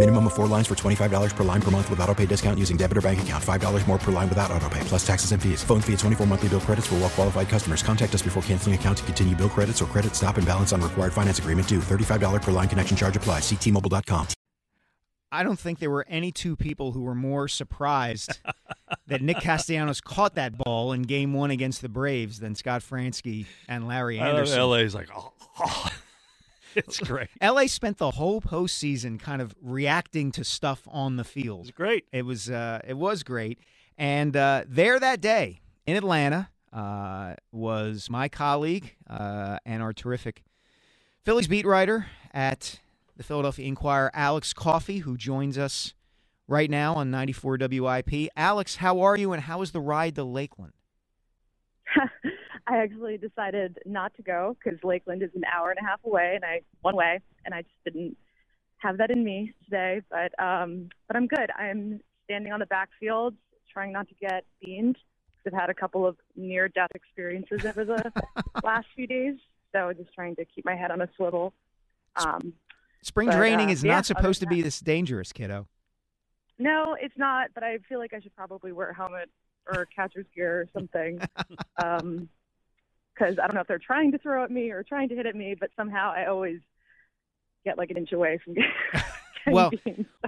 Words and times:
Minimum 0.00 0.28
of 0.28 0.32
four 0.32 0.46
lines 0.46 0.66
for 0.66 0.74
$25 0.74 1.36
per 1.36 1.44
line 1.44 1.60
per 1.60 1.70
month 1.70 1.90
with 1.90 2.00
auto 2.00 2.14
pay 2.14 2.24
discount 2.24 2.58
using 2.58 2.78
debit 2.78 2.96
or 2.96 3.02
bank 3.02 3.20
account. 3.20 3.44
$5 3.44 3.86
more 3.86 3.98
per 3.98 4.10
line 4.10 4.30
without 4.30 4.50
auto 4.50 4.66
pay, 4.70 4.80
plus 4.84 5.06
taxes 5.06 5.32
and 5.32 5.42
fees. 5.42 5.62
Phone 5.62 5.82
fee 5.82 5.92
at 5.92 5.98
24 5.98 6.26
monthly 6.26 6.48
bill 6.48 6.60
credits 6.60 6.86
for 6.86 6.94
well 6.94 7.10
qualified 7.10 7.50
customers. 7.50 7.82
Contact 7.82 8.14
us 8.14 8.22
before 8.22 8.42
canceling 8.44 8.74
account 8.74 8.96
to 8.96 9.04
continue 9.04 9.36
bill 9.36 9.50
credits 9.50 9.82
or 9.82 9.84
credit 9.84 10.16
stop 10.16 10.38
and 10.38 10.46
balance 10.46 10.72
on 10.72 10.80
required 10.80 11.12
finance 11.12 11.38
agreement 11.38 11.68
due. 11.68 11.80
$35 11.80 12.40
per 12.40 12.50
line 12.50 12.66
connection 12.66 12.96
charge 12.96 13.14
applies. 13.14 13.42
Ctmobile.com. 13.42 14.26
I 15.32 15.42
don't 15.42 15.58
think 15.58 15.80
there 15.80 15.90
were 15.90 16.06
any 16.08 16.32
two 16.32 16.56
people 16.56 16.92
who 16.92 17.02
were 17.02 17.14
more 17.14 17.46
surprised 17.46 18.40
that 19.06 19.20
Nick 19.20 19.36
Castellanos 19.42 20.00
caught 20.00 20.34
that 20.36 20.56
ball 20.56 20.92
in 20.92 21.02
Game 21.02 21.34
One 21.34 21.50
against 21.50 21.82
the 21.82 21.90
Braves 21.90 22.40
than 22.40 22.54
Scott 22.54 22.80
Franzke 22.80 23.44
and 23.68 23.86
Larry 23.86 24.18
I 24.18 24.28
love 24.28 24.36
Andersen. 24.36 24.62
LA's 24.62 24.94
like, 24.94 25.10
oh, 25.14 25.34
oh. 25.58 25.90
It's 26.74 26.98
great. 27.00 27.28
LA 27.42 27.66
spent 27.66 27.98
the 27.98 28.12
whole 28.12 28.40
postseason 28.40 29.18
kind 29.18 29.42
of 29.42 29.54
reacting 29.60 30.32
to 30.32 30.44
stuff 30.44 30.82
on 30.88 31.16
the 31.16 31.24
field. 31.24 31.68
It's 31.68 31.76
great. 31.76 32.06
It 32.12 32.24
was 32.24 32.50
uh, 32.50 32.80
it 32.86 32.96
was 32.96 33.22
great, 33.22 33.58
and 33.98 34.36
uh, 34.36 34.64
there 34.66 34.98
that 34.98 35.20
day 35.20 35.60
in 35.86 35.96
Atlanta 35.96 36.50
uh, 36.72 37.34
was 37.52 38.08
my 38.10 38.28
colleague 38.28 38.96
uh, 39.08 39.58
and 39.64 39.82
our 39.82 39.92
terrific 39.92 40.42
Phillies 41.24 41.48
beat 41.48 41.66
writer 41.66 42.06
at 42.32 42.80
the 43.16 43.22
Philadelphia 43.22 43.66
Inquirer, 43.66 44.10
Alex 44.14 44.52
Coffey, 44.52 44.98
who 45.00 45.16
joins 45.16 45.58
us 45.58 45.94
right 46.48 46.70
now 46.70 46.94
on 46.94 47.10
94 47.10 47.58
WIP. 47.60 48.30
Alex, 48.36 48.76
how 48.76 49.00
are 49.00 49.16
you, 49.16 49.32
and 49.32 49.42
how 49.42 49.58
was 49.58 49.72
the 49.72 49.80
ride 49.80 50.14
to 50.14 50.24
Lakeland? 50.24 50.72
I 52.70 52.76
actually 52.76 53.18
decided 53.18 53.78
not 53.84 54.14
to 54.14 54.22
go 54.22 54.56
because 54.62 54.78
Lakeland 54.84 55.22
is 55.22 55.30
an 55.34 55.42
hour 55.44 55.70
and 55.70 55.78
a 55.80 55.82
half 55.82 55.98
away, 56.04 56.34
and 56.36 56.44
I 56.44 56.60
one 56.82 56.94
way, 56.94 57.20
and 57.44 57.52
I 57.52 57.62
just 57.62 57.74
didn't 57.84 58.16
have 58.78 58.98
that 58.98 59.10
in 59.10 59.24
me 59.24 59.52
today. 59.64 60.02
But 60.08 60.40
um, 60.42 60.88
but 61.08 61.16
I'm 61.16 61.26
good. 61.26 61.50
I'm 61.58 62.00
standing 62.24 62.52
on 62.52 62.60
the 62.60 62.66
backfield, 62.66 63.34
trying 63.72 63.92
not 63.92 64.08
to 64.08 64.14
get 64.14 64.44
beamed. 64.64 64.96
I've 65.44 65.52
had 65.52 65.70
a 65.70 65.74
couple 65.74 66.06
of 66.06 66.16
near-death 66.36 66.90
experiences 66.94 67.64
over 67.64 67.84
the 67.84 68.12
last 68.62 68.86
few 68.94 69.06
days, 69.06 69.36
so 69.72 69.92
just 69.96 70.12
trying 70.14 70.36
to 70.36 70.44
keep 70.44 70.64
my 70.64 70.76
head 70.76 70.90
on 70.92 71.00
a 71.00 71.08
swivel. 71.16 71.52
Um, 72.16 72.52
Spring 73.02 73.28
But, 73.28 73.36
training 73.36 73.70
uh, 73.70 73.72
is 73.72 73.82
yeah, 73.82 73.94
not 73.94 74.06
supposed 74.06 74.40
to 74.40 74.46
be 74.46 74.62
this 74.62 74.78
dangerous, 74.78 75.32
kiddo. 75.32 75.66
No, 76.58 76.94
it's 77.00 77.16
not. 77.16 77.48
But 77.52 77.64
I 77.64 77.78
feel 77.88 77.98
like 77.98 78.12
I 78.12 78.20
should 78.20 78.36
probably 78.36 78.70
wear 78.70 78.90
a 78.90 78.94
helmet 78.94 79.28
or 79.66 79.86
catcher's 79.86 80.26
gear 80.36 80.60
or 80.60 80.68
something. 80.72 81.20
um, 81.82 82.28
because 83.20 83.38
I 83.38 83.46
don't 83.46 83.54
know 83.54 83.60
if 83.60 83.66
they're 83.66 83.78
trying 83.78 84.12
to 84.12 84.18
throw 84.18 84.44
at 84.44 84.50
me 84.50 84.70
or 84.70 84.82
trying 84.82 85.08
to 85.10 85.14
hit 85.14 85.26
at 85.26 85.36
me, 85.36 85.54
but 85.58 85.70
somehow 85.76 86.12
I 86.14 86.26
always 86.26 86.60
get 87.64 87.76
like 87.76 87.90
an 87.90 87.98
inch 87.98 88.12
away 88.12 88.40
from 88.44 88.54
getting 88.54 88.72
Well, 89.46 89.70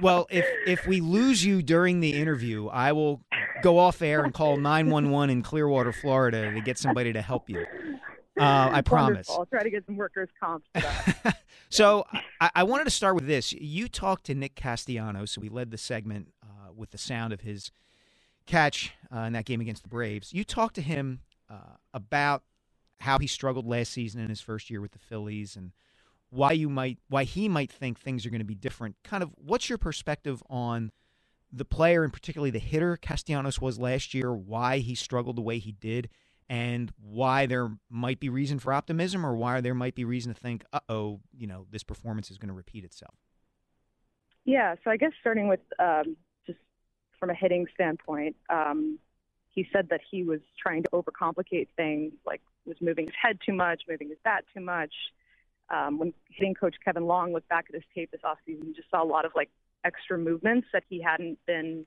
well, 0.01 0.27
if 0.31 0.47
if 0.67 0.87
we 0.87 1.03
lose 1.03 1.45
you 1.45 1.61
during 1.63 2.01
the 2.01 2.15
interview, 2.15 2.69
I 2.69 2.93
will 2.93 3.21
go 3.63 3.79
off 3.79 4.01
air 4.01 4.25
and 4.25 4.33
call 4.33 4.57
911 4.57 5.29
in 5.29 5.43
Clearwater, 5.43 5.93
Florida, 5.93 6.51
to 6.51 6.61
get 6.63 6.79
somebody 6.79 7.13
to 7.13 7.21
help 7.21 7.51
you. 7.51 7.67
Uh, 8.41 8.71
I 8.73 8.81
promise. 8.81 9.29
Wonderful. 9.29 9.35
I'll 9.39 9.47
try 9.47 9.63
to 9.63 9.71
get 9.71 9.85
some 9.85 9.97
workers' 9.97 10.31
comp. 10.41 10.65
So 11.69 12.05
I, 12.39 12.51
I 12.57 12.63
wanted 12.65 12.85
to 12.85 12.91
start 12.91 13.15
with 13.15 13.27
this. 13.27 13.55
You 13.55 13.89
talked 13.89 14.27
to 14.27 14.35
Nick 14.35 14.55
Castellanos, 14.57 15.31
so 15.31 15.41
we 15.41 15.49
led 15.49 15.71
the 15.71 15.79
segment 15.79 16.29
uh, 16.43 16.71
with 16.71 16.91
the 16.91 16.99
sound 16.99 17.33
of 17.33 17.41
his 17.41 17.71
catch 18.45 18.93
uh, 19.11 19.21
in 19.21 19.33
that 19.33 19.47
game 19.47 19.63
against 19.63 19.83
the 19.83 19.89
Braves. 19.89 20.35
You 20.35 20.45
talked 20.45 20.75
to 20.75 20.83
him 20.83 21.21
uh, 21.49 21.77
about 21.95 22.43
how 23.03 23.19
he 23.19 23.27
struggled 23.27 23.67
last 23.67 23.93
season 23.93 24.21
in 24.21 24.29
his 24.29 24.41
first 24.41 24.71
year 24.71 24.81
with 24.81 24.93
the 24.93 24.99
Phillies 24.99 25.57
and 25.57 25.73
why 26.31 26.53
you 26.53 26.69
might 26.69 26.99
why 27.09 27.25
he 27.25 27.49
might 27.49 27.71
think 27.71 27.99
things 27.99 28.25
are 28.25 28.31
going 28.31 28.41
to 28.41 28.45
be 28.45 28.55
different. 28.55 28.97
Kind 29.03 29.23
of 29.23 29.31
what's 29.37 29.69
your 29.69 29.79
perspective 29.79 30.43
on 30.49 30.93
the 31.53 31.65
player 31.65 32.05
and 32.05 32.13
particularly 32.13 32.51
the 32.51 32.59
hitter 32.59 32.97
Castellanos 32.97 33.61
was 33.61 33.79
last 33.79 34.15
year, 34.15 34.33
why 34.33 34.79
he 34.79 34.95
struggled 34.95 35.37
the 35.37 35.43
way 35.43 35.59
he 35.59 35.73
did, 35.73 36.09
and 36.49 36.93
why 36.99 37.45
there 37.47 37.73
might 37.91 38.21
be 38.21 38.29
reason 38.29 38.59
for 38.59 38.73
optimism 38.73 39.27
or 39.27 39.37
why 39.37 39.61
there 39.61 39.75
might 39.75 39.95
be 39.95 40.05
reason 40.05 40.33
to 40.33 40.41
think, 40.41 40.65
uh 40.73 40.81
oh, 40.89 41.21
you 41.37 41.47
know, 41.47 41.67
this 41.71 41.83
performance 41.83 42.31
is 42.31 42.39
going 42.39 42.49
to 42.49 42.55
repeat 42.55 42.85
itself. 42.85 43.17
Yeah, 44.45 44.77
so 44.83 44.91
I 44.91 44.97
guess 44.97 45.13
starting 45.21 45.49
with 45.49 45.61
um, 45.79 46.17
just 46.47 46.59
from 47.19 47.31
a 47.31 47.35
hitting 47.35 47.67
standpoint, 47.75 48.37
um, 48.49 48.99
he 49.53 49.69
said 49.73 49.89
that 49.91 50.01
he 50.11 50.25
was 50.25 50.41
trying 50.59 50.83
to 50.83 50.89
overcomplicate 50.91 51.69
things, 51.77 52.13
like 52.27 52.41
was 52.65 52.77
moving 52.81 53.07
his 53.07 53.15
head 53.21 53.39
too 53.45 53.53
much, 53.53 53.83
moving 53.89 54.09
his 54.09 54.19
bat 54.25 54.45
too 54.55 54.61
much. 54.61 54.93
Um, 55.71 55.99
when 55.99 56.15
hitting 56.29 56.55
coach 56.55 56.75
Kevin 56.85 57.07
Long 57.07 57.33
looked 57.33 57.49
back 57.49 57.67
at 57.69 57.75
his 57.75 57.85
tape 57.95 58.11
this 58.11 58.21
offseason, 58.23 58.67
he 58.67 58.73
just 58.73 58.91
saw 58.91 59.03
a 59.03 59.05
lot 59.05 59.25
of 59.25 59.33
like 59.35 59.51
extra 59.85 60.19
movements 60.19 60.67
that 60.73 60.85
he 60.89 61.01
hadn't 61.01 61.39
been 61.47 61.87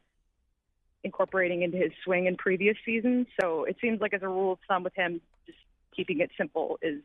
incorporating 1.04 1.62
into 1.62 1.78
his 1.78 1.92
swing 2.04 2.26
in 2.26 2.36
previous 2.36 2.78
seasons. 2.86 3.28
So 3.40 3.64
it 3.64 3.78
seems 3.82 4.02
like 4.02 4.14
as 4.14 4.22
a 4.24 4.28
rule 4.28 4.54
of 4.54 4.60
thumb 4.68 4.84
with 4.84 4.96
him, 4.96 5.22
just 5.46 5.60
keeping 5.96 6.20
it 6.20 6.32
simple 6.38 6.78
is 6.82 7.02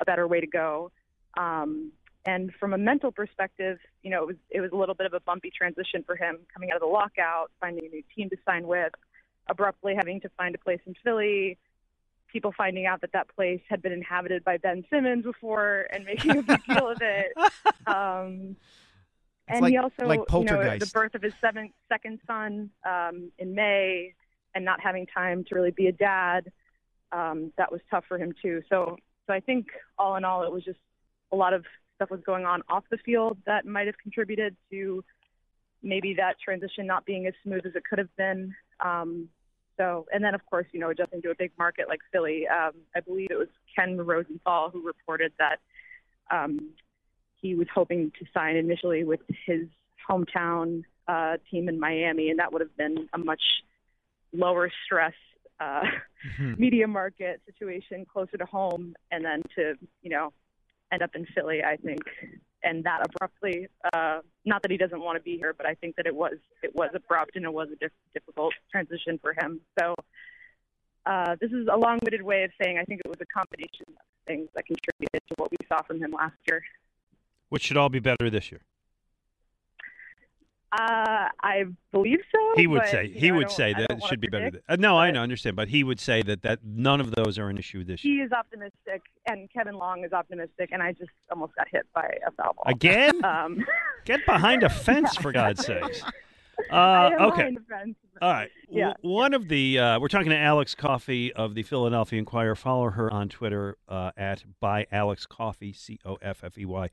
a 0.00 0.04
better 0.04 0.26
way 0.26 0.40
to 0.40 0.46
go. 0.46 0.90
Um, 1.36 1.92
and 2.26 2.52
from 2.58 2.72
a 2.72 2.78
mental 2.78 3.12
perspective, 3.12 3.78
you 4.02 4.10
know, 4.10 4.22
it 4.22 4.26
was 4.26 4.36
it 4.50 4.60
was 4.60 4.70
a 4.72 4.76
little 4.76 4.94
bit 4.94 5.06
of 5.06 5.12
a 5.12 5.20
bumpy 5.20 5.50
transition 5.50 6.02
for 6.04 6.16
him 6.16 6.38
coming 6.52 6.70
out 6.70 6.76
of 6.76 6.80
the 6.80 6.86
lockout, 6.86 7.50
finding 7.60 7.84
a 7.84 7.88
new 7.88 8.02
team 8.14 8.30
to 8.30 8.36
sign 8.46 8.66
with, 8.66 8.92
abruptly 9.48 9.94
having 9.94 10.20
to 10.22 10.28
find 10.30 10.54
a 10.54 10.58
place 10.58 10.80
in 10.86 10.94
Philly, 11.02 11.58
people 12.32 12.52
finding 12.56 12.86
out 12.86 13.00
that 13.02 13.12
that 13.12 13.28
place 13.34 13.60
had 13.68 13.80
been 13.80 13.92
inhabited 13.92 14.44
by 14.44 14.56
Ben 14.56 14.84
Simmons 14.90 15.24
before 15.24 15.86
and 15.92 16.04
making 16.04 16.38
a 16.38 16.42
big 16.42 16.64
deal 16.64 16.88
of 16.88 16.98
it. 17.00 17.32
Um, 17.86 18.56
and 19.46 19.60
like- 19.60 19.72
he 19.72 19.76
also, 19.76 20.06
like 20.06 20.20
you 20.32 20.44
know, 20.44 20.78
the 20.78 20.90
birth 20.94 21.14
of 21.14 21.20
his 21.20 21.34
seventh, 21.38 21.72
second 21.86 22.18
son 22.26 22.70
um, 22.88 23.30
in 23.38 23.54
May, 23.54 24.14
and 24.54 24.64
not 24.64 24.80
having 24.80 25.06
time 25.06 25.44
to 25.44 25.54
really 25.54 25.70
be 25.70 25.88
a 25.88 25.92
dad, 25.92 26.50
um, 27.12 27.52
that 27.58 27.70
was 27.70 27.82
tough 27.90 28.04
for 28.08 28.16
him 28.16 28.32
too. 28.40 28.62
So, 28.70 28.96
so 29.26 29.34
I 29.34 29.40
think 29.40 29.66
all 29.98 30.16
in 30.16 30.24
all, 30.24 30.44
it 30.44 30.52
was 30.52 30.64
just 30.64 30.78
a 31.30 31.36
lot 31.36 31.52
of 31.52 31.66
stuff 31.96 32.10
was 32.10 32.20
going 32.24 32.44
on 32.44 32.62
off 32.68 32.84
the 32.90 32.98
field 32.98 33.38
that 33.46 33.66
might 33.66 33.86
have 33.86 33.98
contributed 33.98 34.56
to 34.70 35.04
maybe 35.82 36.14
that 36.14 36.36
transition 36.42 36.86
not 36.86 37.04
being 37.04 37.26
as 37.26 37.34
smooth 37.42 37.66
as 37.66 37.74
it 37.74 37.82
could 37.88 37.98
have 37.98 38.14
been. 38.16 38.54
Um, 38.80 39.28
so, 39.76 40.06
and 40.12 40.22
then 40.22 40.34
of 40.34 40.44
course, 40.46 40.66
you 40.72 40.80
know, 40.80 40.90
adjusting 40.90 41.22
to 41.22 41.30
a 41.30 41.34
big 41.34 41.52
market 41.58 41.88
like 41.88 42.00
Philly, 42.12 42.46
um, 42.46 42.72
I 42.94 43.00
believe 43.00 43.28
it 43.30 43.38
was 43.38 43.48
Ken 43.74 43.96
Rosenthal 43.96 44.70
who 44.70 44.86
reported 44.86 45.32
that 45.38 45.58
um, 46.30 46.70
he 47.40 47.54
was 47.54 47.66
hoping 47.74 48.12
to 48.18 48.26
sign 48.32 48.56
initially 48.56 49.04
with 49.04 49.20
his 49.46 49.62
hometown 50.08 50.82
uh, 51.08 51.36
team 51.50 51.68
in 51.68 51.78
Miami, 51.78 52.30
and 52.30 52.38
that 52.38 52.52
would 52.52 52.62
have 52.62 52.76
been 52.76 53.08
a 53.12 53.18
much 53.18 53.42
lower 54.32 54.70
stress 54.84 55.14
uh, 55.60 55.82
media 56.58 56.86
market 56.86 57.40
situation 57.46 58.06
closer 58.10 58.36
to 58.36 58.46
home, 58.46 58.94
and 59.10 59.24
then 59.24 59.42
to 59.56 59.74
you 60.02 60.10
know 60.10 60.32
end 60.92 61.02
up 61.02 61.10
in 61.14 61.26
Philly, 61.34 61.62
I 61.62 61.76
think, 61.76 62.02
and 62.64 62.84
that 62.84 63.00
abruptly. 63.04 63.68
Uh, 63.92 64.20
not 64.44 64.62
that 64.62 64.70
he 64.70 64.76
doesn't 64.76 65.00
want 65.00 65.16
to 65.16 65.22
be 65.22 65.36
here, 65.36 65.54
but 65.56 65.66
I 65.66 65.74
think 65.74 65.96
that 65.96 66.06
it 66.06 66.14
was 66.14 66.34
it 66.62 66.74
was 66.74 66.90
abrupt 66.94 67.36
and 67.36 67.44
it 67.44 67.52
was 67.52 67.68
a 67.72 67.76
diff- 67.76 67.92
difficult 68.12 68.54
transition 68.70 69.18
for 69.22 69.34
him. 69.38 69.60
So. 69.78 69.94
Uh, 71.06 71.36
this 71.38 71.52
is 71.52 71.68
a 71.70 71.76
long-winded 71.76 72.22
way 72.22 72.44
of 72.44 72.50
saying 72.58 72.78
I 72.78 72.84
think 72.84 73.02
it 73.04 73.08
was 73.10 73.18
a 73.20 73.26
combination 73.26 73.84
of 73.88 74.06
things 74.26 74.48
that 74.54 74.64
contributed 74.64 75.20
to 75.28 75.34
what 75.36 75.50
we 75.50 75.58
saw 75.68 75.82
from 75.82 76.00
him 76.00 76.12
last 76.12 76.32
year. 76.48 76.62
Which 77.50 77.64
should 77.64 77.76
all 77.76 77.90
be 77.90 77.98
better 77.98 78.30
this 78.30 78.50
year. 78.50 78.62
Uh, 80.74 81.28
I 81.42 81.64
believe 81.92 82.18
so. 82.32 82.38
He 82.56 82.66
would 82.66 82.80
but, 82.80 82.90
say 82.90 83.08
he 83.08 83.28
know, 83.30 83.36
would 83.36 83.50
say 83.50 83.74
that 83.74 83.92
it 83.92 84.02
should 84.04 84.20
be 84.20 84.26
better. 84.26 84.50
Than, 84.50 84.60
uh, 84.68 84.76
no, 84.76 84.98
I 84.98 85.12
know, 85.12 85.22
understand, 85.22 85.54
but 85.54 85.68
he 85.68 85.84
would 85.84 86.00
say 86.00 86.20
that 86.22 86.42
that 86.42 86.64
none 86.64 87.00
of 87.00 87.12
those 87.14 87.38
are 87.38 87.48
an 87.48 87.58
issue 87.58 87.84
this 87.84 88.04
year. 88.04 88.14
He 88.16 88.20
is 88.22 88.32
optimistic, 88.32 89.02
and 89.26 89.48
Kevin 89.52 89.76
Long 89.76 90.02
is 90.04 90.12
optimistic, 90.12 90.70
and 90.72 90.82
I 90.82 90.92
just 90.92 91.10
almost 91.30 91.54
got 91.54 91.68
hit 91.70 91.86
by 91.94 92.18
a 92.26 92.30
foul 92.32 92.54
ball 92.54 92.64
Again? 92.66 93.20
Um, 93.24 93.64
Get 94.04 94.26
behind 94.26 94.64
a 94.64 94.68
fence 94.86 95.16
for 95.16 95.30
God's 95.32 95.64
sakes. 95.64 96.02
Uh, 96.70 97.10
okay. 97.20 97.56
All 98.20 98.32
right. 98.32 98.50
Yeah. 98.68 98.94
W- 98.94 99.14
One 99.14 99.34
of 99.34 99.48
the 99.48 99.78
uh, 99.78 100.00
we're 100.00 100.08
talking 100.08 100.30
to 100.30 100.36
Alex 100.36 100.74
Coffey 100.74 101.32
of 101.32 101.54
the 101.54 101.62
Philadelphia 101.62 102.18
Inquirer. 102.18 102.54
Follow 102.54 102.90
her 102.90 103.12
on 103.12 103.28
Twitter 103.28 103.76
uh, 103.88 104.10
at 104.16 104.44
by 104.60 104.86
Alex 104.90 105.26
Coffey 105.26 105.72
C 105.72 105.98
O 106.04 106.16
F 106.20 106.42
F 106.42 106.58
E 106.58 106.64
Y. 106.64 106.90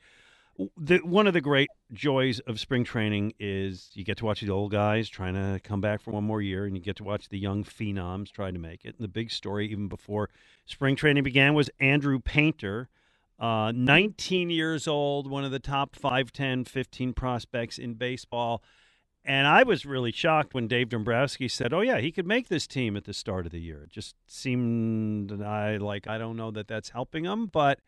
The, 0.77 0.97
one 0.99 1.27
of 1.27 1.33
the 1.33 1.41
great 1.41 1.69
joys 1.93 2.39
of 2.41 2.59
spring 2.59 2.83
training 2.83 3.33
is 3.39 3.89
you 3.93 4.03
get 4.03 4.17
to 4.17 4.25
watch 4.25 4.41
the 4.41 4.49
old 4.49 4.71
guys 4.71 5.09
trying 5.09 5.33
to 5.33 5.59
come 5.63 5.81
back 5.81 6.01
for 6.01 6.11
one 6.11 6.23
more 6.23 6.41
year, 6.41 6.65
and 6.65 6.75
you 6.75 6.81
get 6.81 6.97
to 6.97 7.03
watch 7.03 7.29
the 7.29 7.39
young 7.39 7.63
phenoms 7.63 8.31
trying 8.31 8.53
to 8.53 8.59
make 8.59 8.85
it. 8.85 8.95
And 8.97 9.03
the 9.03 9.07
big 9.07 9.31
story, 9.31 9.67
even 9.69 9.87
before 9.87 10.29
spring 10.65 10.95
training 10.95 11.23
began, 11.23 11.53
was 11.53 11.69
Andrew 11.79 12.19
Painter, 12.19 12.89
uh, 13.39 13.71
19 13.73 14.49
years 14.49 14.87
old, 14.87 15.29
one 15.29 15.43
of 15.43 15.51
the 15.51 15.59
top 15.59 15.95
5, 15.95 16.31
10, 16.31 16.65
15 16.65 17.13
prospects 17.13 17.79
in 17.79 17.95
baseball. 17.95 18.61
And 19.23 19.47
I 19.47 19.63
was 19.63 19.85
really 19.85 20.11
shocked 20.11 20.53
when 20.53 20.67
Dave 20.67 20.89
Dombrowski 20.89 21.47
said, 21.47 21.73
"Oh 21.73 21.81
yeah, 21.81 21.99
he 21.99 22.11
could 22.11 22.25
make 22.25 22.47
this 22.47 22.65
team 22.65 22.97
at 22.97 23.05
the 23.05 23.13
start 23.13 23.45
of 23.45 23.51
the 23.51 23.61
year." 23.61 23.83
It 23.83 23.91
just 23.91 24.15
seemed 24.27 25.31
I 25.43 25.77
like 25.77 26.07
I 26.07 26.17
don't 26.17 26.37
know 26.37 26.49
that 26.51 26.67
that's 26.67 26.89
helping 26.89 27.25
him, 27.25 27.45
but 27.45 27.79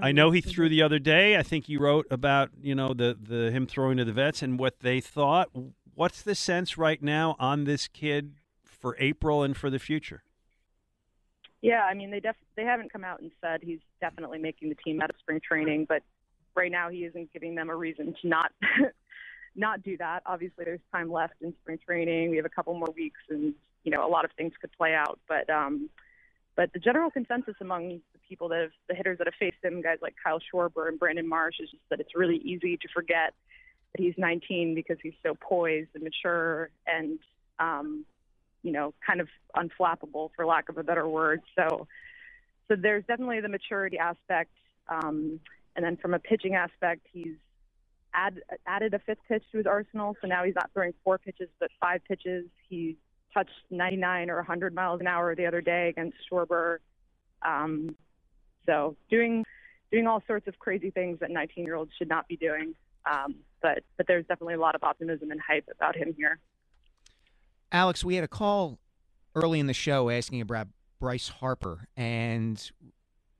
I 0.00 0.12
know 0.12 0.30
he 0.30 0.40
threw 0.40 0.68
the 0.68 0.82
other 0.82 0.98
day. 0.98 1.36
I 1.36 1.42
think 1.42 1.68
you 1.68 1.80
wrote 1.80 2.06
about 2.10 2.50
you 2.60 2.74
know 2.74 2.94
the 2.94 3.16
the 3.20 3.50
him 3.50 3.66
throwing 3.66 3.96
to 3.98 4.04
the 4.04 4.12
vets 4.12 4.42
and 4.42 4.58
what 4.58 4.80
they 4.80 5.00
thought. 5.00 5.50
What's 5.94 6.22
the 6.22 6.34
sense 6.34 6.78
right 6.78 7.02
now 7.02 7.34
on 7.38 7.64
this 7.64 7.88
kid 7.88 8.34
for 8.64 8.96
April 9.00 9.42
and 9.42 9.56
for 9.56 9.70
the 9.70 9.78
future? 9.78 10.22
Yeah, 11.62 11.82
I 11.82 11.94
mean 11.94 12.10
they 12.10 12.20
def- 12.20 12.36
they 12.56 12.64
haven't 12.64 12.92
come 12.92 13.04
out 13.04 13.20
and 13.20 13.32
said 13.40 13.60
he's 13.62 13.80
definitely 14.00 14.38
making 14.38 14.68
the 14.68 14.76
team 14.76 15.00
out 15.00 15.10
of 15.10 15.16
spring 15.18 15.40
training, 15.40 15.86
but 15.88 16.02
right 16.54 16.70
now 16.70 16.88
he 16.88 17.04
isn't 17.04 17.32
giving 17.32 17.54
them 17.54 17.68
a 17.68 17.76
reason 17.76 18.14
to 18.22 18.28
not 18.28 18.52
not 19.56 19.82
do 19.82 19.96
that. 19.96 20.22
Obviously, 20.26 20.64
there's 20.64 20.80
time 20.92 21.10
left 21.10 21.34
in 21.40 21.52
spring 21.62 21.78
training. 21.84 22.30
We 22.30 22.36
have 22.36 22.46
a 22.46 22.50
couple 22.50 22.74
more 22.74 22.92
weeks, 22.94 23.20
and 23.28 23.54
you 23.82 23.90
know 23.90 24.06
a 24.06 24.10
lot 24.10 24.24
of 24.24 24.30
things 24.36 24.52
could 24.60 24.70
play 24.72 24.94
out. 24.94 25.18
But 25.28 25.50
um, 25.50 25.90
but 26.58 26.72
the 26.72 26.80
general 26.80 27.08
consensus 27.08 27.54
among 27.60 28.00
the 28.12 28.18
people 28.28 28.48
that 28.48 28.62
have 28.62 28.70
the 28.88 28.94
hitters 28.96 29.16
that 29.18 29.28
have 29.28 29.34
faced 29.38 29.62
him, 29.62 29.80
guys 29.80 29.98
like 30.02 30.16
Kyle 30.22 30.40
Schwarber 30.40 30.88
and 30.88 30.98
Brandon 30.98 31.26
Marsh, 31.26 31.54
is 31.60 31.70
just 31.70 31.84
that 31.88 32.00
it's 32.00 32.16
really 32.16 32.38
easy 32.38 32.76
to 32.76 32.88
forget 32.92 33.32
that 33.92 34.02
he's 34.02 34.14
19 34.18 34.74
because 34.74 34.96
he's 35.00 35.14
so 35.24 35.36
poised 35.40 35.90
and 35.94 36.02
mature 36.02 36.70
and 36.84 37.20
um, 37.60 38.04
you 38.64 38.72
know 38.72 38.92
kind 39.06 39.20
of 39.20 39.28
unflappable 39.56 40.30
for 40.34 40.44
lack 40.44 40.68
of 40.68 40.78
a 40.78 40.82
better 40.82 41.08
word. 41.08 41.42
So 41.56 41.86
so 42.66 42.74
there's 42.74 43.04
definitely 43.06 43.40
the 43.40 43.48
maturity 43.48 43.96
aspect, 43.96 44.50
um, 44.88 45.38
and 45.76 45.84
then 45.84 45.96
from 45.96 46.12
a 46.12 46.18
pitching 46.18 46.56
aspect, 46.56 47.06
he's 47.12 47.36
add, 48.12 48.40
added 48.66 48.94
a 48.94 48.98
fifth 48.98 49.20
pitch 49.28 49.44
to 49.52 49.58
his 49.58 49.66
arsenal. 49.68 50.16
So 50.20 50.26
now 50.26 50.42
he's 50.42 50.56
not 50.56 50.70
throwing 50.74 50.92
four 51.04 51.18
pitches, 51.18 51.50
but 51.60 51.70
five 51.80 52.00
pitches. 52.08 52.46
He 52.68 52.96
touched 53.38 53.52
99 53.70 54.30
or 54.30 54.36
100 54.36 54.74
miles 54.74 55.00
an 55.00 55.06
hour 55.06 55.34
the 55.34 55.46
other 55.46 55.60
day 55.60 55.88
against 55.88 56.16
Schwarber. 56.30 56.78
Um, 57.42 57.94
so 58.66 58.96
doing 59.10 59.44
doing 59.92 60.06
all 60.06 60.22
sorts 60.26 60.46
of 60.48 60.58
crazy 60.58 60.90
things 60.90 61.18
that 61.20 61.30
19 61.30 61.64
year 61.64 61.76
olds 61.76 61.92
should 61.96 62.08
not 62.08 62.26
be 62.28 62.36
doing. 62.36 62.74
Um, 63.10 63.36
but 63.62 63.84
but 63.96 64.06
there's 64.06 64.26
definitely 64.26 64.54
a 64.54 64.60
lot 64.60 64.74
of 64.74 64.82
optimism 64.82 65.30
and 65.30 65.40
hype 65.40 65.68
about 65.72 65.96
him 65.96 66.14
here. 66.16 66.38
Alex, 67.70 68.04
we 68.04 68.16
had 68.16 68.24
a 68.24 68.28
call 68.28 68.78
early 69.34 69.60
in 69.60 69.66
the 69.66 69.74
show 69.74 70.10
asking 70.10 70.40
about 70.40 70.68
Bryce 71.00 71.28
Harper, 71.28 71.86
and 71.96 72.70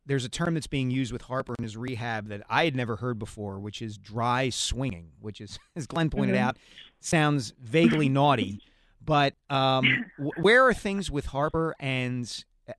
there's 0.06 0.25
a 0.25 0.29
term 0.29 0.55
that's 0.55 0.67
being 0.67 0.91
used 0.91 1.12
with 1.12 1.23
Harper 1.23 1.55
in 1.59 1.62
his 1.65 1.77
rehab 1.77 2.29
that 2.29 2.43
I 2.49 2.65
had 2.65 2.77
never 2.77 2.97
heard 2.97 3.19
before, 3.19 3.59
which 3.59 3.83
is 3.83 3.99
dry 3.99 4.49
swinging, 4.51 5.11
which 5.21 5.41
is, 5.41 5.59
as 5.77 5.87
Glenn 5.87 6.09
pointed 6.09 6.37
Mhm. 6.37 6.41
out, 6.41 6.56
sounds 7.01 7.53
vaguely 7.61 8.09
naughty. 8.09 8.61
But 9.05 9.35
um, 9.50 10.05
w- 10.19 10.33
where 10.41 10.67
are 10.67 10.75
things 10.75 11.11
with 11.11 11.27
Harper? 11.27 11.75
And 11.81 12.45
uh, 12.69 12.73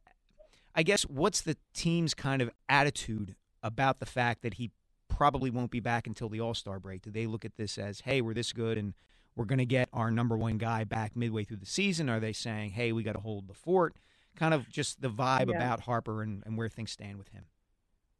I 0.75 0.83
guess 0.83 1.03
what's 1.03 1.41
the 1.41 1.57
team's 1.73 2.13
kind 2.13 2.41
of 2.41 2.49
attitude 2.67 3.35
about 3.63 3.99
the 3.99 4.05
fact 4.05 4.41
that 4.43 4.55
he 4.55 4.71
probably 5.07 5.49
won't 5.49 5.71
be 5.71 5.79
back 5.79 6.07
until 6.07 6.29
the 6.29 6.39
All 6.39 6.53
Star 6.53 6.79
break? 6.79 7.01
Do 7.01 7.11
they 7.11 7.25
look 7.27 7.45
at 7.45 7.55
this 7.57 7.77
as, 7.77 8.01
hey, 8.01 8.21
we're 8.21 8.33
this 8.33 8.53
good 8.53 8.77
and 8.77 8.93
we're 9.35 9.45
going 9.45 9.59
to 9.59 9.65
get 9.65 9.89
our 9.93 10.11
number 10.11 10.37
one 10.37 10.57
guy 10.57 10.83
back 10.83 11.15
midway 11.15 11.43
through 11.43 11.57
the 11.57 11.65
season? 11.65 12.09
Are 12.09 12.19
they 12.19 12.33
saying, 12.33 12.71
hey, 12.71 12.91
we 12.91 13.03
got 13.03 13.13
to 13.13 13.21
hold 13.21 13.47
the 13.47 13.53
fort? 13.53 13.95
Kind 14.35 14.53
of 14.53 14.69
just 14.69 15.01
the 15.01 15.09
vibe 15.09 15.49
Yeah. 15.49 15.55
about 15.55 15.81
Harper 15.81 16.21
and, 16.21 16.43
and 16.45 16.57
where 16.57 16.69
things 16.69 16.91
stand 16.91 17.17
with 17.17 17.29
him. 17.29 17.45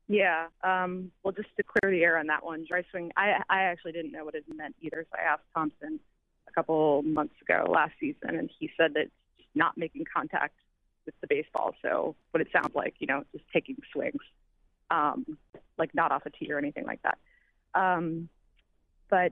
Yeah. 0.08 0.48
Um, 0.64 1.12
well, 1.24 1.34
just 1.34 1.50
to 1.58 1.64
clear 1.64 1.92
the 1.92 2.04
air 2.04 2.18
on 2.18 2.28
that 2.28 2.44
one, 2.44 2.66
dry 2.68 2.84
swing. 2.90 3.12
I 3.16 3.44
I 3.48 3.62
actually 3.64 3.92
didn't 3.92 4.12
know 4.12 4.26
what 4.26 4.34
it 4.34 4.44
meant 4.54 4.76
either, 4.82 5.06
so 5.12 5.20
I 5.20 5.32
asked 5.32 5.44
Thomson 5.54 6.00
couple 6.60 7.02
months 7.04 7.36
ago 7.42 7.60
last 7.70 7.94
season, 8.00 8.36
and 8.40 8.50
he 8.60 8.70
said 8.78 8.94
that 8.96 9.08
not 9.56 9.78
making 9.78 10.04
contact 10.14 10.56
with 11.06 11.16
the 11.22 11.28
baseball. 11.28 11.74
So 11.82 12.16
what 12.32 12.42
it 12.42 12.50
sounds 12.52 12.76
like, 12.76 12.96
you 13.00 13.08
know, 13.08 13.24
just 13.32 13.46
taking 13.54 13.78
swings, 13.94 14.24
um, 14.92 15.38
like 15.78 15.96
not 15.96 16.12
off 16.12 16.24
a 16.26 16.30
tee 16.30 16.52
or 16.52 16.58
anything 16.58 16.86
like 16.86 17.02
that. 17.04 17.18
Um, 17.74 18.28
but 19.10 19.32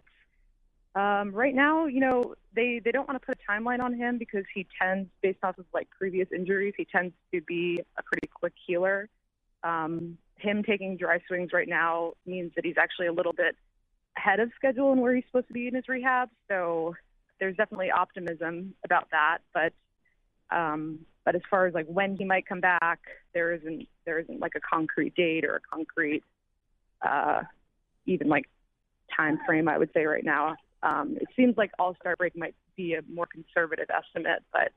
um, 0.95 1.31
right 1.33 1.53
now, 1.53 1.85
you 1.85 1.99
know, 1.99 2.35
they 2.55 2.81
they 2.83 2.91
don't 2.91 3.07
want 3.07 3.21
to 3.21 3.25
put 3.25 3.37
a 3.37 3.51
timeline 3.51 3.81
on 3.81 3.93
him 3.93 4.17
because 4.17 4.45
he 4.55 4.65
tends, 4.81 5.09
based 5.21 5.43
off 5.43 5.57
of 5.57 5.65
like 5.73 5.87
previous 5.89 6.29
injuries, 6.33 6.75
he 6.77 6.85
tends 6.85 7.13
to 7.33 7.41
be 7.41 7.81
a 7.97 8.03
pretty 8.03 8.27
quick 8.33 8.53
healer. 8.65 9.09
Um, 9.63 10.17
him 10.37 10.63
taking 10.63 10.97
dry 10.97 11.19
swings 11.27 11.51
right 11.51 11.67
now 11.67 12.13
means 12.25 12.51
that 12.55 12.63
he's 12.63 12.77
actually 12.77 13.07
a 13.07 13.13
little 13.13 13.33
bit 13.33 13.55
ahead 14.17 14.39
of 14.39 14.49
schedule 14.55 14.91
and 14.93 15.01
where 15.01 15.13
he's 15.13 15.25
supposed 15.25 15.47
to 15.47 15.53
be 15.53 15.67
in 15.67 15.75
his 15.75 15.87
rehab. 15.87 16.29
So 16.47 16.95
there's 17.39 17.55
definitely 17.55 17.91
optimism 17.91 18.73
about 18.83 19.09
that. 19.11 19.39
But 19.53 19.73
um, 20.49 20.99
but 21.25 21.35
as 21.35 21.41
far 21.49 21.65
as 21.65 21.73
like 21.73 21.87
when 21.87 22.15
he 22.15 22.23
might 22.23 22.45
come 22.47 22.61
back, 22.61 22.99
there 23.33 23.53
isn't 23.53 23.87
there 24.05 24.19
isn't 24.19 24.39
like 24.39 24.53
a 24.55 24.59
concrete 24.59 25.15
date 25.15 25.43
or 25.43 25.55
a 25.55 25.59
concrete 25.59 26.23
uh, 27.01 27.41
even 28.05 28.27
like 28.29 28.45
time 29.15 29.39
frame. 29.45 29.67
I 29.67 29.77
would 29.77 29.91
say 29.93 30.05
right 30.05 30.23
now. 30.23 30.55
Um, 30.83 31.17
it 31.19 31.27
seems 31.35 31.57
like 31.57 31.71
All 31.79 31.95
Star 31.99 32.15
break 32.15 32.37
might 32.37 32.55
be 32.75 32.93
a 32.93 33.01
more 33.11 33.25
conservative 33.25 33.87
estimate, 33.89 34.43
but 34.53 34.71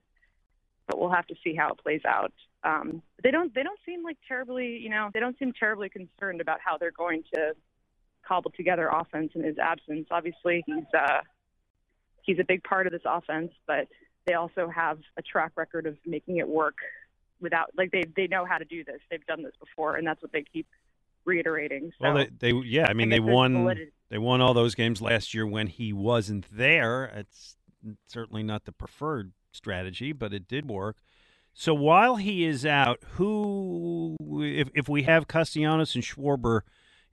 but 0.86 0.98
we'll 0.98 1.10
have 1.10 1.26
to 1.28 1.36
see 1.44 1.54
how 1.54 1.68
it 1.70 1.78
plays 1.78 2.00
out. 2.06 2.32
Um, 2.64 3.02
they 3.22 3.30
don't 3.30 3.54
they 3.54 3.62
don't 3.62 3.78
seem 3.86 4.02
like 4.02 4.16
terribly 4.26 4.78
you 4.78 4.90
know 4.90 5.10
they 5.14 5.20
don't 5.20 5.38
seem 5.38 5.52
terribly 5.52 5.88
concerned 5.88 6.40
about 6.40 6.58
how 6.64 6.78
they're 6.78 6.90
going 6.90 7.22
to 7.34 7.54
cobble 8.26 8.50
together 8.50 8.88
offense 8.88 9.32
in 9.34 9.44
his 9.44 9.58
absence. 9.58 10.06
Obviously, 10.10 10.62
he's 10.66 10.84
uh, 10.98 11.20
he's 12.24 12.38
a 12.38 12.44
big 12.44 12.62
part 12.62 12.86
of 12.86 12.92
this 12.92 13.02
offense, 13.04 13.52
but 13.66 13.88
they 14.26 14.34
also 14.34 14.68
have 14.68 14.98
a 15.16 15.22
track 15.22 15.52
record 15.56 15.86
of 15.86 15.96
making 16.06 16.38
it 16.38 16.48
work 16.48 16.76
without 17.40 17.70
like 17.76 17.90
they 17.90 18.04
they 18.16 18.26
know 18.26 18.44
how 18.44 18.58
to 18.58 18.64
do 18.64 18.84
this. 18.84 19.00
They've 19.10 19.24
done 19.26 19.42
this 19.42 19.54
before, 19.58 19.96
and 19.96 20.06
that's 20.06 20.22
what 20.22 20.32
they 20.32 20.44
keep 20.52 20.66
reiterating. 21.24 21.92
So 21.98 22.12
Well, 22.12 22.14
they, 22.14 22.52
they 22.52 22.52
yeah, 22.66 22.86
I 22.88 22.92
mean 22.92 23.12
I 23.12 23.16
they 23.16 23.20
won 23.20 23.54
validity. 23.54 23.92
they 24.10 24.18
won 24.18 24.40
all 24.40 24.54
those 24.54 24.74
games 24.74 25.00
last 25.00 25.34
year 25.34 25.46
when 25.46 25.66
he 25.66 25.92
wasn't 25.92 26.46
there. 26.52 27.04
It's 27.06 27.56
certainly 28.06 28.42
not 28.42 28.64
the 28.64 28.72
preferred 28.72 29.32
strategy, 29.52 30.12
but 30.12 30.32
it 30.32 30.46
did 30.46 30.68
work. 30.68 30.98
So 31.52 31.74
while 31.74 32.16
he 32.16 32.44
is 32.44 32.64
out, 32.64 33.00
who 33.12 34.16
if 34.42 34.68
if 34.74 34.88
we 34.88 35.02
have 35.04 35.26
Castellanos 35.28 35.94
and 35.94 36.04
Schwarber 36.04 36.60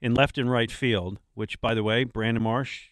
in 0.00 0.14
left 0.14 0.38
and 0.38 0.50
right 0.50 0.70
field, 0.70 1.18
which 1.34 1.60
by 1.60 1.74
the 1.74 1.82
way, 1.82 2.04
Brandon 2.04 2.42
Marsh 2.42 2.88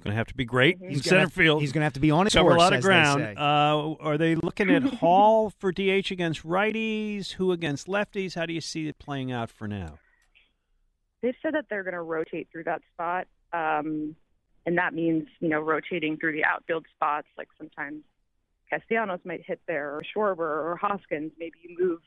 going 0.00 0.12
to 0.12 0.16
have 0.16 0.26
to 0.28 0.34
be 0.34 0.44
great 0.44 0.80
in 0.80 0.88
He's 0.88 0.98
gonna 1.02 1.08
center 1.08 1.20
have- 1.22 1.32
field. 1.32 1.60
he's 1.62 1.72
gonna 1.72 1.84
have 1.84 1.92
to 1.94 2.00
be 2.00 2.10
on 2.10 2.26
his 2.26 2.34
cover 2.34 2.50
a 2.50 2.52
horse, 2.52 2.60
lot 2.60 2.72
of 2.72 2.78
as 2.78 2.84
they 2.84 2.88
ground. 2.88 3.38
Uh, 3.38 3.94
are 4.00 4.18
they 4.18 4.34
looking 4.34 4.70
at 4.70 4.82
Hall 5.00 5.50
for 5.50 5.72
DH 5.72 6.10
against 6.10 6.44
righties? 6.46 7.32
Who 7.32 7.52
against 7.52 7.86
lefties? 7.86 8.34
How 8.34 8.46
do 8.46 8.52
you 8.52 8.60
see 8.60 8.88
it 8.88 8.98
playing 8.98 9.32
out 9.32 9.50
for 9.50 9.66
now? 9.68 9.98
they've 11.22 11.34
said 11.42 11.54
that 11.54 11.64
they're 11.68 11.82
going 11.82 11.94
to 11.94 12.02
rotate 12.02 12.46
through 12.52 12.62
that 12.64 12.80
spot, 12.92 13.26
um, 13.52 14.14
and 14.64 14.78
that 14.78 14.94
means 14.94 15.26
you 15.40 15.48
know 15.48 15.60
rotating 15.60 16.16
through 16.16 16.32
the 16.32 16.44
outfield 16.44 16.84
spots. 16.94 17.26
Like 17.38 17.48
sometimes 17.58 18.02
Castellanos 18.70 19.20
might 19.24 19.42
hit 19.44 19.60
there, 19.66 19.94
or 19.96 20.02
Schwarber, 20.14 20.38
or 20.40 20.78
Hoskins. 20.80 21.32
Maybe 21.38 21.54
you 21.62 21.76
move 21.78 22.00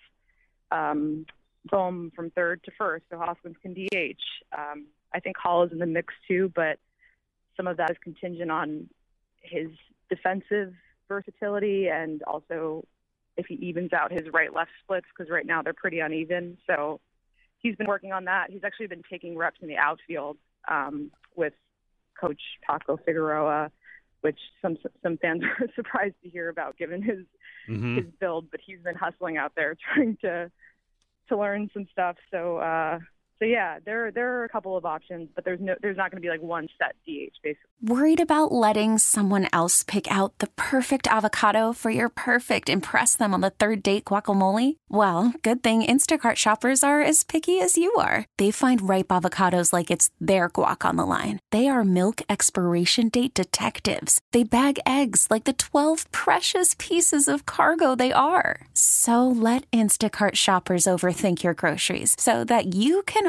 um, 0.71 1.25
Bohm 1.65 2.11
from 2.15 2.29
third 2.31 2.63
to 2.63 2.71
first, 2.77 3.05
so 3.11 3.17
Hoskins 3.17 3.55
can 3.61 3.73
DH. 3.73 4.21
Um, 4.57 4.85
I 5.13 5.19
think 5.19 5.37
Hall 5.37 5.63
is 5.63 5.71
in 5.71 5.79
the 5.79 5.85
mix 5.85 6.13
too, 6.27 6.51
but 6.55 6.77
some 7.59 7.67
of 7.67 7.75
that 7.75 7.91
is 7.91 7.97
contingent 8.01 8.49
on 8.49 8.87
his 9.41 9.67
defensive 10.09 10.73
versatility 11.09 11.89
and 11.89 12.23
also 12.23 12.85
if 13.35 13.47
he 13.47 13.55
evens 13.55 13.91
out 13.91 14.13
his 14.13 14.23
right-left 14.31 14.71
splits 14.81 15.07
because 15.15 15.29
right 15.29 15.45
now 15.45 15.61
they're 15.61 15.73
pretty 15.73 15.99
uneven. 15.99 16.57
So 16.65 17.01
he's 17.57 17.75
been 17.75 17.87
working 17.87 18.13
on 18.13 18.23
that. 18.25 18.49
He's 18.49 18.63
actually 18.63 18.87
been 18.87 19.03
taking 19.09 19.37
reps 19.37 19.59
in 19.61 19.67
the 19.67 19.75
outfield 19.75 20.37
um, 20.69 21.11
with 21.35 21.53
Coach 22.19 22.41
Paco 22.65 22.97
Figueroa, 23.05 23.71
which 24.21 24.39
some 24.61 24.77
some 25.03 25.17
fans 25.17 25.43
are 25.59 25.67
surprised 25.75 26.15
to 26.23 26.29
hear 26.29 26.47
about 26.49 26.77
given 26.77 27.01
his 27.01 27.19
Mhm. 27.67 27.97
his 27.97 28.05
build. 28.19 28.49
But 28.49 28.61
he's 28.65 28.79
been 28.79 28.95
hustling 28.95 29.37
out 29.37 29.53
there 29.55 29.75
trying 29.93 30.17
to 30.21 30.49
to 31.27 31.37
learn 31.37 31.69
some 31.73 31.87
stuff. 31.91 32.15
So 32.31 32.57
uh, 32.57 32.99
so 33.39 33.45
yeah, 33.45 33.79
there 33.85 34.11
there 34.11 34.37
are 34.37 34.43
a 34.43 34.49
couple 34.49 34.75
of 34.75 34.85
options, 34.85 35.29
but 35.33 35.45
there's 35.45 35.61
no 35.61 35.75
there's 35.81 35.95
not 35.95 36.11
going 36.11 36.21
to 36.21 36.25
be 36.25 36.29
like 36.29 36.41
one 36.41 36.67
set 36.77 36.95
DH 37.07 37.35
basically. 37.41 37.69
Worried 37.81 38.19
about 38.19 38.51
letting 38.51 38.97
someone 38.97 39.47
else 39.53 39.83
pick 39.83 40.11
out 40.11 40.37
the 40.39 40.47
perfect 40.57 41.07
avocado 41.07 41.71
for 41.71 41.89
your 41.89 42.09
perfect 42.09 42.67
impress 42.67 43.15
them 43.15 43.33
on 43.33 43.39
the 43.39 43.51
third 43.51 43.81
date 43.81 44.03
guacamole? 44.03 44.75
Well, 44.89 45.33
good 45.41 45.63
thing 45.63 45.83
Instacart 45.83 46.35
shoppers 46.35 46.83
are 46.83 47.01
as 47.01 47.23
picky 47.23 47.61
as 47.61 47.77
you 47.77 47.93
are. 47.93 48.25
They 48.37 48.51
find 48.51 48.89
ripe 48.89 49.07
avocados 49.07 49.71
like 49.71 49.89
it's 49.89 50.11
their 50.19 50.49
guac 50.49 50.83
on 50.83 50.97
the 50.97 51.05
line. 51.05 51.39
They 51.51 51.69
are 51.69 51.85
milk 51.85 52.21
expiration 52.29 53.07
date 53.07 53.33
detectives. 53.33 54.19
They 54.33 54.43
bag 54.43 54.79
eggs 54.85 55.27
like 55.29 55.45
the 55.45 55.53
12 55.53 56.11
precious 56.11 56.75
pieces 56.77 57.29
of 57.29 57.45
cargo 57.45 57.95
they 57.95 58.11
are. 58.11 58.67
So 58.73 59.25
let 59.25 59.71
Instacart 59.71 60.35
shoppers 60.35 60.83
overthink 60.83 61.43
your 61.43 61.53
groceries 61.53 62.15
so 62.19 62.43
that 62.43 62.75
you 62.75 63.03
can 63.03 63.28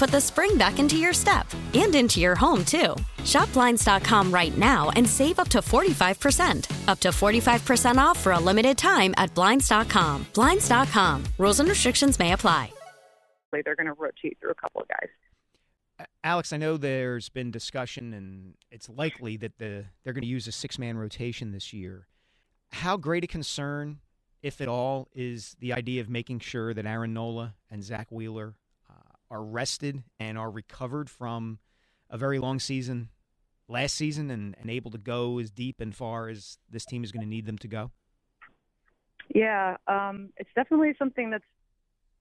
put 0.00 0.10
the 0.10 0.20
spring 0.20 0.56
back 0.56 0.78
into 0.78 0.96
your 0.96 1.12
step 1.12 1.46
and 1.74 1.94
into 1.94 2.20
your 2.20 2.34
home, 2.34 2.64
too. 2.64 2.96
Shop 3.24 3.52
Blinds.com 3.52 4.32
right 4.32 4.56
now 4.56 4.88
and 4.96 5.06
save 5.06 5.38
up 5.38 5.48
to 5.48 5.58
45%. 5.58 6.88
Up 6.88 6.98
to 7.00 7.08
45% 7.08 7.98
off 7.98 8.18
for 8.18 8.32
a 8.32 8.40
limited 8.40 8.78
time 8.78 9.12
at 9.18 9.32
Blinds.com. 9.34 10.26
Blinds.com. 10.32 11.24
Rules 11.36 11.60
and 11.60 11.68
restrictions 11.68 12.18
may 12.18 12.32
apply. 12.32 12.72
They're 13.52 13.76
going 13.76 13.88
to 13.88 13.92
rotate 13.92 14.38
through 14.40 14.52
a 14.52 14.54
couple 14.54 14.80
of 14.80 14.88
guys. 14.88 16.06
Alex, 16.24 16.52
I 16.54 16.56
know 16.56 16.78
there's 16.78 17.28
been 17.28 17.50
discussion, 17.50 18.14
and 18.14 18.54
it's 18.70 18.88
likely 18.88 19.36
that 19.36 19.58
the 19.58 19.84
they're 20.02 20.14
going 20.14 20.22
to 20.22 20.28
use 20.28 20.46
a 20.46 20.52
six-man 20.52 20.96
rotation 20.96 21.52
this 21.52 21.74
year. 21.74 22.06
How 22.72 22.96
great 22.96 23.24
a 23.24 23.26
concern, 23.26 23.98
if 24.40 24.62
at 24.62 24.68
all, 24.68 25.08
is 25.14 25.56
the 25.58 25.74
idea 25.74 26.00
of 26.00 26.08
making 26.08 26.38
sure 26.38 26.72
that 26.72 26.86
Aaron 26.86 27.12
Nola 27.12 27.54
and 27.70 27.82
Zack 27.82 28.06
Wheeler 28.10 28.54
are 29.30 29.42
rested 29.42 30.02
and 30.18 30.36
are 30.36 30.50
recovered 30.50 31.08
from 31.08 31.58
a 32.08 32.18
very 32.18 32.38
long 32.38 32.58
season 32.58 33.10
last 33.70 33.94
season 33.94 34.30
and, 34.30 34.56
and 34.60 34.68
able 34.68 34.90
to 34.90 34.98
go 34.98 35.38
as 35.38 35.50
deep 35.50 35.80
and 35.80 35.94
far 35.94 36.28
as 36.28 36.58
this 36.68 36.84
team 36.84 37.04
is 37.04 37.12
going 37.12 37.22
to 37.22 37.28
need 37.28 37.46
them 37.46 37.56
to 37.58 37.68
go? 37.68 37.90
Yeah, 39.32 39.76
um, 39.86 40.30
it's 40.36 40.50
definitely 40.56 40.94
something 40.98 41.30
that's, 41.30 41.44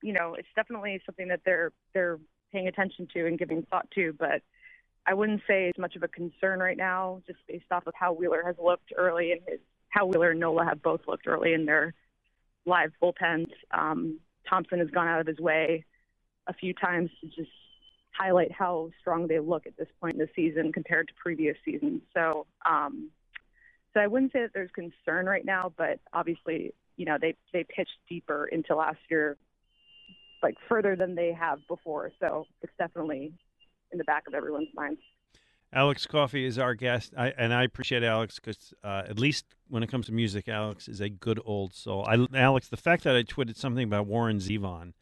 you 0.03 0.13
know, 0.13 0.35
it's 0.37 0.47
definitely 0.55 1.01
something 1.05 1.27
that 1.29 1.41
they're 1.43 1.71
they're 1.93 2.19
paying 2.53 2.67
attention 2.67 3.07
to 3.13 3.25
and 3.25 3.37
giving 3.37 3.63
thought 3.63 3.89
to. 3.95 4.13
But 4.17 4.43
I 5.07 5.15
wouldn't 5.15 5.41
say 5.47 5.69
it's 5.69 5.79
much 5.79 5.95
of 5.95 6.03
a 6.03 6.07
concern 6.07 6.59
right 6.59 6.77
now, 6.77 7.21
just 7.25 7.39
based 7.47 7.65
off 7.71 7.87
of 7.87 7.93
how 7.95 8.13
Wheeler 8.13 8.43
has 8.45 8.55
looked 8.63 8.93
early 8.95 9.31
and 9.31 9.41
his 9.47 9.59
how 9.89 10.05
Wheeler 10.05 10.31
and 10.31 10.39
Nola 10.39 10.65
have 10.65 10.83
both 10.83 11.01
looked 11.07 11.25
early 11.25 11.53
in 11.53 11.65
their 11.65 11.95
live 12.67 12.91
bullpens. 13.01 13.47
Um, 13.71 14.19
Thomson 14.47 14.77
has 14.79 14.89
gone 14.91 15.07
out 15.07 15.19
of 15.19 15.25
his 15.25 15.39
way 15.39 15.85
a 16.49 16.53
few 16.53 16.73
times 16.73 17.11
to 17.21 17.27
just 17.27 17.51
highlight 18.11 18.51
how 18.51 18.89
strong 18.99 19.27
they 19.27 19.39
look 19.39 19.65
at 19.67 19.77
this 19.77 19.87
point 20.01 20.15
in 20.15 20.19
the 20.19 20.27
season 20.35 20.73
compared 20.73 21.07
to 21.07 21.13
previous 21.13 21.55
seasons. 21.63 22.01
So, 22.13 22.47
um, 22.69 23.11
so 23.93 24.01
I 24.01 24.07
wouldn't 24.07 24.33
say 24.33 24.41
that 24.41 24.51
there's 24.53 24.71
concern 24.71 25.27
right 25.27 25.45
now, 25.45 25.71
but 25.77 25.99
obviously, 26.11 26.73
you 26.97 27.05
know, 27.05 27.17
they 27.19 27.35
they 27.53 27.63
pitched 27.63 27.97
deeper 28.09 28.47
into 28.47 28.75
last 28.75 28.99
year, 29.09 29.37
like 30.43 30.55
further 30.67 30.95
than 30.95 31.15
they 31.15 31.31
have 31.31 31.59
before. 31.67 32.11
So 32.19 32.45
it's 32.61 32.73
definitely 32.77 33.31
in 33.91 33.97
the 33.97 34.03
back 34.03 34.27
of 34.27 34.33
everyone's 34.33 34.69
minds. 34.75 34.99
Alex 35.71 36.07
Coffey 36.07 36.45
is 36.45 36.57
our 36.57 36.73
guest, 36.73 37.13
I, 37.15 37.27
and 37.37 37.53
I 37.53 37.63
appreciate 37.63 38.01
Alex 38.01 38.39
because 38.39 38.73
uh, 38.83 39.03
at 39.07 39.19
least 39.19 39.45
when 39.67 39.83
it 39.83 39.87
comes 39.87 40.07
to 40.07 40.11
music, 40.11 40.49
Alex 40.49 40.87
is 40.87 40.99
a 40.99 41.09
good 41.09 41.39
old 41.45 41.75
soul. 41.75 42.03
I, 42.07 42.25
Alex, 42.35 42.69
the 42.69 42.77
fact 42.77 43.03
that 43.03 43.15
I 43.15 43.21
tweeted 43.21 43.55
something 43.55 43.83
about 43.83 44.07
Warren 44.07 44.39
Zevon 44.39 44.93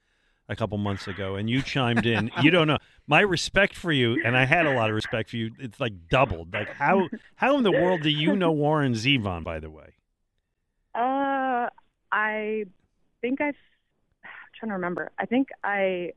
a 0.50 0.56
couple 0.56 0.78
months 0.78 1.08
ago, 1.08 1.36
and 1.36 1.50
you 1.50 1.62
chimed 1.62 2.06
in, 2.06 2.32
you 2.42 2.52
don't 2.52 2.68
know 2.68 2.78
my 3.06 3.22
respect 3.22 3.76
for 3.76 3.92
you, 3.92 4.22
and 4.24 4.36
I 4.38 4.46
had 4.46 4.66
a 4.66 4.74
lot 4.74 4.90
of 4.90 4.96
respect 4.96 5.30
for 5.30 5.38
you. 5.38 5.52
It's 5.60 5.80
like 5.80 6.08
doubled. 6.10 6.54
Like 6.54 6.70
how 6.70 7.10
how 7.36 7.58
in 7.58 7.64
the 7.64 7.72
world 7.72 8.02
do 8.02 8.10
you 8.10 8.36
know 8.36 8.52
Warren 8.52 8.94
Zevon? 8.94 9.44
By 9.44 9.60
the 9.60 9.70
way, 9.70 9.94
Uh, 10.96 11.70
I 12.12 12.66
think 13.22 13.42
I've 13.42 13.56
I'm 14.24 14.30
trying 14.60 14.70
to 14.70 14.74
remember. 14.76 15.12
I 15.20 15.26
think 15.26 15.50
I 15.64 16.14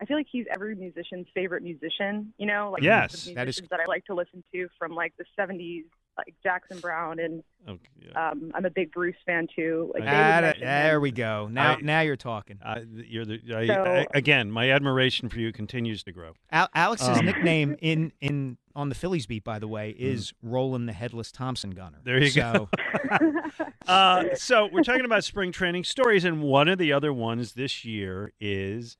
I 0.00 0.06
feel 0.06 0.16
like 0.16 0.26
he's 0.30 0.46
every 0.54 0.74
musician's 0.74 1.26
favorite 1.34 1.62
musician. 1.62 2.32
You 2.38 2.46
know, 2.46 2.70
like 2.72 2.82
Yes, 2.82 3.28
that 3.34 3.48
is- 3.48 3.62
that 3.70 3.80
I 3.80 3.84
like 3.86 4.04
to 4.06 4.14
listen 4.14 4.42
to 4.52 4.68
from 4.78 4.92
like 4.94 5.12
the 5.16 5.24
'70s, 5.38 5.84
like 6.16 6.34
Jackson 6.42 6.78
Browne, 6.78 7.18
and 7.18 7.42
okay, 7.68 8.12
um, 8.14 8.52
I'm 8.54 8.64
a 8.64 8.70
big 8.70 8.92
Bruce 8.92 9.16
fan 9.26 9.46
too. 9.54 9.90
Like 9.94 10.04
they 10.04 10.08
would 10.08 10.14
Ah, 10.14 10.52
there 10.60 11.00
we 11.00 11.10
go. 11.10 11.48
Now 11.50 11.72
I- 11.72 11.80
now 11.80 12.00
you're 12.02 12.16
talking. 12.16 12.58
uh, 12.64 12.80
you're 12.88 13.24
the 13.24 13.40
I, 13.54 13.66
So- 13.66 13.84
I, 13.84 14.06
again. 14.14 14.50
My 14.50 14.70
admiration 14.70 15.28
for 15.28 15.38
you 15.40 15.52
continues 15.52 16.02
to 16.04 16.12
grow. 16.12 16.32
Al- 16.52 16.68
Alex's 16.74 17.08
Um, 17.18 17.24
nickname 17.26 17.76
in 17.80 18.12
in 18.20 18.58
on 18.76 18.88
the 18.88 18.94
Phillies 18.94 19.26
beat, 19.26 19.44
by 19.44 19.58
the 19.58 19.68
way, 19.68 19.90
is 19.90 20.32
Roland 20.42 20.88
the 20.88 20.92
Headless 20.92 21.30
Thompson 21.32 21.70
Gunner. 21.70 21.98
There 22.04 22.18
you 22.22 22.30
so, 22.30 22.68
go. 23.10 23.32
uh, 23.86 24.24
so 24.34 24.68
we're 24.72 24.82
talking 24.82 25.04
about 25.04 25.24
spring 25.24 25.52
training 25.52 25.84
stories, 25.84 26.24
and 26.24 26.42
one 26.42 26.68
of 26.68 26.78
the 26.78 26.92
other 26.92 27.12
ones 27.12 27.52
this 27.54 27.84
year 27.84 28.32
is 28.40 28.96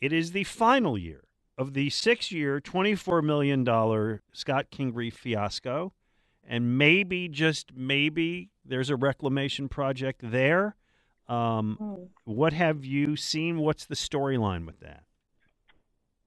it 0.00 0.12
is 0.12 0.32
the 0.32 0.44
final 0.44 0.98
year 0.98 1.22
of 1.56 1.74
the 1.74 1.88
six-year, 1.90 2.60
twenty-four 2.60 3.22
million 3.22 3.62
dollar 3.62 4.22
Scott 4.32 4.66
Kingery 4.72 5.12
fiasco, 5.12 5.92
and 6.46 6.78
maybe 6.78 7.28
just 7.28 7.72
maybe 7.74 8.50
there's 8.64 8.90
a 8.90 8.96
reclamation 8.96 9.68
project 9.68 10.20
there. 10.22 10.76
Um, 11.28 11.76
Hmm. 11.78 12.04
what 12.30 12.52
have 12.52 12.84
you 12.84 13.16
seen? 13.16 13.58
What's 13.58 13.86
the 13.86 13.94
storyline 13.94 14.66
with 14.66 14.80
that? 14.80 15.04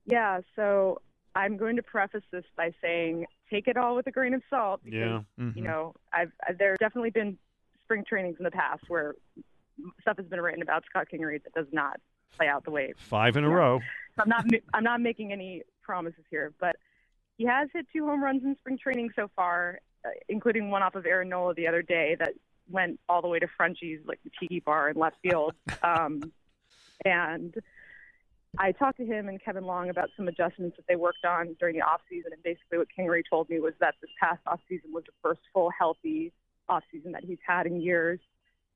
Yeah, 0.06 0.42
so 0.56 1.02
I'm 1.36 1.58
going 1.58 1.76
to 1.76 1.84
preface 1.84 2.24
this 2.32 2.46
by 2.56 2.72
saying 2.82 3.26
take 3.50 3.68
it 3.68 3.78
all 3.78 3.96
with 3.96 4.08
a 4.08 4.12
grain 4.12 4.34
of 4.34 4.42
salt 4.50 4.82
because 4.84 4.98
Yeah. 4.98 5.22
Mm-hmm. 5.40 5.58
you 5.58 5.64
know 5.64 5.94
I've, 6.14 6.32
I've 6.48 6.58
there 6.58 6.72
have 6.72 6.80
definitely 6.80 7.12
been 7.12 7.38
spring 7.84 8.04
trainings 8.08 8.36
in 8.40 8.44
the 8.44 8.52
past 8.52 8.84
where 8.90 9.16
stuff 10.02 10.18
has 10.18 10.26
been 10.26 10.42
written 10.42 10.62
about 10.62 10.84
Scott 10.90 11.08
Kingery 11.14 11.42
that 11.44 11.54
does 11.54 11.68
not 11.72 12.00
play 12.36 12.48
out 12.48 12.64
the 12.66 12.72
way 12.72 12.94
Five 12.98 13.38
in 13.38 13.44
a 13.44 13.50
row. 13.50 13.80
So 14.16 14.24
I'm 14.24 14.30
not 14.30 14.46
I'm 14.74 14.84
not 14.84 15.00
making 15.02 15.32
any 15.32 15.62
promises 15.84 16.24
here, 16.30 16.54
but 16.60 16.76
he 17.38 17.46
has 17.46 17.70
hit 17.72 17.86
two 17.94 18.06
home 18.06 18.24
runs 18.24 18.44
in 18.44 18.56
spring 18.60 18.78
training 18.82 19.12
so 19.16 19.30
far, 19.36 19.80
including 20.30 20.70
one 20.70 20.84
off 20.84 20.96
of 20.96 21.06
Aaron 21.06 21.30
Nola 21.30 21.54
the 21.54 21.68
other 21.68 21.82
day 21.82 22.16
that 22.20 22.34
went 22.70 23.00
all 23.08 23.22
the 23.22 23.28
way 23.28 23.40
to 23.40 23.48
Frenchy's, 23.48 24.00
like 24.06 24.20
the 24.24 24.32
tiki 24.40 24.60
bar 24.60 24.90
in 24.90 24.98
left 24.98 25.18
field. 25.22 25.54
Um, 25.84 26.32
and 27.06 27.54
I 28.58 28.72
talked 28.72 28.98
to 28.98 29.06
him 29.06 29.30
and 29.30 29.44
Kevin 29.44 29.66
Long 29.66 29.90
about 29.90 30.10
some 30.18 30.28
adjustments 30.28 30.78
that 30.78 30.88
they 30.88 30.96
worked 30.96 31.26
on 31.26 31.56
during 31.60 31.76
the 31.76 31.84
off 31.84 32.02
season, 32.10 32.34
and 32.34 32.42
basically 32.42 32.80
what 32.80 32.88
Kingery 32.98 33.22
told 33.30 33.50
me 33.50 33.60
was 33.60 33.74
that 33.80 33.96
this 34.02 34.10
past 34.20 34.40
off 34.48 34.60
season 34.68 34.92
was 34.92 35.04
the 35.06 35.12
first 35.22 35.42
full 35.54 35.70
healthy 35.78 36.32
off 36.68 36.84
season 36.92 37.12
that 37.12 37.24
he's 37.24 37.38
had 37.46 37.68
in 37.68 37.80
years, 37.80 38.20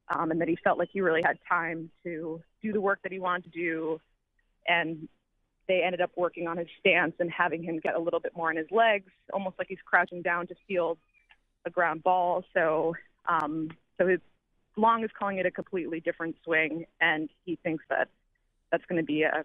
um, 0.09 0.31
and 0.31 0.39
that 0.39 0.47
he 0.47 0.57
felt 0.63 0.77
like 0.77 0.89
he 0.91 1.01
really 1.01 1.21
had 1.23 1.37
time 1.49 1.89
to 2.03 2.41
do 2.61 2.71
the 2.71 2.81
work 2.81 2.99
that 3.03 3.11
he 3.11 3.19
wanted 3.19 3.45
to 3.45 3.49
do, 3.49 3.99
and 4.67 5.07
they 5.67 5.81
ended 5.83 6.01
up 6.01 6.11
working 6.15 6.47
on 6.47 6.57
his 6.57 6.67
stance 6.79 7.13
and 7.19 7.31
having 7.31 7.63
him 7.63 7.79
get 7.79 7.95
a 7.95 7.99
little 7.99 8.19
bit 8.19 8.35
more 8.35 8.49
on 8.49 8.57
his 8.57 8.69
legs, 8.71 9.11
almost 9.33 9.57
like 9.57 9.67
he's 9.67 9.79
crouching 9.85 10.21
down 10.21 10.45
to 10.47 10.55
field 10.67 10.97
a 11.65 11.69
ground 11.69 12.03
ball. 12.03 12.43
So, 12.53 12.95
um, 13.27 13.69
so 13.97 14.07
his 14.07 14.19
Long 14.77 15.03
is 15.03 15.11
calling 15.17 15.37
it 15.37 15.45
a 15.45 15.51
completely 15.51 15.99
different 15.99 16.35
swing, 16.43 16.85
and 16.99 17.29
he 17.45 17.57
thinks 17.57 17.83
that 17.89 18.09
that's 18.71 18.85
going 18.85 19.01
to 19.01 19.05
be 19.05 19.23
a 19.23 19.43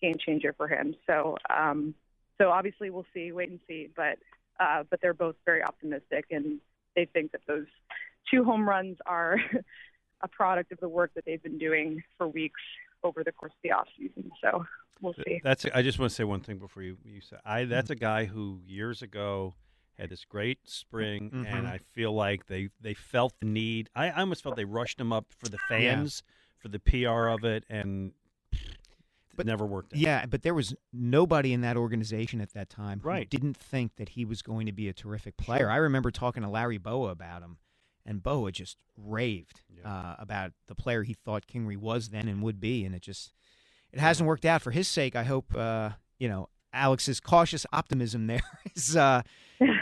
game 0.00 0.16
changer 0.18 0.52
for 0.52 0.68
him. 0.68 0.94
So, 1.06 1.36
um, 1.54 1.94
so 2.38 2.50
obviously 2.50 2.90
we'll 2.90 3.06
see, 3.12 3.32
wait 3.32 3.50
and 3.50 3.58
see. 3.66 3.88
But, 3.94 4.18
uh, 4.60 4.84
but 4.88 5.00
they're 5.00 5.14
both 5.14 5.34
very 5.44 5.62
optimistic, 5.62 6.26
and 6.30 6.60
they 6.94 7.06
think 7.06 7.32
that 7.32 7.40
those 7.46 7.66
two 8.30 8.44
home 8.44 8.68
runs 8.68 8.98
are 9.04 9.38
a 10.20 10.28
product 10.28 10.72
of 10.72 10.78
the 10.78 10.88
work 10.88 11.12
that 11.14 11.24
they've 11.24 11.42
been 11.42 11.58
doing 11.58 12.02
for 12.16 12.28
weeks 12.28 12.60
over 13.02 13.24
the 13.24 13.32
course 13.32 13.52
of 13.52 13.58
the 13.62 13.72
off 13.72 13.88
season. 13.96 14.30
So 14.40 14.64
we'll 15.00 15.14
see. 15.26 15.40
That's. 15.42 15.66
I 15.74 15.82
just 15.82 15.98
want 15.98 16.10
to 16.10 16.14
say 16.14 16.24
one 16.24 16.40
thing 16.40 16.58
before 16.58 16.82
you 16.82 16.96
you 17.04 17.20
say. 17.20 17.36
I 17.44 17.64
that's 17.64 17.90
a 17.90 17.94
guy 17.94 18.24
who 18.24 18.60
years 18.66 19.02
ago 19.02 19.54
had 19.98 20.10
this 20.10 20.24
great 20.24 20.58
spring, 20.68 21.30
Mhm. 21.30 21.46
and 21.46 21.66
I 21.66 21.78
feel 21.78 22.12
like 22.12 22.46
they 22.46 22.68
they 22.80 22.94
felt 22.94 23.34
the 23.40 23.46
need. 23.46 23.90
I, 23.94 24.08
I 24.10 24.20
almost 24.20 24.42
felt 24.42 24.56
they 24.56 24.64
rushed 24.64 25.00
him 25.00 25.12
up 25.12 25.32
for 25.32 25.48
the 25.48 25.58
fans, 25.68 26.22
for 26.58 26.68
the 26.68 26.78
PR 26.78 27.28
of 27.28 27.44
it, 27.44 27.64
and 27.68 28.12
it 29.38 29.46
never 29.46 29.66
worked. 29.66 29.92
out. 29.92 29.98
Yeah, 29.98 30.26
but 30.26 30.42
there 30.42 30.54
was 30.54 30.74
nobody 30.92 31.52
in 31.52 31.60
that 31.60 31.76
organization 31.76 32.40
at 32.40 32.52
that 32.54 32.68
time 32.68 33.00
who 33.00 33.08
Right. 33.08 33.30
didn't 33.30 33.56
think 33.56 33.94
that 33.96 34.10
he 34.10 34.24
was 34.24 34.42
going 34.42 34.66
to 34.66 34.72
be 34.72 34.88
a 34.88 34.92
terrific 34.92 35.36
player. 35.36 35.70
I 35.70 35.76
remember 35.76 36.10
talking 36.10 36.42
to 36.42 36.48
Larry 36.48 36.78
Bowa 36.78 37.10
about 37.10 37.42
him, 37.42 37.58
and 38.04 38.20
Bowa 38.22 38.50
just 38.50 38.78
raved 38.96 39.60
uh, 39.84 40.16
about 40.18 40.52
the 40.66 40.74
player 40.74 41.04
he 41.04 41.14
thought 41.14 41.46
Kingery 41.46 41.76
was 41.76 42.08
then 42.08 42.26
and 42.26 42.42
would 42.42 42.58
be, 42.60 42.84
and 42.84 42.94
it 42.96 43.02
just 43.02 43.32
it 43.92 44.00
hasn't 44.00 44.26
worked 44.26 44.44
out 44.44 44.60
for 44.60 44.72
his 44.72 44.88
sake. 44.88 45.14
I 45.14 45.22
hope 45.22 45.54
uh, 45.54 45.90
you 46.18 46.28
know 46.28 46.48
Alex's 46.72 47.20
cautious 47.20 47.66
optimism 47.72 48.26
there 48.26 48.42
is 48.74 48.96
uh, 48.96 49.22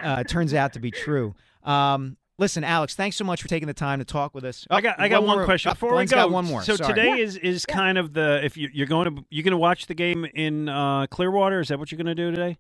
uh, 0.03 0.25
turns 0.25 0.55
out 0.55 0.73
to 0.75 0.81
be 0.81 0.91
true. 0.91 1.35
Um, 1.63 2.17
listen, 2.39 2.65
Alex, 2.65 2.95
thanks 2.95 3.17
so 3.17 3.25
much 3.25 3.43
for 3.43 3.49
taking 3.49 3.67
the 3.67 3.75
time 3.75 3.99
to 3.99 4.05
talk 4.05 4.35
with 4.35 4.45
us. 4.45 4.67
I 4.71 4.81
got 4.81 5.01
I 5.01 5.09
got 5.09 5.25
one, 5.25 5.39
more- 5.39 5.45
question 5.45 5.71
oh, 5.71 5.75
before 5.75 5.91
Glenn's 5.91 6.11
we 6.11 6.17
go. 6.17 6.23
got 6.23 6.31
one 6.31 6.45
more. 6.45 6.63
So 6.63 6.77
Sorry. 6.77 6.95
today 6.95 7.21
is 7.21 7.37
is 7.37 7.67
kind 7.67 7.99
of 7.99 8.13
the 8.13 8.45
if 8.45 8.57
you, 8.57 8.69
you're 8.73 8.87
going 8.87 9.17
to 9.17 9.25
you're 9.31 9.45
going 9.45 9.53
to 9.53 9.59
watch 9.59 9.87
the 9.87 9.95
game 9.95 10.25
in 10.35 10.69
uh, 10.69 11.07
Clearwater. 11.09 11.61
Is 11.61 11.69
that 11.69 11.79
what 11.79 11.91
you're 11.91 11.97
going 12.03 12.15
to 12.15 12.15
do 12.15 12.31
today? 12.31 12.59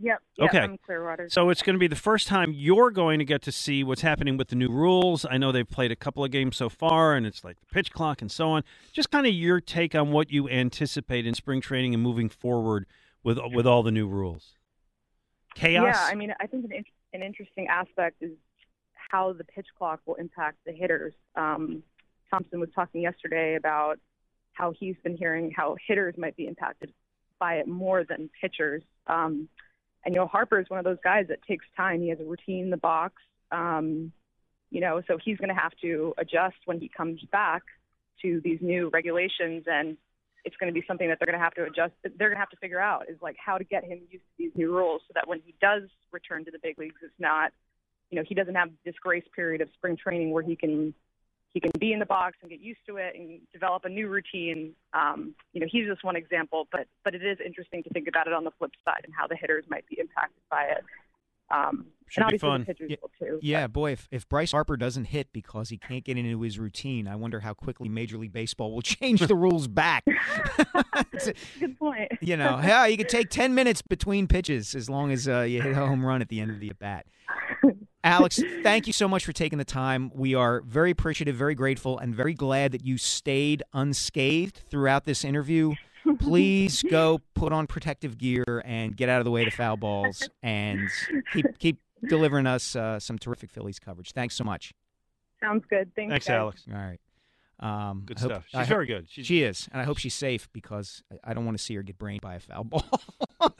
Yep. 0.00 0.22
yep 0.38 0.48
Okay. 0.48 0.58
I'm 0.58 0.78
Clearwater. 0.78 1.28
So 1.30 1.50
it's 1.50 1.62
going 1.62 1.74
to 1.74 1.78
be 1.78 1.86
the 1.86 1.94
first 1.94 2.26
time 2.26 2.52
you're 2.52 2.90
going 2.90 3.20
to 3.20 3.24
get 3.24 3.42
to 3.42 3.52
see 3.52 3.84
what's 3.84 4.02
happening 4.02 4.36
with 4.36 4.48
the 4.48 4.56
new 4.56 4.68
rules. 4.68 5.24
I 5.28 5.38
know 5.38 5.52
they've 5.52 5.68
played 5.68 5.92
a 5.92 5.96
couple 5.96 6.24
of 6.24 6.32
games 6.32 6.56
so 6.56 6.68
far, 6.68 7.14
and 7.14 7.24
it's 7.24 7.44
like 7.44 7.60
the 7.60 7.66
pitch 7.66 7.92
clock 7.92 8.20
and 8.20 8.30
so 8.30 8.50
on. 8.50 8.64
Just 8.92 9.10
kind 9.10 9.26
of 9.26 9.32
your 9.32 9.60
take 9.60 9.94
on 9.94 10.10
what 10.10 10.30
you 10.32 10.48
anticipate 10.48 11.26
in 11.26 11.34
spring 11.34 11.60
training 11.60 11.94
and 11.94 12.02
moving 12.02 12.28
forward 12.28 12.86
with 13.24 13.38
with 13.52 13.66
all 13.66 13.82
the 13.82 13.90
new 13.90 14.06
rules. 14.06 14.52
Chaos. 15.54 15.96
Yeah, 15.96 16.06
I 16.10 16.14
mean, 16.14 16.34
I 16.40 16.46
think 16.46 16.64
an, 16.64 16.72
in- 16.72 16.84
an 17.12 17.22
interesting 17.22 17.68
aspect 17.68 18.22
is 18.22 18.32
how 18.94 19.32
the 19.32 19.44
pitch 19.44 19.66
clock 19.76 20.00
will 20.06 20.16
impact 20.16 20.58
the 20.66 20.72
hitters. 20.72 21.14
Um, 21.36 21.82
Thomson 22.30 22.60
was 22.60 22.68
talking 22.74 23.02
yesterday 23.02 23.54
about 23.54 23.98
how 24.52 24.72
he's 24.78 24.96
been 25.02 25.16
hearing 25.16 25.52
how 25.54 25.76
hitters 25.86 26.14
might 26.16 26.36
be 26.36 26.46
impacted 26.46 26.92
by 27.38 27.54
it 27.56 27.68
more 27.68 28.04
than 28.04 28.30
pitchers. 28.40 28.82
Um, 29.06 29.48
and 30.04 30.14
you 30.14 30.20
know, 30.20 30.26
Harper 30.26 30.60
is 30.60 30.68
one 30.68 30.78
of 30.78 30.84
those 30.84 30.98
guys 31.02 31.26
that 31.28 31.42
takes 31.42 31.64
time. 31.76 32.02
He 32.02 32.08
has 32.10 32.20
a 32.20 32.24
routine 32.24 32.64
in 32.64 32.70
the 32.70 32.76
box. 32.76 33.14
Um, 33.50 34.12
you 34.70 34.80
know, 34.80 35.02
so 35.06 35.18
he's 35.22 35.38
going 35.38 35.54
to 35.54 35.60
have 35.60 35.72
to 35.82 36.14
adjust 36.18 36.56
when 36.64 36.80
he 36.80 36.88
comes 36.88 37.20
back 37.30 37.62
to 38.22 38.40
these 38.42 38.58
new 38.60 38.90
regulations 38.92 39.64
and 39.66 39.96
it's 40.44 40.56
going 40.56 40.72
to 40.72 40.78
be 40.78 40.84
something 40.86 41.08
that 41.08 41.18
they're 41.18 41.26
going 41.26 41.38
to 41.38 41.44
have 41.44 41.54
to 41.54 41.64
adjust. 41.64 41.92
They're 42.02 42.28
going 42.28 42.36
to 42.36 42.38
have 42.38 42.50
to 42.50 42.56
figure 42.56 42.80
out 42.80 43.08
is 43.08 43.16
like 43.22 43.36
how 43.38 43.58
to 43.58 43.64
get 43.64 43.84
him 43.84 44.00
used 44.10 44.24
to 44.24 44.32
these 44.38 44.52
new 44.54 44.74
rules 44.74 45.02
so 45.08 45.12
that 45.14 45.26
when 45.26 45.40
he 45.44 45.54
does 45.60 45.84
return 46.12 46.44
to 46.44 46.50
the 46.50 46.58
big 46.62 46.78
leagues, 46.78 46.96
it's 47.02 47.12
not, 47.18 47.52
you 48.10 48.16
know, 48.16 48.24
he 48.28 48.34
doesn't 48.34 48.54
have 48.54 48.70
this 48.84 48.94
grace 49.00 49.24
period 49.34 49.60
of 49.60 49.68
spring 49.74 49.96
training 49.96 50.30
where 50.30 50.42
he 50.42 50.56
can 50.56 50.94
he 51.54 51.60
can 51.60 51.70
be 51.78 51.92
in 51.92 52.00
the 52.00 52.06
box 52.06 52.36
and 52.42 52.50
get 52.50 52.60
used 52.60 52.80
to 52.88 52.96
it 52.96 53.14
and 53.14 53.40
develop 53.52 53.84
a 53.84 53.88
new 53.88 54.08
routine. 54.08 54.74
Um, 54.92 55.36
you 55.52 55.60
know, 55.60 55.68
he's 55.70 55.86
just 55.86 56.02
one 56.02 56.16
example, 56.16 56.66
but 56.72 56.88
but 57.04 57.14
it 57.14 57.24
is 57.24 57.38
interesting 57.44 57.82
to 57.84 57.90
think 57.90 58.08
about 58.08 58.26
it 58.26 58.32
on 58.32 58.44
the 58.44 58.50
flip 58.58 58.72
side 58.84 59.02
and 59.04 59.14
how 59.16 59.28
the 59.28 59.36
hitters 59.36 59.64
might 59.68 59.86
be 59.88 59.98
impacted 59.98 60.42
by 60.50 60.64
it. 60.64 60.84
Um, 61.50 61.86
Should 62.08 62.22
and 62.22 62.32
be 62.32 62.38
fun. 62.38 62.60
the 62.60 62.66
pitchers 62.66 62.90
Yeah, 62.90 62.96
will 63.02 63.10
too. 63.18 63.38
Yeah, 63.42 63.66
boy, 63.66 63.92
if, 63.92 64.08
if 64.10 64.28
Bryce 64.28 64.52
Harper 64.52 64.76
doesn't 64.76 65.06
hit 65.06 65.32
because 65.32 65.68
he 65.68 65.78
can't 65.78 66.04
get 66.04 66.16
into 66.16 66.40
his 66.40 66.58
routine, 66.58 67.08
I 67.08 67.16
wonder 67.16 67.40
how 67.40 67.54
quickly 67.54 67.88
Major 67.88 68.18
League 68.18 68.32
Baseball 68.32 68.72
will 68.72 68.82
change 68.82 69.20
the 69.20 69.34
rules 69.34 69.66
back. 69.68 70.04
Good 71.60 71.78
point. 71.78 72.12
you 72.20 72.36
know, 72.36 72.60
yeah, 72.62 72.86
you 72.86 72.96
could 72.96 73.08
take 73.08 73.30
10 73.30 73.54
minutes 73.54 73.82
between 73.82 74.26
pitches 74.26 74.74
as 74.74 74.88
long 74.88 75.10
as 75.10 75.26
uh, 75.28 75.40
you 75.40 75.62
hit 75.62 75.72
a 75.72 75.74
home 75.74 76.04
run 76.04 76.20
at 76.20 76.28
the 76.28 76.40
end 76.40 76.50
of 76.50 76.60
the 76.60 76.70
at 76.70 76.78
bat. 76.78 77.06
Alex, 78.02 78.40
thank 78.62 78.86
you 78.86 78.92
so 78.92 79.08
much 79.08 79.24
for 79.24 79.32
taking 79.32 79.58
the 79.58 79.64
time. 79.64 80.10
We 80.14 80.34
are 80.34 80.60
very 80.60 80.90
appreciative, 80.90 81.36
very 81.36 81.54
grateful, 81.54 81.98
and 81.98 82.14
very 82.14 82.34
glad 82.34 82.72
that 82.72 82.84
you 82.84 82.98
stayed 82.98 83.62
unscathed 83.72 84.60
throughout 84.68 85.04
this 85.04 85.24
interview. 85.24 85.74
Please 86.18 86.82
go 86.82 87.22
put 87.34 87.54
on 87.54 87.66
protective 87.66 88.18
gear 88.18 88.62
and 88.66 88.94
get 88.94 89.08
out 89.08 89.20
of 89.20 89.24
the 89.24 89.30
way 89.30 89.44
to 89.44 89.50
foul 89.50 89.78
balls 89.78 90.28
and 90.42 90.90
keep 91.32 91.58
keep 91.58 91.80
delivering 92.08 92.46
us 92.46 92.74
uh, 92.76 92.98
some 93.00 93.18
terrific 93.18 93.50
Phillies 93.50 93.78
coverage. 93.78 94.12
Thanks 94.12 94.34
so 94.34 94.44
much. 94.44 94.72
Sounds 95.40 95.64
good. 95.68 95.92
Thanks, 95.94 96.10
Thanks, 96.12 96.26
guys. 96.26 96.34
Alex. 96.34 96.64
All 96.72 96.78
right. 96.78 97.00
Um, 97.60 98.02
Good 98.06 98.18
hope- 98.18 98.30
stuff. 98.32 98.44
She's 98.48 98.54
I 98.54 98.58
hope- 98.60 98.68
very 98.68 98.86
good. 98.86 99.06
She's- 99.08 99.26
she 99.26 99.42
is, 99.42 99.68
and 99.72 99.80
I 99.80 99.84
hope 99.84 99.98
she's 99.98 100.14
safe 100.14 100.48
because 100.52 101.02
I- 101.12 101.30
I 101.30 101.34
don't 101.34 101.44
want 101.44 101.56
to 101.58 101.62
see 101.62 101.74
her 101.76 101.82
get 101.82 101.98
brained 101.98 102.20
by 102.22 102.34
a 102.34 102.40
foul 102.40 102.64
ball. 102.64 102.84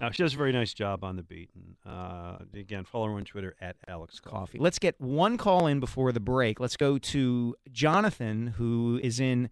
No, 0.00 0.10
she 0.10 0.24
does 0.24 0.34
a 0.34 0.36
very 0.36 0.50
nice 0.50 0.74
job 0.74 1.04
on 1.04 1.14
the 1.14 1.22
beat. 1.22 1.50
And, 1.54 1.76
uh, 1.86 2.38
again, 2.54 2.82
follow 2.82 3.06
her 3.06 3.12
on 3.12 3.24
Twitter 3.24 3.54
at 3.60 3.76
Alex 3.86 4.18
Coffey. 4.18 4.58
Let's 4.58 4.80
get 4.80 5.00
one 5.00 5.38
call 5.38 5.68
in 5.68 5.78
before 5.78 6.10
the 6.10 6.18
break. 6.18 6.58
Let's 6.58 6.76
go 6.76 6.98
to 6.98 7.54
Jonathan, 7.70 8.48
who 8.58 8.98
is 9.00 9.20
in 9.20 9.48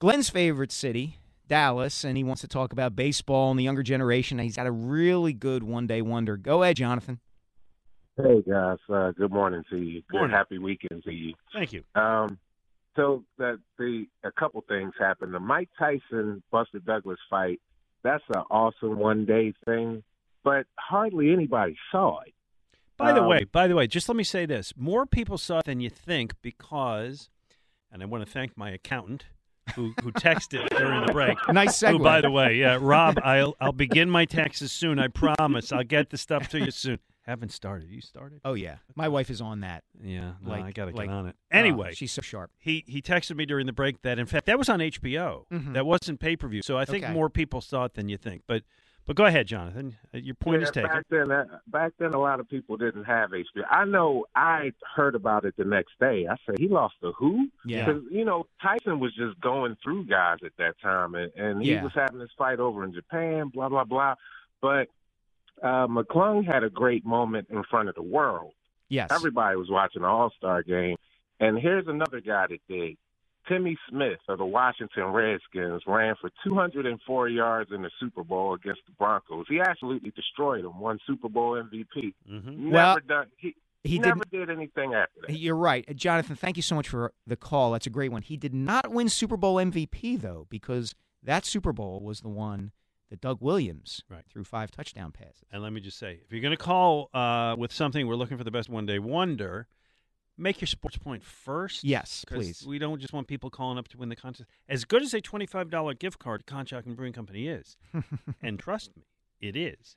Glenn's 0.00 0.28
favorite 0.28 0.72
city, 0.72 1.18
Dallas, 1.46 2.02
and 2.02 2.16
he 2.16 2.24
wants 2.24 2.40
to 2.40 2.48
talk 2.48 2.72
about 2.72 2.96
baseball 2.96 3.52
and 3.52 3.60
the 3.60 3.62
younger 3.62 3.84
generation. 3.84 4.40
He's 4.40 4.56
got 4.56 4.66
a 4.66 4.72
really 4.72 5.32
good 5.32 5.62
one 5.62 5.86
day 5.86 6.02
wonder. 6.02 6.36
Go 6.36 6.64
ahead, 6.64 6.78
Jonathan. 6.78 7.20
Hey 8.16 8.42
guys, 8.42 8.76
uh, 8.92 9.10
good 9.12 9.32
morning 9.32 9.64
to 9.70 9.76
you. 9.78 10.02
Good 10.10 10.18
Morning. 10.18 10.36
happy 10.36 10.58
weekend 10.58 11.02
to 11.04 11.12
you. 11.12 11.32
Thank 11.52 11.72
you. 11.72 11.82
Um, 11.94 12.38
so 12.94 13.24
that 13.38 13.58
the 13.78 14.04
a 14.22 14.30
couple 14.30 14.62
things 14.68 14.92
happened. 14.98 15.32
The 15.32 15.40
Mike 15.40 15.70
Tyson 15.78 16.42
Buster 16.50 16.80
Douglas 16.80 17.18
fight. 17.30 17.60
That's 18.04 18.22
an 18.34 18.42
awesome 18.50 18.98
one 18.98 19.24
day 19.24 19.54
thing, 19.64 20.02
but 20.44 20.66
hardly 20.78 21.32
anybody 21.32 21.76
saw 21.90 22.20
it. 22.20 22.34
By 22.98 23.12
the 23.12 23.22
Um, 23.22 23.28
way, 23.28 23.44
by 23.44 23.66
the 23.66 23.74
way, 23.74 23.86
just 23.86 24.08
let 24.10 24.16
me 24.16 24.24
say 24.24 24.44
this: 24.44 24.74
more 24.76 25.06
people 25.06 25.38
saw 25.38 25.60
it 25.60 25.64
than 25.64 25.80
you 25.80 25.88
think 25.88 26.34
because, 26.42 27.30
and 27.90 28.02
I 28.02 28.06
want 28.06 28.26
to 28.26 28.30
thank 28.30 28.58
my 28.58 28.70
accountant 28.72 29.24
who 29.74 29.94
who 30.02 30.12
texted 30.12 30.68
during 30.76 31.06
the 31.06 31.12
break. 31.12 31.38
Nice 31.48 31.80
Who, 31.80 31.98
segue. 31.98 32.02
by 32.02 32.20
the 32.20 32.30
way, 32.30 32.56
yeah, 32.56 32.76
Rob, 32.78 33.18
I'll 33.24 33.56
I'll 33.58 33.72
begin 33.72 34.10
my 34.10 34.26
taxes 34.26 34.70
soon. 34.70 34.98
I 34.98 35.08
promise. 35.08 35.72
I'll 35.72 35.82
get 35.82 36.10
the 36.10 36.18
stuff 36.18 36.48
to 36.50 36.58
you 36.60 36.70
soon. 36.70 36.98
Haven't 37.22 37.50
started. 37.52 37.88
You 37.88 38.00
started? 38.00 38.40
Oh 38.44 38.54
yeah, 38.54 38.78
my 38.96 39.08
wife 39.08 39.30
is 39.30 39.40
on 39.40 39.60
that. 39.60 39.84
Yeah, 40.02 40.32
no, 40.42 40.50
Like- 40.50 40.64
I 40.64 40.70
got 40.72 40.86
to 40.86 40.96
like- 40.96 41.06
get 41.08 41.12
on 41.14 41.26
it. 41.28 41.36
oh, 41.38 41.56
Anyway, 41.56 41.92
she's 41.94 42.10
so 42.12 42.20
sharp. 42.22 42.50
He 42.58 42.84
he 42.86 43.00
texted 43.00 43.36
me 43.36 43.46
during 43.46 43.66
the 43.66 43.72
break 43.72 44.02
that 44.02 44.18
in 44.18 44.26
fact 44.26 44.46
that 44.46 44.58
was 44.58 44.68
on 44.68 44.80
HBO. 44.80 45.46
Mhm. 45.52 45.72
That 45.74 45.86
wasn't 45.86 46.18
pay 46.20 46.36
per 46.36 46.48
view. 46.48 46.62
So 46.62 46.76
I 46.76 46.84
think 46.84 47.04
Okay. 47.04 47.12
more 47.12 47.30
people 47.30 47.60
saw 47.60 47.84
it 47.84 47.94
than 47.94 48.08
you 48.08 48.16
think. 48.16 48.42
But 48.48 48.64
but 49.04 49.16
go 49.16 49.24
ahead, 49.24 49.48
Jonathan. 49.48 49.96
Uh, 50.14 50.18
Your 50.18 50.36
point 50.36 50.60
Yeah, 50.60 50.64
is 50.66 50.70
taken. 50.70 50.88
Back 50.90 51.04
then, 51.10 51.30
uh, 51.32 51.58
back 51.66 51.92
then, 51.98 52.14
a 52.14 52.20
lot 52.20 52.38
of 52.38 52.48
people 52.48 52.76
didn't 52.76 53.02
have 53.02 53.30
HBO. 53.34 53.64
I 53.68 53.84
know. 53.84 54.26
I 54.36 54.72
heard 54.94 55.16
about 55.16 55.44
it 55.44 55.56
the 55.56 55.64
next 55.64 55.98
day. 55.98 56.28
I 56.28 56.36
said 56.46 56.56
he 56.60 56.68
lost 56.68 56.94
to 57.02 57.10
who? 57.12 57.48
Yeah. 57.64 57.84
Because 57.86 58.02
you 58.12 58.24
know 58.24 58.46
Tyson 58.60 58.98
was 59.00 59.12
just 59.14 59.40
going 59.40 59.76
through 59.82 60.06
guys 60.06 60.38
at 60.44 60.52
that 60.58 60.74
time, 60.80 61.14
and, 61.16 61.32
and 61.36 61.62
he 61.62 61.72
Yeah. 61.72 61.82
was 61.84 61.92
having 61.94 62.18
this 62.18 62.30
fight 62.38 62.58
over 62.60 62.84
in 62.84 62.92
Japan. 62.92 63.48
Blah 63.48 63.68
blah 63.68 63.84
blah. 63.84 64.14
But 64.60 64.88
uh, 65.62 65.86
McClung 65.86 66.44
had 66.44 66.64
a 66.64 66.70
great 66.70 67.04
moment 67.06 67.48
in 67.50 67.62
front 67.70 67.88
of 67.88 67.94
the 67.94 68.02
world. 68.02 68.52
Yes. 68.88 69.08
Everybody 69.10 69.56
was 69.56 69.68
watching 69.70 70.02
the 70.02 70.08
All 70.08 70.30
Star 70.36 70.62
game, 70.62 70.96
and 71.40 71.58
here's 71.58 71.86
another 71.86 72.20
guy 72.20 72.46
that 72.48 72.58
did. 72.68 72.96
Timmy 73.48 73.76
Smith 73.90 74.20
of 74.28 74.38
the 74.38 74.44
Washington 74.44 75.06
Redskins 75.06 75.82
ran 75.86 76.14
for 76.20 76.30
204 76.44 77.28
yards 77.28 77.72
in 77.72 77.82
the 77.82 77.90
Super 77.98 78.22
Bowl 78.22 78.54
against 78.54 78.82
the 78.86 78.92
Broncos. 78.92 79.46
He 79.48 79.60
absolutely 79.60 80.10
destroyed 80.10 80.64
them. 80.64 80.78
Won 80.78 81.00
Super 81.06 81.28
Bowl 81.28 81.54
MVP. 81.60 82.14
Mm-hmm. 82.30 82.70
Never 82.70 82.70
Well- 82.70 82.98
done. 83.08 83.26
He 83.36 83.56
He 83.84 83.98
never 83.98 84.22
did 84.30 84.48
anything 84.48 84.94
after 84.94 85.22
that. 85.26 85.36
You're 85.36 85.56
right, 85.56 85.84
Uh, 85.88 85.92
Jonathan. 85.94 86.36
Thank 86.36 86.56
you 86.56 86.62
so 86.62 86.76
much 86.76 86.88
for 86.88 87.12
the 87.26 87.34
call. 87.34 87.72
That's 87.72 87.86
a 87.86 87.90
great 87.90 88.12
one. 88.12 88.22
He 88.22 88.36
did 88.36 88.54
not 88.54 88.92
win 88.92 89.08
Super 89.08 89.36
Bowl 89.36 89.56
MVP 89.56 90.20
though, 90.20 90.46
because 90.48 90.94
that 91.20 91.44
Super 91.44 91.72
Bowl 91.72 92.00
was 92.00 92.20
the 92.20 92.28
one 92.28 92.70
Doug 93.16 93.38
Williams 93.40 94.02
Right. 94.08 94.24
threw 94.28 94.44
five 94.44 94.70
touchdown 94.70 95.12
passes. 95.12 95.44
And 95.52 95.62
let 95.62 95.72
me 95.72 95.80
just 95.80 95.98
say, 95.98 96.20
if 96.24 96.32
you're 96.32 96.40
going 96.40 96.56
to 96.56 96.62
call 96.62 97.10
uh, 97.14 97.54
with 97.58 97.72
something, 97.72 98.06
we're 98.06 98.16
looking 98.16 98.38
for 98.38 98.44
the 98.44 98.50
best 98.50 98.68
one 98.68 98.86
day 98.86 98.98
wonder. 98.98 99.66
Make 100.38 100.60
your 100.60 100.66
sports 100.66 100.96
point 100.96 101.22
first. 101.22 101.84
Yes, 101.84 102.24
please. 102.26 102.64
We 102.66 102.78
don't 102.78 102.98
just 103.00 103.12
want 103.12 103.28
people 103.28 103.50
calling 103.50 103.76
up 103.78 103.88
to 103.88 103.98
win 103.98 104.08
the 104.08 104.16
contest. 104.16 104.48
As 104.68 104.84
good 104.86 105.02
as 105.02 105.12
a 105.12 105.20
twenty-five 105.20 105.68
dollar 105.70 105.92
gift 105.92 106.18
card 106.18 106.46
to 106.46 106.52
Conshohocken 106.54 106.96
Brewing 106.96 107.12
Company 107.12 107.48
is, 107.48 107.76
and 108.42 108.58
trust 108.58 108.96
me, 108.96 109.02
it 109.40 109.54
is. 109.56 109.96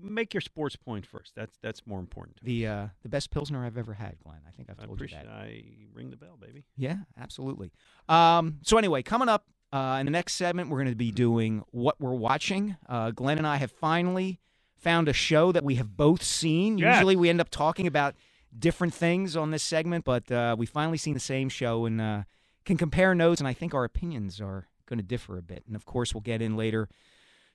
Make 0.00 0.32
your 0.32 0.42
sports 0.42 0.76
point 0.76 1.04
first. 1.04 1.32
That's 1.34 1.58
that's 1.60 1.84
more 1.88 1.98
important. 1.98 2.36
To 2.36 2.44
me. 2.44 2.60
The 2.62 2.66
uh, 2.68 2.86
the 3.02 3.08
best 3.08 3.32
pilsner 3.32 3.66
I've 3.66 3.76
ever 3.76 3.94
had, 3.94 4.16
Glenn. 4.20 4.38
I 4.46 4.52
think 4.52 4.70
I've 4.70 4.78
I 4.78 4.86
told 4.86 5.00
you 5.00 5.08
that. 5.08 5.26
I 5.26 5.64
ring 5.92 6.10
the 6.10 6.16
bell, 6.16 6.38
baby. 6.40 6.64
Yeah, 6.76 6.98
absolutely. 7.20 7.72
Um, 8.08 8.58
so 8.62 8.78
anyway, 8.78 9.02
coming 9.02 9.28
up 9.28 9.44
uh, 9.72 9.98
in 10.00 10.06
the 10.06 10.12
next 10.12 10.34
segment, 10.34 10.70
we're 10.70 10.78
going 10.78 10.88
to 10.92 10.96
be 10.96 11.10
doing 11.12 11.62
what 11.70 12.00
we're 12.00 12.14
watching. 12.14 12.76
Uh, 12.88 13.10
Glenn 13.10 13.38
and 13.38 13.46
I 13.46 13.56
have 13.56 13.70
finally 13.70 14.40
found 14.76 15.08
a 15.08 15.12
show 15.12 15.52
that 15.52 15.64
we 15.64 15.74
have 15.76 15.96
both 15.96 16.22
seen. 16.22 16.78
Yes. 16.78 16.96
Usually, 16.96 17.16
we 17.16 17.28
end 17.28 17.40
up 17.40 17.50
talking 17.50 17.86
about 17.86 18.14
different 18.58 18.94
things 18.94 19.36
on 19.36 19.50
this 19.50 19.62
segment, 19.62 20.04
but 20.04 20.30
uh, 20.32 20.56
we 20.58 20.66
finally 20.66 20.96
seen 20.98 21.14
the 21.14 21.20
same 21.20 21.48
show 21.48 21.84
and 21.84 22.00
uh, 22.00 22.22
can 22.64 22.76
compare 22.76 23.14
notes. 23.14 23.40
And 23.40 23.48
I 23.48 23.52
think 23.52 23.74
our 23.74 23.84
opinions 23.84 24.40
are 24.40 24.68
going 24.86 24.98
to 24.98 25.04
differ 25.04 25.36
a 25.36 25.42
bit. 25.42 25.64
And 25.66 25.76
of 25.76 25.84
course, 25.84 26.14
we'll 26.14 26.22
get 26.22 26.40
in 26.40 26.56
later 26.56 26.88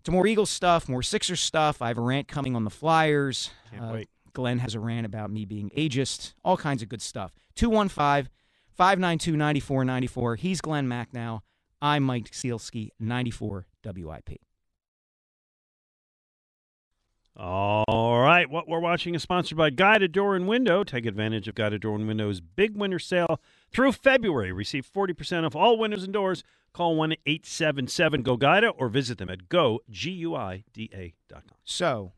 to 0.03 0.11
more 0.11 0.27
Eagles 0.27 0.49
stuff, 0.49 0.87
more 0.87 1.01
Sixers 1.01 1.39
stuff. 1.39 1.81
I 1.81 1.87
have 1.87 1.97
a 1.97 2.01
rant 2.01 2.27
coming 2.27 2.55
on 2.55 2.63
the 2.63 2.69
Flyers. 2.69 3.49
Can't 3.71 3.83
Uh, 3.83 3.93
wait. 3.93 4.09
Glenn 4.33 4.59
has 4.59 4.75
a 4.75 4.79
rant 4.79 5.05
about 5.05 5.29
me 5.31 5.45
being 5.45 5.69
ageist, 5.77 6.33
all 6.43 6.57
kinds 6.57 6.81
of 6.81 6.89
good 6.89 7.01
stuff. 7.01 7.31
215 7.55 8.29
592 8.71 9.37
9494. 9.37 10.35
He's 10.37 10.59
Glenn 10.61 10.87
Macnow. 10.87 11.41
I'm 11.83 12.03
Mike 12.03 12.31
Sielski, 12.31 12.91
94 12.97 13.67
WIP. 13.83 14.39
All 17.35 18.21
right, 18.21 18.49
what 18.49 18.69
we're 18.69 18.79
watching 18.79 19.15
is 19.15 19.21
sponsored 19.21 19.57
by 19.57 19.69
Guida 19.69 20.07
Door 20.07 20.37
and 20.37 20.47
Window. 20.47 20.85
Take 20.85 21.05
advantage 21.05 21.49
of 21.49 21.55
Guida 21.55 21.77
Door 21.77 21.97
and 21.97 22.07
Window's 22.07 22.39
big 22.39 22.77
winter 22.77 22.99
sale 22.99 23.41
through 23.69 23.91
February. 23.91 24.53
Receive 24.53 24.89
40% 24.89 25.45
off 25.45 25.57
all 25.57 25.77
windows 25.77 26.05
and 26.05 26.13
doors. 26.13 26.41
Call 26.71 26.95
1 26.95 27.15
877 27.25 28.21
GO 28.21 28.37
GUIDA 28.37 28.71
or 28.77 28.87
visit 28.87 29.17
them 29.17 29.29
at 29.29 29.49
go, 29.49 29.81
G-U-I-D-A.com. 29.89 31.41
So, 31.65 32.13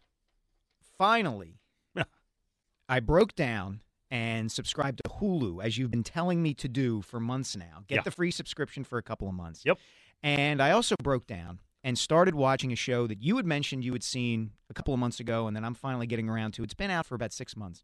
finally, 0.95 1.57
I 2.87 2.99
broke 2.99 3.33
down 3.33 3.81
and 4.15 4.49
subscribed 4.49 5.01
to 5.03 5.09
Hulu, 5.09 5.61
as 5.61 5.77
you've 5.77 5.91
been 5.91 6.03
telling 6.03 6.41
me 6.41 6.53
to 6.53 6.69
do 6.69 7.01
for 7.01 7.19
months 7.19 7.55
now. 7.57 7.83
Get 7.87 7.95
Yeah. 7.97 8.01
the 8.03 8.11
free 8.11 8.31
subscription 8.31 8.85
for 8.85 8.97
a 8.97 9.03
couple 9.03 9.27
of 9.27 9.33
months. 9.33 9.63
Yep. 9.65 9.77
And 10.23 10.61
I 10.61 10.71
also 10.71 10.95
broke 11.03 11.27
down 11.27 11.59
and 11.83 11.99
started 11.99 12.33
watching 12.33 12.71
a 12.71 12.77
show 12.77 13.07
that 13.07 13.21
you 13.21 13.35
had 13.35 13.45
mentioned 13.45 13.83
you 13.83 13.91
had 13.91 14.03
seen 14.03 14.51
a 14.69 14.73
couple 14.73 14.93
of 14.93 14.99
months 15.01 15.19
ago, 15.19 15.47
and 15.47 15.55
then 15.55 15.65
I'm 15.65 15.73
finally 15.73 16.07
getting 16.07 16.29
around 16.29 16.53
to. 16.53 16.63
It's 16.63 16.73
been 16.73 16.89
out 16.89 17.05
for 17.05 17.15
about 17.15 17.33
six 17.33 17.57
months. 17.57 17.83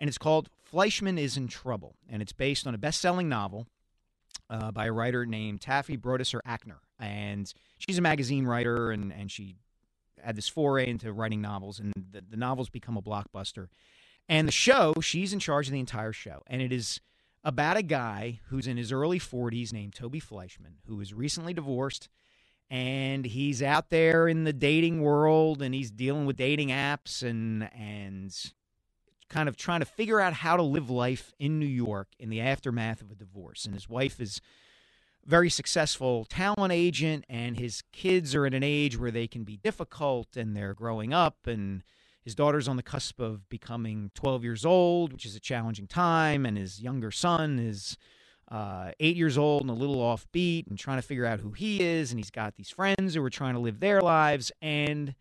And 0.00 0.08
it's 0.08 0.18
called 0.18 0.48
Fleischman 0.72 1.16
is 1.18 1.36
in 1.36 1.46
Trouble. 1.46 1.94
And 2.08 2.20
it's 2.22 2.32
based 2.32 2.66
on 2.66 2.74
a 2.74 2.78
best 2.78 3.00
selling 3.00 3.28
novel 3.28 3.68
uh, 4.50 4.72
by 4.72 4.86
a 4.86 4.92
writer 4.92 5.24
named 5.26 5.60
Taffy 5.60 5.96
Brodesser 5.96 6.40
Akner. 6.46 6.80
And 6.98 7.52
she's 7.78 7.98
a 7.98 8.02
magazine 8.02 8.46
writer, 8.46 8.90
and, 8.90 9.12
and 9.12 9.30
she 9.30 9.56
had 10.20 10.34
this 10.34 10.48
foray 10.48 10.88
into 10.88 11.12
writing 11.12 11.40
novels, 11.40 11.78
and 11.78 11.92
the, 12.10 12.20
the 12.28 12.36
novels 12.36 12.68
become 12.68 12.96
a 12.96 13.02
blockbuster. 13.02 13.68
And 14.28 14.46
the 14.46 14.52
show, 14.52 14.94
she's 15.00 15.32
in 15.32 15.38
charge 15.38 15.68
of 15.68 15.72
the 15.72 15.80
entire 15.80 16.12
show. 16.12 16.42
And 16.46 16.60
it 16.60 16.72
is 16.72 17.00
about 17.44 17.76
a 17.76 17.82
guy 17.82 18.40
who's 18.48 18.66
in 18.66 18.76
his 18.76 18.92
early 18.92 19.18
40s 19.18 19.72
named 19.72 19.94
Toby 19.94 20.20
Fleischman, 20.20 20.76
who 20.86 21.00
is 21.00 21.14
recently 21.14 21.54
divorced. 21.54 22.08
And 22.70 23.24
he's 23.24 23.62
out 23.62 23.88
there 23.88 24.28
in 24.28 24.44
the 24.44 24.52
dating 24.52 25.00
world 25.00 25.62
and 25.62 25.74
he's 25.74 25.90
dealing 25.90 26.26
with 26.26 26.36
dating 26.36 26.68
apps 26.68 27.22
and 27.22 27.70
and 27.72 28.34
kind 29.30 29.48
of 29.48 29.56
trying 29.56 29.80
to 29.80 29.86
figure 29.86 30.20
out 30.20 30.32
how 30.32 30.56
to 30.56 30.62
live 30.62 30.90
life 30.90 31.32
in 31.38 31.58
New 31.58 31.66
York 31.66 32.08
in 32.18 32.28
the 32.28 32.40
aftermath 32.40 33.00
of 33.00 33.10
a 33.10 33.14
divorce. 33.14 33.64
And 33.64 33.74
his 33.74 33.88
wife 33.88 34.20
is 34.20 34.40
very 35.24 35.50
successful 35.50 36.24
talent 36.24 36.72
agent 36.72 37.24
and 37.28 37.58
his 37.58 37.82
kids 37.92 38.34
are 38.34 38.46
at 38.46 38.54
an 38.54 38.62
age 38.62 38.98
where 38.98 39.10
they 39.10 39.26
can 39.26 39.44
be 39.44 39.58
difficult 39.58 40.36
and 40.36 40.56
they're 40.56 40.74
growing 40.74 41.12
up 41.12 41.46
and 41.46 41.82
his 42.28 42.34
daughter's 42.34 42.68
on 42.68 42.76
the 42.76 42.82
cusp 42.82 43.20
of 43.20 43.48
becoming 43.48 44.10
12 44.14 44.44
years 44.44 44.66
old 44.66 45.14
which 45.14 45.24
is 45.24 45.34
a 45.34 45.40
challenging 45.40 45.86
time 45.86 46.44
and 46.44 46.58
his 46.58 46.78
younger 46.78 47.10
son 47.10 47.58
is 47.58 47.96
uh, 48.50 48.90
eight 49.00 49.16
years 49.16 49.38
old 49.38 49.62
and 49.62 49.70
a 49.70 49.72
little 49.72 49.96
offbeat 49.96 50.66
and 50.68 50.78
trying 50.78 50.98
to 50.98 51.02
figure 51.02 51.24
out 51.24 51.40
who 51.40 51.52
he 51.52 51.80
is 51.80 52.10
and 52.10 52.18
he's 52.18 52.30
got 52.30 52.54
these 52.56 52.68
friends 52.68 53.14
who 53.14 53.24
are 53.24 53.30
trying 53.30 53.54
to 53.54 53.60
live 53.60 53.80
their 53.80 54.02
lives 54.02 54.52
and 54.60 55.14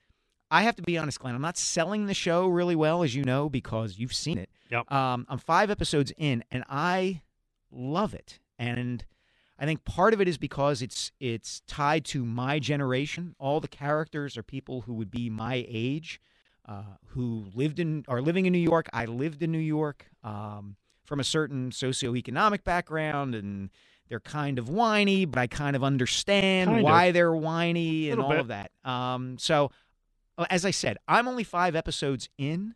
i 0.51 0.63
have 0.63 0.75
to 0.75 0.81
be 0.81 0.97
honest 0.97 1.17
glenn 1.21 1.33
i'm 1.33 1.41
not 1.41 1.57
selling 1.57 2.07
the 2.07 2.13
show 2.13 2.45
really 2.45 2.75
well 2.75 3.03
as 3.03 3.15
you 3.15 3.23
know 3.23 3.47
because 3.47 3.97
you've 3.97 4.13
seen 4.13 4.37
it 4.37 4.49
Yep. 4.69 4.91
um, 4.91 5.25
i'm 5.29 5.37
five 5.37 5.71
episodes 5.71 6.11
in 6.17 6.43
and 6.51 6.65
i 6.67 7.21
love 7.71 8.13
it 8.13 8.39
and 8.59 9.05
I 9.59 9.65
think 9.65 9.85
part 9.85 10.13
of 10.13 10.21
it 10.21 10.27
is 10.27 10.37
because 10.37 10.83
it's 10.83 11.11
it's 11.19 11.61
tied 11.65 12.05
to 12.05 12.23
my 12.23 12.59
generation. 12.59 13.33
All 13.39 13.59
the 13.59 13.67
characters 13.67 14.37
are 14.37 14.43
people 14.43 14.81
who 14.81 14.93
would 14.93 15.09
be 15.09 15.31
my 15.31 15.65
age, 15.67 16.21
uh, 16.67 16.83
who 17.07 17.45
lived 17.53 17.79
in 17.79 18.03
are 18.07 18.21
living 18.21 18.45
in 18.45 18.53
New 18.53 18.59
York. 18.59 18.87
I 18.93 19.05
lived 19.05 19.41
in 19.43 19.51
New 19.51 19.57
York 19.59 20.05
um, 20.23 20.75
from 21.05 21.19
a 21.19 21.23
certain 21.23 21.71
socioeconomic 21.71 22.63
background, 22.63 23.35
and 23.35 23.69
they're 24.09 24.19
kind 24.19 24.59
of 24.59 24.69
whiny, 24.69 25.25
but 25.25 25.39
I 25.39 25.47
kind 25.47 25.75
of 25.75 25.83
understand 25.83 26.69
Kind 26.69 26.79
of. 26.79 26.83
why 26.85 27.11
they're 27.11 27.35
whiny 27.35 28.09
and 28.09 28.21
all 28.21 28.29
bit. 28.31 28.39
of 28.39 28.47
that. 28.49 28.71
Um, 28.83 29.37
so, 29.37 29.71
uh, 30.37 30.45
as 30.49 30.65
I 30.65 30.71
said, 30.71 30.97
I'm 31.07 31.27
only 31.27 31.43
five 31.43 31.75
episodes 31.75 32.29
in. 32.37 32.75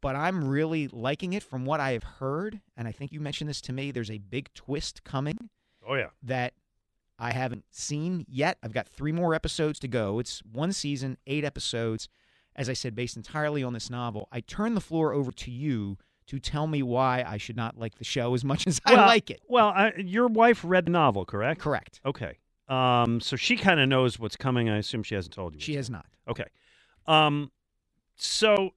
But 0.00 0.14
I'm 0.14 0.46
really 0.46 0.86
liking 0.86 1.32
it 1.32 1.42
from 1.42 1.64
what 1.64 1.80
I 1.80 1.90
have 1.90 2.04
heard. 2.04 2.60
And 2.76 2.86
I 2.86 2.92
think 2.92 3.10
you 3.10 3.18
mentioned 3.18 3.50
this 3.50 3.60
to 3.62 3.72
me. 3.72 3.90
There's 3.90 4.12
a 4.12 4.18
big 4.18 4.48
twist 4.54 5.02
coming 5.02 5.50
Oh, 5.84 5.94
yeah. 5.96 6.10
that 6.22 6.52
I 7.18 7.32
haven't 7.32 7.64
seen 7.72 8.24
yet. 8.28 8.58
I've 8.62 8.72
got 8.72 8.86
three 8.88 9.10
more 9.10 9.34
episodes 9.34 9.80
to 9.80 9.88
go. 9.88 10.20
It's 10.20 10.38
one 10.52 10.70
season, 10.72 11.18
eight 11.26 11.44
episodes, 11.44 12.08
as 12.58 12.68
I 12.68 12.74
said, 12.74 12.94
based 12.94 13.16
entirely 13.16 13.62
on 13.62 13.72
this 13.72 13.88
novel. 13.88 14.28
I 14.30 14.40
turn 14.40 14.74
the 14.74 14.80
floor 14.82 15.14
over 15.14 15.32
to 15.32 15.50
you 15.50 15.96
to 16.26 16.38
tell 16.38 16.66
me 16.66 16.82
why 16.82 17.24
I 17.26 17.38
should 17.38 17.56
not 17.56 17.78
like 17.78 17.94
the 17.96 18.04
show 18.04 18.34
as 18.34 18.44
much 18.44 18.66
as 18.66 18.80
I 18.84 18.94
Well- 18.94 19.06
like 19.06 19.30
it. 19.30 19.40
Well, 19.48 19.68
I, 19.68 19.92
your 19.96 20.26
wife 20.26 20.60
read 20.64 20.84
the 20.86 20.90
novel, 20.90 21.24
correct? 21.24 21.60
Correct. 21.60 22.00
Okay. 22.04 22.36
Um, 22.68 23.20
so 23.20 23.34
she 23.36 23.56
kind 23.56 23.80
of 23.80 23.88
knows 23.88 24.18
what's 24.18 24.36
coming. 24.36 24.68
I 24.68 24.76
assume 24.76 25.02
she 25.02 25.14
hasn't 25.14 25.32
told 25.34 25.54
you. 25.54 25.60
She 25.60 25.76
has 25.76 25.88
not. 25.88 26.04
Okay. 26.28 26.44
Um, 27.06 27.50
so 28.16 28.70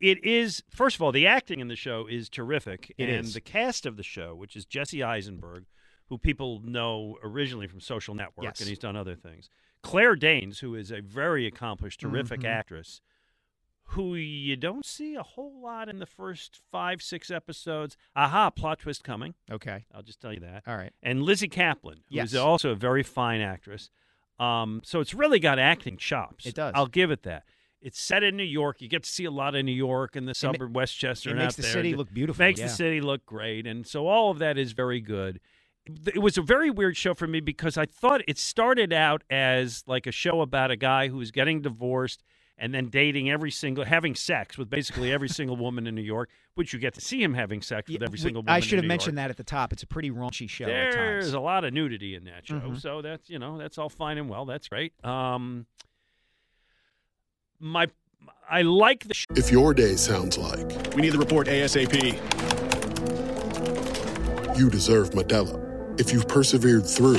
it 0.00 0.24
is 0.24 0.62
first 0.70 0.96
of 0.96 1.02
all 1.02 1.12
the 1.12 1.26
acting 1.26 1.60
in 1.60 1.68
the 1.68 1.76
show 1.76 2.06
is 2.06 2.28
terrific, 2.30 2.94
It 2.96 3.08
and 3.10 3.26
is. 3.26 3.34
the 3.34 3.40
cast 3.42 3.84
of 3.84 3.96
the 3.96 4.02
show, 4.02 4.34
which 4.34 4.56
is 4.56 4.64
Jesse 4.64 5.02
Eisenberg, 5.02 5.64
who 6.08 6.16
people 6.18 6.60
know 6.64 7.18
originally 7.22 7.66
from 7.66 7.80
Social 7.80 8.14
Network, 8.14 8.44
Yes. 8.44 8.60
and 8.60 8.68
he's 8.68 8.78
done 8.78 8.96
other 8.96 9.14
things. 9.16 9.50
Claire 9.82 10.16
Danes, 10.16 10.60
who 10.60 10.74
is 10.74 10.90
a 10.90 11.00
very 11.02 11.46
accomplished, 11.46 12.00
terrific 12.00 12.40
Mhm. 12.40 12.48
actress, 12.48 13.02
who 13.88 14.14
you 14.14 14.56
don't 14.56 14.84
see 14.84 15.14
a 15.14 15.22
whole 15.22 15.60
lot 15.62 15.88
in 15.88 15.98
the 15.98 16.06
first 16.06 16.60
five, 16.72 17.02
six 17.02 17.30
episodes. 17.30 17.96
Aha, 18.16 18.50
plot 18.50 18.80
twist 18.80 19.04
coming. 19.04 19.34
Okay. 19.50 19.84
I'll 19.94 20.02
just 20.02 20.20
tell 20.20 20.32
you 20.32 20.40
that. 20.40 20.62
All 20.66 20.76
right. 20.76 20.92
And 21.02 21.22
Lizzy 21.22 21.48
Caplan, 21.48 21.98
who 22.10 22.18
is 22.20 22.32
Yes. 22.32 22.36
also 22.36 22.70
a 22.70 22.74
very 22.74 23.02
fine 23.02 23.40
actress. 23.40 23.90
Um, 24.40 24.80
so 24.84 25.00
it's 25.00 25.14
really 25.14 25.38
got 25.38 25.58
acting 25.58 25.96
chops. 25.96 26.46
It 26.46 26.54
does. 26.54 26.72
I'll 26.74 26.86
give 26.86 27.10
it 27.10 27.22
that. 27.22 27.44
It's 27.80 28.00
set 28.00 28.22
in 28.22 28.36
New 28.36 28.42
York. 28.42 28.80
You 28.80 28.88
get 28.88 29.02
to 29.04 29.10
see 29.10 29.26
a 29.26 29.30
lot 29.30 29.54
of 29.54 29.64
New 29.64 29.70
York 29.72 30.16
and 30.16 30.26
the 30.26 30.34
suburb 30.34 30.74
Westchester. 30.74 31.28
it 31.28 31.32
and 31.32 31.40
makes 31.42 31.54
the 31.56 31.62
there. 31.62 31.70
city 31.72 31.90
It 31.90 31.98
look 31.98 32.12
beautiful, 32.12 32.42
Makes 32.44 32.60
yeah. 32.60 32.66
the 32.66 32.72
city 32.72 33.00
look 33.02 33.26
great, 33.26 33.66
and 33.66 33.86
so 33.86 34.06
all 34.06 34.30
of 34.30 34.38
that 34.38 34.56
is 34.56 34.72
very 34.72 35.00
good. 35.00 35.38
It 36.06 36.22
was 36.22 36.38
a 36.38 36.42
very 36.42 36.70
weird 36.70 36.96
show 36.96 37.12
for 37.12 37.26
me 37.26 37.40
because 37.40 37.76
I 37.76 37.84
thought 37.84 38.22
it 38.26 38.38
started 38.38 38.90
out 38.94 39.22
as 39.28 39.84
like 39.86 40.06
a 40.06 40.12
show 40.12 40.40
about 40.40 40.70
a 40.70 40.76
guy 40.76 41.08
who 41.08 41.18
was 41.18 41.30
getting 41.30 41.60
divorced 41.60 42.22
and 42.64 42.72
then 42.74 42.86
dating 42.88 43.30
every 43.30 43.50
single, 43.50 43.84
having 43.84 44.14
sex 44.14 44.56
with 44.56 44.70
basically 44.70 45.12
every 45.12 45.28
single 45.38 45.54
woman 45.56 45.86
in 45.86 45.94
New 45.94 46.00
York, 46.02 46.30
which 46.54 46.72
you 46.72 46.78
get 46.78 46.94
to 46.94 47.00
see 47.02 47.22
him 47.22 47.34
having 47.34 47.60
sex 47.60 47.90
with 47.90 48.02
every 48.02 48.18
single 48.18 48.40
woman. 48.40 48.52
I 48.54 48.56
in 48.56 48.62
should 48.62 48.78
have 48.78 48.84
New 48.84 48.88
mentioned 48.88 49.18
York. 49.18 49.24
that 49.26 49.30
at 49.30 49.36
the 49.36 49.44
top. 49.44 49.72
It's 49.74 49.82
a 49.82 49.86
pretty 49.86 50.10
raunchy 50.10 50.48
show 50.48 50.64
at 50.64 50.68
There's 50.92 51.24
times. 51.26 51.34
a 51.34 51.40
lot 51.40 51.64
of 51.64 51.74
nudity 51.74 52.14
in 52.14 52.24
that 52.24 52.46
show, 52.46 52.54
Mhm. 52.60 52.80
so 52.80 53.02
that's 53.02 53.28
you 53.28 53.38
know 53.38 53.58
that's 53.58 53.76
all 53.76 53.90
fine 53.90 54.16
and 54.16 54.30
well. 54.30 54.46
That's 54.46 54.68
great. 54.68 54.92
Um, 55.04 55.66
my 57.60 57.86
I 58.48 58.62
like 58.62 59.06
the. 59.06 59.12
Sh- 59.14 59.26
If 59.36 59.50
your 59.52 59.74
day 59.74 59.96
sounds 59.96 60.38
like 60.38 60.94
We 60.94 61.02
need 61.02 61.12
the 61.12 61.18
report 61.18 61.46
ASAP. 61.48 61.92
you 64.58 64.70
deserve 64.70 65.10
Medella, 65.10 65.60
if 66.00 66.12
you've 66.12 66.28
persevered 66.28 66.86
through, 66.86 67.18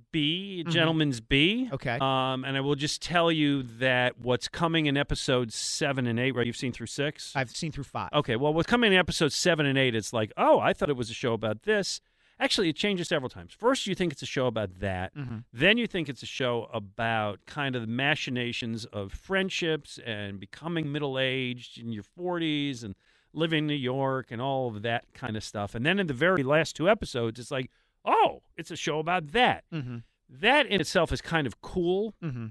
B, 0.11 0.61
a 0.61 0.63
Mhm. 0.69 0.71
gentleman's 0.71 1.21
B. 1.21 1.69
Okay. 1.71 1.97
Um, 2.01 2.43
and 2.45 2.57
I 2.57 2.61
will 2.61 2.75
just 2.75 3.01
tell 3.01 3.31
you 3.31 3.63
that 3.63 4.19
what's 4.19 4.47
coming 4.47 4.85
in 4.85 4.97
episodes 4.97 5.55
seven 5.55 6.05
and 6.07 6.19
eight, 6.19 6.33
right? 6.35 6.45
You've 6.45 6.57
seen 6.57 6.71
through 6.71 6.87
six? 6.87 7.35
I've 7.35 7.49
seen 7.51 7.71
through 7.71 7.85
five. 7.85 8.09
Okay. 8.13 8.35
Well, 8.35 8.53
what's 8.53 8.67
coming 8.69 8.91
in 8.93 8.97
episodes 8.99 9.35
seven 9.35 9.65
and 9.65 9.77
eight, 9.77 9.95
it's 9.95 10.13
like, 10.13 10.31
oh, 10.37 10.59
I 10.59 10.73
thought 10.73 10.89
it 10.89 10.97
was 10.97 11.09
a 11.09 11.13
show 11.13 11.33
about 11.33 11.63
this. 11.63 12.01
Actually, 12.39 12.69
it 12.69 12.75
changes 12.75 13.07
several 13.07 13.29
times. 13.29 13.53
First, 13.53 13.85
you 13.85 13.93
think 13.93 14.11
it's 14.11 14.23
a 14.23 14.25
show 14.25 14.47
about 14.47 14.79
that. 14.79 15.15
Mhm. 15.15 15.43
Then 15.53 15.77
you 15.77 15.85
think 15.85 16.09
it's 16.09 16.23
a 16.23 16.25
show 16.27 16.69
about 16.73 17.45
kind 17.45 17.75
of 17.75 17.81
the 17.83 17.87
machinations 17.87 18.85
of 18.85 19.13
friendships 19.13 19.99
and 19.99 20.39
becoming 20.39 20.91
middle 20.91 21.19
aged 21.19 21.77
in 21.77 21.91
your 21.91 22.01
40s 22.03 22.83
and 22.83 22.95
living 23.33 23.59
in 23.59 23.67
New 23.67 23.75
York 23.75 24.31
and 24.31 24.41
all 24.41 24.67
of 24.75 24.81
that 24.81 25.13
kind 25.13 25.37
of 25.37 25.43
stuff. 25.43 25.75
And 25.75 25.85
then 25.85 25.99
in 25.99 26.07
the 26.07 26.13
very 26.13 26.43
last 26.43 26.75
two 26.75 26.89
episodes, 26.89 27.39
it's 27.39 27.51
like, 27.51 27.69
oh, 28.05 28.41
it's 28.57 28.71
a 28.71 28.75
show 28.75 28.99
about 28.99 29.31
that. 29.33 29.63
Mm-hmm. 29.73 29.97
That 30.29 30.65
in 30.67 30.79
itself 30.81 31.11
is 31.11 31.21
kind 31.21 31.45
of 31.47 31.61
cool 31.61 32.13
Mm-hmm. 32.23 32.47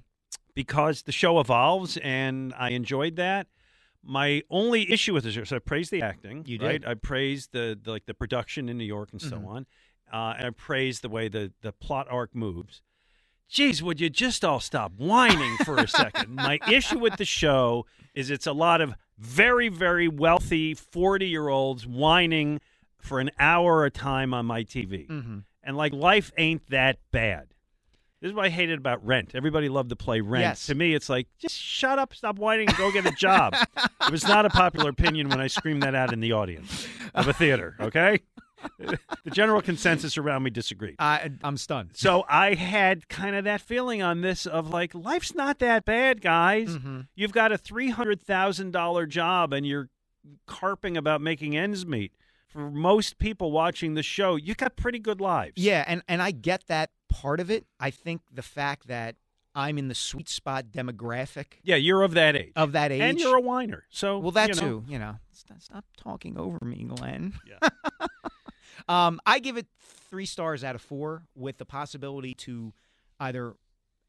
because 0.55 1.03
the 1.03 1.13
show 1.13 1.41
evolves 1.41 1.97
and 1.99 2.53
I 2.59 2.71
enjoyed 2.71 3.17
that. 3.17 3.47
My 4.03 4.43
only 4.51 4.91
issue 4.91 5.13
with 5.13 5.25
the 5.25 5.33
show, 5.33 5.45
so 5.45 5.57
I 5.57 5.59
praised 5.59 5.91
the 5.91 6.03
acting, 6.03 6.45
You 6.47 6.59
right? 6.59 6.81
did. 6.81 6.87
I 6.87 6.95
praised 6.95 7.53
the, 7.53 7.79
the 7.83 7.91
like 7.91 8.07
the 8.07 8.15
production 8.15 8.69
in 8.69 8.79
New 8.79 8.85
York 8.85 9.11
and 9.13 9.21
so 9.21 9.37
Mhm. 9.39 9.47
on, 9.47 9.67
uh, 10.13 10.35
and 10.39 10.47
I 10.47 10.51
praised 10.51 11.03
the 11.03 11.09
way 11.11 11.29
the 11.29 11.53
the 11.61 11.73
plot 11.73 12.07
arc 12.11 12.35
moves. 12.35 12.81
Geez, 13.49 13.83
would 13.83 14.01
you 14.01 14.09
just 14.09 14.45
all 14.45 14.61
stop 14.61 14.93
whining 14.97 15.57
for 15.65 15.77
a 15.77 15.89
second? 15.89 16.35
My 16.35 16.59
issue 16.71 16.99
with 16.99 17.17
the 17.17 17.25
show 17.25 17.85
is 18.15 18.31
it's 18.31 18.47
a 18.47 18.53
lot 18.53 18.81
of 18.81 18.95
very 19.19 19.69
very 19.69 20.09
wealthy 20.09 20.73
forty 20.73 21.29
year 21.29 21.49
olds 21.49 21.87
whining 21.87 22.61
for 23.03 23.21
an 23.21 23.31
hour 23.39 23.85
a 23.85 23.91
time 23.91 24.33
on 24.35 24.47
my 24.47 24.63
TV, 24.63 25.07
Mhm. 25.09 25.45
and 25.63 25.77
like 25.77 25.93
life 25.93 26.33
ain't 26.39 26.69
that 26.71 26.99
bad. 27.11 27.49
This 28.21 28.29
is 28.31 28.35
what 28.35 28.45
I 28.45 28.49
hated 28.51 28.79
about 28.79 29.05
Rent. 29.07 29.35
Everybody 29.35 29.71
loved 29.71 29.89
to 29.91 29.97
play 29.97 30.21
Rent. 30.21 30.43
Yes. 30.43 30.67
To 30.67 30.75
me, 30.75 30.93
it's 30.95 31.09
like, 31.09 31.27
just 31.39 31.57
shut 31.59 31.99
up, 31.99 32.15
stop 32.15 32.37
whining, 32.39 32.69
and 32.69 32.77
go 32.77 32.93
get 32.93 33.07
a 33.07 33.13
job. 33.13 33.55
it 34.07 34.11
was 34.11 34.25
not 34.29 34.45
a 34.45 34.51
popular 34.51 34.91
opinion 34.91 35.31
when 35.31 35.41
I 35.41 35.47
screamed 35.47 35.83
that 35.85 35.95
out 35.95 36.13
in 36.13 36.21
the 36.21 36.33
audience 36.33 36.87
of 37.15 37.29
a 37.29 37.33
theater, 37.33 37.77
okay? 37.81 38.21
the 38.79 39.31
general 39.33 39.63
consensus 39.63 40.19
around 40.19 40.43
me 40.43 40.51
disagreed. 40.51 40.97
I, 40.99 41.31
I'm 41.43 41.57
stunned. 41.57 41.93
So 41.95 42.27
I 42.29 42.53
had 42.57 43.09
kind 43.09 43.35
of 43.37 43.45
that 43.45 43.63
feeling 43.63 44.03
on 44.03 44.21
this 44.21 44.45
of 44.45 44.69
like, 44.69 44.95
life's 44.95 45.35
not 45.35 45.59
that 45.61 45.87
bad, 45.87 46.21
guys. 46.21 46.77
Mhm. 46.77 47.07
You've 47.15 47.33
got 47.33 47.53
a 47.53 47.57
$300,000 47.57 49.07
job 49.09 49.55
and 49.55 49.67
you're 49.67 49.89
carping 50.47 50.97
about 50.99 51.23
making 51.23 51.57
ends 51.57 51.87
meet. 51.87 52.13
For 52.51 52.71
most 52.71 53.19
people 53.19 53.53
watching 53.53 53.95
the 53.95 54.03
show, 54.03 54.35
you 54.35 54.55
got 54.55 54.75
pretty 54.77 54.99
good 54.99 55.21
lives. 55.21 55.53
Yeah, 55.57 55.85
and 55.87 56.03
and 56.09 56.21
I 56.21 56.33
get 56.33 56.67
that 56.67 56.91
part 57.09 57.39
of 57.39 57.51
it. 57.51 57.65
I 57.79 57.91
think 57.91 58.23
the 58.33 58.43
fact 58.43 58.89
that 58.89 59.15
I'm 59.55 59.79
in 59.79 59.89
the 59.89 59.95
sweet 59.95 60.29
spot 60.29 60.67
demographic 60.71 61.59
Yeah, 61.63 61.77
you're 61.77 62.03
of 62.03 62.15
that 62.15 62.37
age. 62.37 62.53
of 62.57 62.73
that 62.73 62.93
age, 62.93 63.01
And 63.01 63.21
you're 63.21 63.37
a 63.37 63.41
whiner. 63.41 63.85
So, 63.91 64.19
well, 64.19 64.31
that 64.33 64.49
you 64.49 64.55
know. 64.55 64.61
too. 64.61 64.85
You 64.89 64.99
know, 64.99 65.17
stop, 65.33 65.61
stop 65.61 65.85
talking 65.97 66.39
over 66.39 66.65
me, 66.65 66.85
Glenn. 66.85 67.35
Yeah. 67.47 67.69
um, 68.89 69.21
I 69.27 69.39
give 69.39 69.57
it 69.57 69.67
three 70.11 70.27
stars 70.27 70.65
out 70.65 70.75
of 70.75 70.83
four, 70.83 71.25
with 71.35 71.59
the 71.59 71.65
possibility 71.65 72.35
to 72.35 72.73
either 73.19 73.55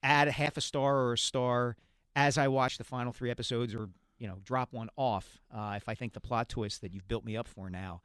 add 0.04 0.28
a 0.28 0.32
half 0.32 0.58
a 0.58 0.62
star 0.62 0.98
or 0.98 1.14
a 1.14 1.18
star 1.18 1.76
as 2.16 2.38
I 2.38 2.48
watch 2.48 2.78
the 2.78 2.84
final 2.84 3.12
three 3.14 3.32
episodes, 3.32 3.74
or 3.74 3.90
you 4.18 4.28
know, 4.28 4.38
drop 4.44 4.74
one 4.74 4.90
off 4.96 5.40
uh, 5.54 5.74
if 5.78 5.90
I 5.90 5.96
think 5.96 6.14
the 6.14 6.22
plot 6.22 6.50
twist 6.50 6.82
that 6.82 6.94
you've 6.94 7.08
built 7.08 7.26
me 7.26 7.36
up 7.36 7.48
for 7.48 7.70
now 7.70 8.02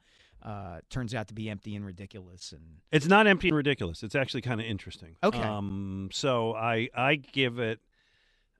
uh, 0.47 0.79
turns 0.89 1.13
out 1.13 1.27
to 1.27 1.33
be 1.33 1.49
empty 1.49 1.75
and 1.75 1.85
ridiculous. 1.85 2.53
And 2.53 2.61
It's 2.91 3.05
not 3.07 3.27
empty 3.27 3.49
and 3.49 3.57
ridiculous. 3.57 4.01
It's 4.01 4.15
actually 4.15 4.41
kind 4.41 4.61
of 4.61 4.65
interesting. 4.67 5.17
Okay. 5.21 5.41
Um, 5.41 6.09
so 6.13 6.53
I 6.55 6.87
I 6.95 7.15
give 7.15 7.59
it. 7.59 7.79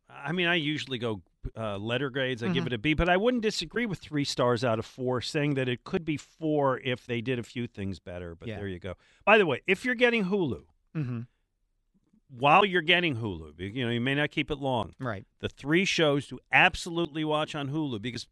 I 0.09 0.31
mean, 0.33 0.47
I 0.47 0.55
usually 0.55 0.97
go 0.97 1.21
uh, 1.55 1.77
letter 1.77 2.09
grades. 2.09 2.43
I 2.43 2.49
give 2.49 2.63
Mhm. 2.65 2.67
it 2.67 2.73
a 2.73 2.77
B, 2.77 2.93
but 2.93 3.07
I 3.07 3.15
wouldn't 3.15 3.41
disagree 3.43 3.85
with 3.85 3.99
three 3.99 4.25
stars 4.25 4.65
out 4.65 4.79
of 4.79 4.85
four, 4.85 5.21
saying 5.21 5.53
that 5.53 5.69
it 5.69 5.85
could 5.85 6.03
be 6.03 6.17
four 6.17 6.79
if 6.79 7.05
they 7.05 7.21
did 7.21 7.39
a 7.39 7.43
few 7.43 7.67
things 7.67 7.99
better. 7.99 8.35
But 8.35 8.49
Yeah. 8.49 8.57
there 8.57 8.67
you 8.67 8.79
go. 8.79 8.95
By 9.23 9.37
the 9.37 9.45
way, 9.45 9.61
if 9.65 9.85
you're 9.85 9.95
getting 9.95 10.25
Hulu, 10.25 10.63
mm-hmm. 10.93 11.21
while 12.29 12.65
you're 12.65 12.81
getting 12.81 13.15
Hulu, 13.17 13.53
you 13.73 13.85
know 13.85 13.91
you 13.91 14.01
may 14.01 14.15
not 14.15 14.31
keep 14.31 14.51
it 14.51 14.57
long. 14.59 14.93
right, 14.99 15.25
The 15.39 15.47
three 15.49 15.85
shows 15.85 16.27
to 16.27 16.39
absolutely 16.51 17.23
watch 17.23 17.55
on 17.55 17.69
Hulu 17.69 18.01
because. 18.01 18.27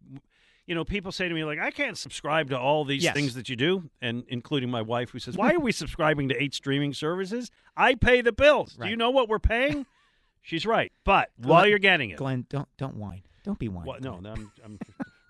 You 0.67 0.73
know, 0.73 0.83
people 0.83 1.11
say 1.11 1.27
to 1.29 1.33
me 1.35 1.43
like, 1.43 1.59
"I 1.59 1.69
can't 1.69 1.97
subscribe 1.97 2.49
to 2.49 2.59
all 2.59 2.85
these 2.85 3.03
Yes. 3.03 3.13
things 3.13 3.35
that 3.35 3.49
you 3.49 3.55
do," 3.55 3.89
and 4.01 4.23
including 4.29 4.69
my 4.71 4.81
wife, 4.81 5.11
who 5.11 5.19
says, 5.19 5.37
"Why 5.37 5.53
are 5.53 5.59
we 5.59 5.71
subscribing 5.71 6.29
to 6.29 6.41
eight 6.41 6.53
streaming 6.55 6.93
services? 6.93 7.51
I 7.77 7.93
pay 7.95 8.21
the 8.21 8.31
bills. 8.31 8.73
Do 8.75 8.87
you 8.87 8.95
know 8.95 9.11
what 9.11 9.29
we're 9.29 9.39
paying?" 9.39 9.85
She's 10.41 10.65
right. 10.65 10.91
But 11.03 11.31
while 11.37 11.67
you're 11.67 11.77
getting 11.79 12.09
it, 12.11 12.17
Glenn, 12.17 12.45
don't 12.49 12.67
don't 12.77 12.95
whine. 12.97 13.23
Don't 13.43 13.59
be 13.59 13.67
whining. 13.69 13.87
Well, 13.87 13.99
no, 14.01 14.19
no, 14.19 14.31
I'm, 14.31 14.51
I'm, 14.63 14.79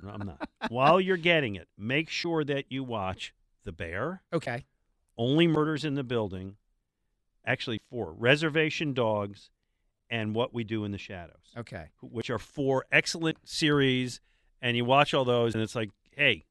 no, 0.02 0.10
I'm 0.14 0.26
not. 0.26 0.50
While 0.70 1.02
you're 1.02 1.18
getting 1.18 1.56
it, 1.56 1.68
make 1.78 2.10
sure 2.10 2.46
that 2.46 2.66
you 2.72 2.84
watch 2.84 3.34
The 3.66 3.74
Bear, 3.74 4.24
Okay. 4.32 4.66
Only 5.18 5.48
Murders 5.48 5.84
in 5.84 5.96
the 5.96 6.04
Building, 6.04 6.56
actually 7.46 7.80
four, 7.90 8.14
Reservation 8.14 8.94
Dogs, 8.94 9.50
and 10.10 10.34
What 10.34 10.54
We 10.54 10.64
Do 10.64 10.86
in 10.86 10.92
the 10.94 10.98
Shadows, 10.98 11.54
Okay. 11.58 11.88
which 12.02 12.30
are 12.30 12.40
four 12.40 12.86
excellent 12.92 13.38
series. 13.48 14.22
And 14.62 14.76
you 14.76 14.86
watch 14.86 15.14
all 15.14 15.26
those, 15.26 15.54
and 15.54 15.62
it's 15.62 15.76
like, 15.76 15.90
hey, 16.12 16.46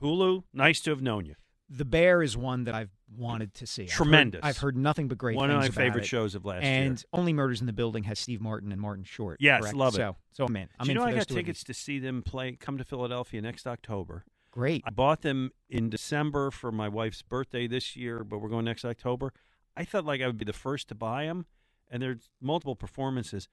Hulu, 0.00 0.44
nice 0.52 0.80
to 0.82 0.90
have 0.90 1.02
known 1.02 1.26
you. 1.26 1.34
The 1.68 1.84
Bear 1.84 2.22
is 2.22 2.36
one 2.36 2.64
that 2.64 2.74
I've 2.74 2.90
wanted 3.16 3.54
to 3.54 3.66
see. 3.66 3.84
I've 3.84 3.88
heard- 3.90 3.96
Tremendous. 3.96 4.40
I've 4.42 4.58
heard, 4.58 4.76
nothing 4.76 5.08
but 5.08 5.16
great 5.18 5.36
One 5.36 5.50
of 5.50 5.56
my 5.58 5.68
favorite 5.68 6.04
it. 6.04 6.06
shows 6.06 6.34
of 6.34 6.44
last 6.44 6.62
year. 6.62 6.70
and 6.70 7.02
Only 7.12 7.32
Murders 7.32 7.60
in 7.60 7.66
the 7.66 7.72
Building 7.72 8.04
has 8.04 8.18
Steve 8.18 8.40
Martin 8.40 8.72
and 8.72 8.80
Martin 8.80 9.04
Short. 9.04 9.38
Yes, 9.40 9.62
correct? 9.62 9.76
love 9.76 9.94
it. 9.94 9.98
So, 9.98 10.16
so 10.32 10.44
I'm 10.44 10.56
in. 10.56 10.68
I'm 10.78 10.86
Do 10.86 10.92
you 10.92 10.98
in 10.98 11.04
know 11.04 11.10
I 11.10 11.14
got 11.18 11.28
tickets 11.28 11.64
to 11.64 11.74
see 11.74 11.98
them 11.98 12.22
play, 12.22 12.52
come 12.56 12.76
to 12.78 12.84
Philadelphia 12.84 13.40
next 13.40 13.66
October. 13.66 14.24
Great. 14.50 14.82
I 14.86 14.90
bought 14.90 15.22
them 15.22 15.50
in 15.70 15.88
December 15.88 16.50
for 16.50 16.70
my 16.70 16.88
wife's 16.88 17.22
birthday 17.22 17.66
this 17.66 17.96
year, 17.96 18.22
but 18.22 18.38
we're 18.38 18.50
going 18.50 18.66
next 18.66 18.84
October. 18.84 19.32
I 19.74 19.84
thought 19.84 20.04
like 20.04 20.20
I 20.20 20.26
would 20.26 20.36
be 20.36 20.44
the 20.44 20.52
first 20.52 20.88
to 20.88 20.94
buy 20.94 21.24
them, 21.24 21.46
and 21.90 22.02
there's 22.02 22.28
multiple 22.38 22.76
performances. 22.76 23.48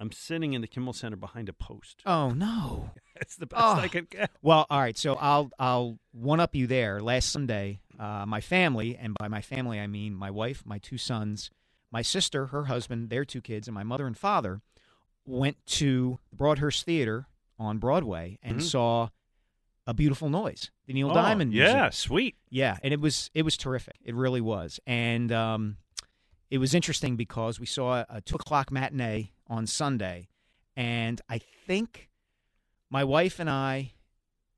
I'm 0.00 0.10
sitting 0.12 0.54
in 0.54 0.62
the 0.62 0.66
Kimmel 0.66 0.92
Center 0.94 1.16
behind 1.16 1.48
a 1.48 1.52
post. 1.52 2.02
Oh 2.06 2.30
no. 2.30 2.90
It's 3.20 3.36
the 3.36 3.44
best 3.46 3.62
Oh. 3.62 3.72
I 3.74 3.88
could 3.88 4.08
get. 4.08 4.30
Well, 4.40 4.66
all 4.70 4.80
right. 4.80 4.96
So 4.96 5.14
I'll 5.14 5.50
I'll 5.58 5.98
one 6.12 6.40
up 6.40 6.54
you 6.54 6.66
there. 6.66 7.00
Last 7.00 7.28
Sunday, 7.30 7.80
uh, 7.98 8.24
my 8.26 8.40
family, 8.40 8.96
and 8.96 9.14
by 9.18 9.28
my 9.28 9.42
family 9.42 9.78
I 9.78 9.86
mean 9.86 10.14
my 10.14 10.30
wife, 10.30 10.62
my 10.64 10.78
two 10.78 10.96
sons, 10.96 11.50
my 11.92 12.00
sister, 12.00 12.46
her 12.46 12.64
husband, 12.64 13.10
their 13.10 13.26
two 13.26 13.42
kids, 13.42 13.68
and 13.68 13.74
my 13.74 13.82
mother 13.82 14.06
and 14.06 14.16
father, 14.16 14.62
went 15.26 15.58
to 15.66 16.18
the 16.30 16.36
Broadhurst 16.36 16.86
Theater 16.86 17.26
on 17.58 17.76
Broadway 17.76 18.38
and 18.42 18.58
Mhm. 18.60 18.62
saw 18.62 19.08
a 19.86 19.92
beautiful 19.92 20.30
noise, 20.30 20.70
the 20.86 20.94
Neil 20.94 21.10
Oh, 21.10 21.14
Diamond. 21.14 21.52
yeah, 21.52 21.82
music. 21.82 21.92
sweet. 21.92 22.36
Yeah, 22.48 22.78
and 22.82 22.94
it 22.94 23.00
was 23.00 23.30
it 23.34 23.42
was 23.42 23.58
terrific. 23.58 23.96
It 24.02 24.14
really 24.14 24.40
was, 24.40 24.80
and 24.86 25.30
um, 25.30 25.76
it 26.50 26.56
was 26.56 26.72
interesting 26.74 27.16
because 27.16 27.60
we 27.60 27.66
saw 27.66 28.04
a 28.08 28.22
two 28.22 28.36
o'clock 28.36 28.72
matinee 28.72 29.32
on 29.50 29.66
Sunday, 29.66 30.28
and 30.76 31.20
I 31.28 31.38
think 31.66 32.08
my 32.88 33.04
wife 33.04 33.38
and 33.38 33.50
I, 33.50 33.92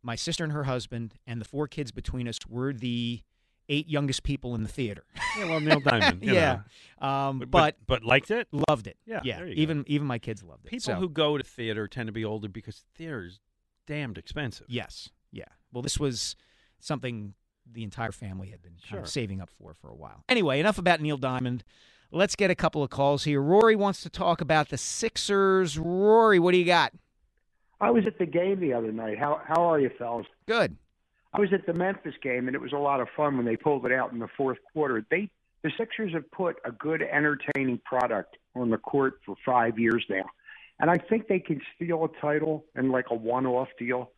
my 0.02 0.14
sister 0.14 0.44
and 0.44 0.52
her 0.52 0.64
husband, 0.64 1.14
and 1.26 1.40
the 1.40 1.44
four 1.44 1.66
kids 1.66 1.90
between 1.90 2.28
us 2.28 2.38
were 2.48 2.72
the 2.72 3.22
eight 3.68 3.88
youngest 3.88 4.22
people 4.22 4.54
in 4.54 4.62
the 4.62 4.68
theater. 4.68 5.04
Yeah, 5.38 5.46
well, 5.46 5.60
Neil 5.60 5.80
Diamond. 5.84 6.22
you 6.22 6.34
yeah, 6.34 6.60
um, 7.00 7.38
But- 7.40 7.50
but, 7.50 7.76
but- 7.86 8.04
liked 8.04 8.30
it? 8.30 8.46
Loved 8.68 8.86
it. 8.86 8.98
Yeah, 9.06 9.20
yeah. 9.24 9.40
you 9.44 9.54
go. 9.54 9.60
Even 9.62 9.84
even 9.86 10.06
my 10.06 10.18
kids 10.18 10.42
loved 10.42 10.66
it. 10.66 10.68
People 10.70 10.82
So- 10.82 10.94
who 10.96 11.08
go 11.08 11.38
to 11.38 11.44
theater 11.44 11.88
tend 11.88 12.06
to 12.08 12.12
be 12.12 12.24
older 12.24 12.48
because 12.48 12.84
theater 12.94 13.24
is 13.24 13.40
damned 13.86 14.18
expensive. 14.18 14.66
Yes. 14.68 15.08
Yeah. 15.32 15.44
Well, 15.72 15.82
this 15.82 15.98
was 15.98 16.36
something 16.80 17.34
the 17.70 17.84
entire 17.84 18.12
family 18.12 18.48
had 18.50 18.60
been 18.62 18.74
kind 18.88 19.02
of 19.02 19.08
saving 19.08 19.40
up 19.40 19.48
for 19.48 19.72
for 19.74 19.88
a 19.88 19.94
while. 19.96 20.24
Anyway, 20.28 20.60
enough 20.60 20.78
about 20.78 21.00
Neil 21.00 21.16
Diamond. 21.16 21.64
Let's 22.14 22.36
get 22.36 22.50
a 22.50 22.54
couple 22.54 22.82
of 22.82 22.90
calls 22.90 23.24
here. 23.24 23.40
Rory 23.40 23.74
wants 23.74 24.02
to 24.02 24.10
talk 24.10 24.42
about 24.42 24.68
the 24.68 24.76
Sixers. 24.76 25.78
Rory, 25.78 26.38
what 26.38 26.52
do 26.52 26.58
you 26.58 26.66
got? 26.66 26.92
I 27.80 27.90
was 27.90 28.06
at 28.06 28.18
the 28.18 28.26
game 28.26 28.60
the 28.60 28.74
other 28.74 28.92
night. 28.92 29.18
How 29.18 29.40
how 29.46 29.62
are 29.62 29.80
you, 29.80 29.90
fellas? 29.98 30.26
Good. 30.46 30.76
I 31.32 31.40
was 31.40 31.54
at 31.54 31.64
the 31.64 31.72
Memphis 31.72 32.14
game, 32.22 32.48
and 32.48 32.54
it 32.54 32.60
was 32.60 32.72
a 32.72 32.78
lot 32.78 33.00
of 33.00 33.08
fun 33.16 33.38
when 33.38 33.46
they 33.46 33.56
pulled 33.56 33.86
it 33.86 33.92
out 33.92 34.12
in 34.12 34.18
the 34.18 34.28
fourth 34.36 34.58
quarter. 34.74 35.02
They 35.10 35.30
the 35.62 35.72
Sixers 35.78 36.12
have 36.12 36.30
put 36.30 36.56
a 36.66 36.70
good, 36.70 37.00
entertaining 37.00 37.78
product 37.78 38.36
on 38.54 38.68
the 38.68 38.76
court 38.76 39.20
for 39.24 39.34
five 39.42 39.78
years 39.78 40.04
now, 40.10 40.26
and 40.80 40.90
I 40.90 40.98
think 40.98 41.28
they 41.28 41.40
can 41.40 41.62
steal 41.74 42.04
a 42.04 42.20
title 42.20 42.66
in 42.76 42.90
like 42.90 43.06
a 43.10 43.14
one-off 43.14 43.68
deal. 43.78 44.10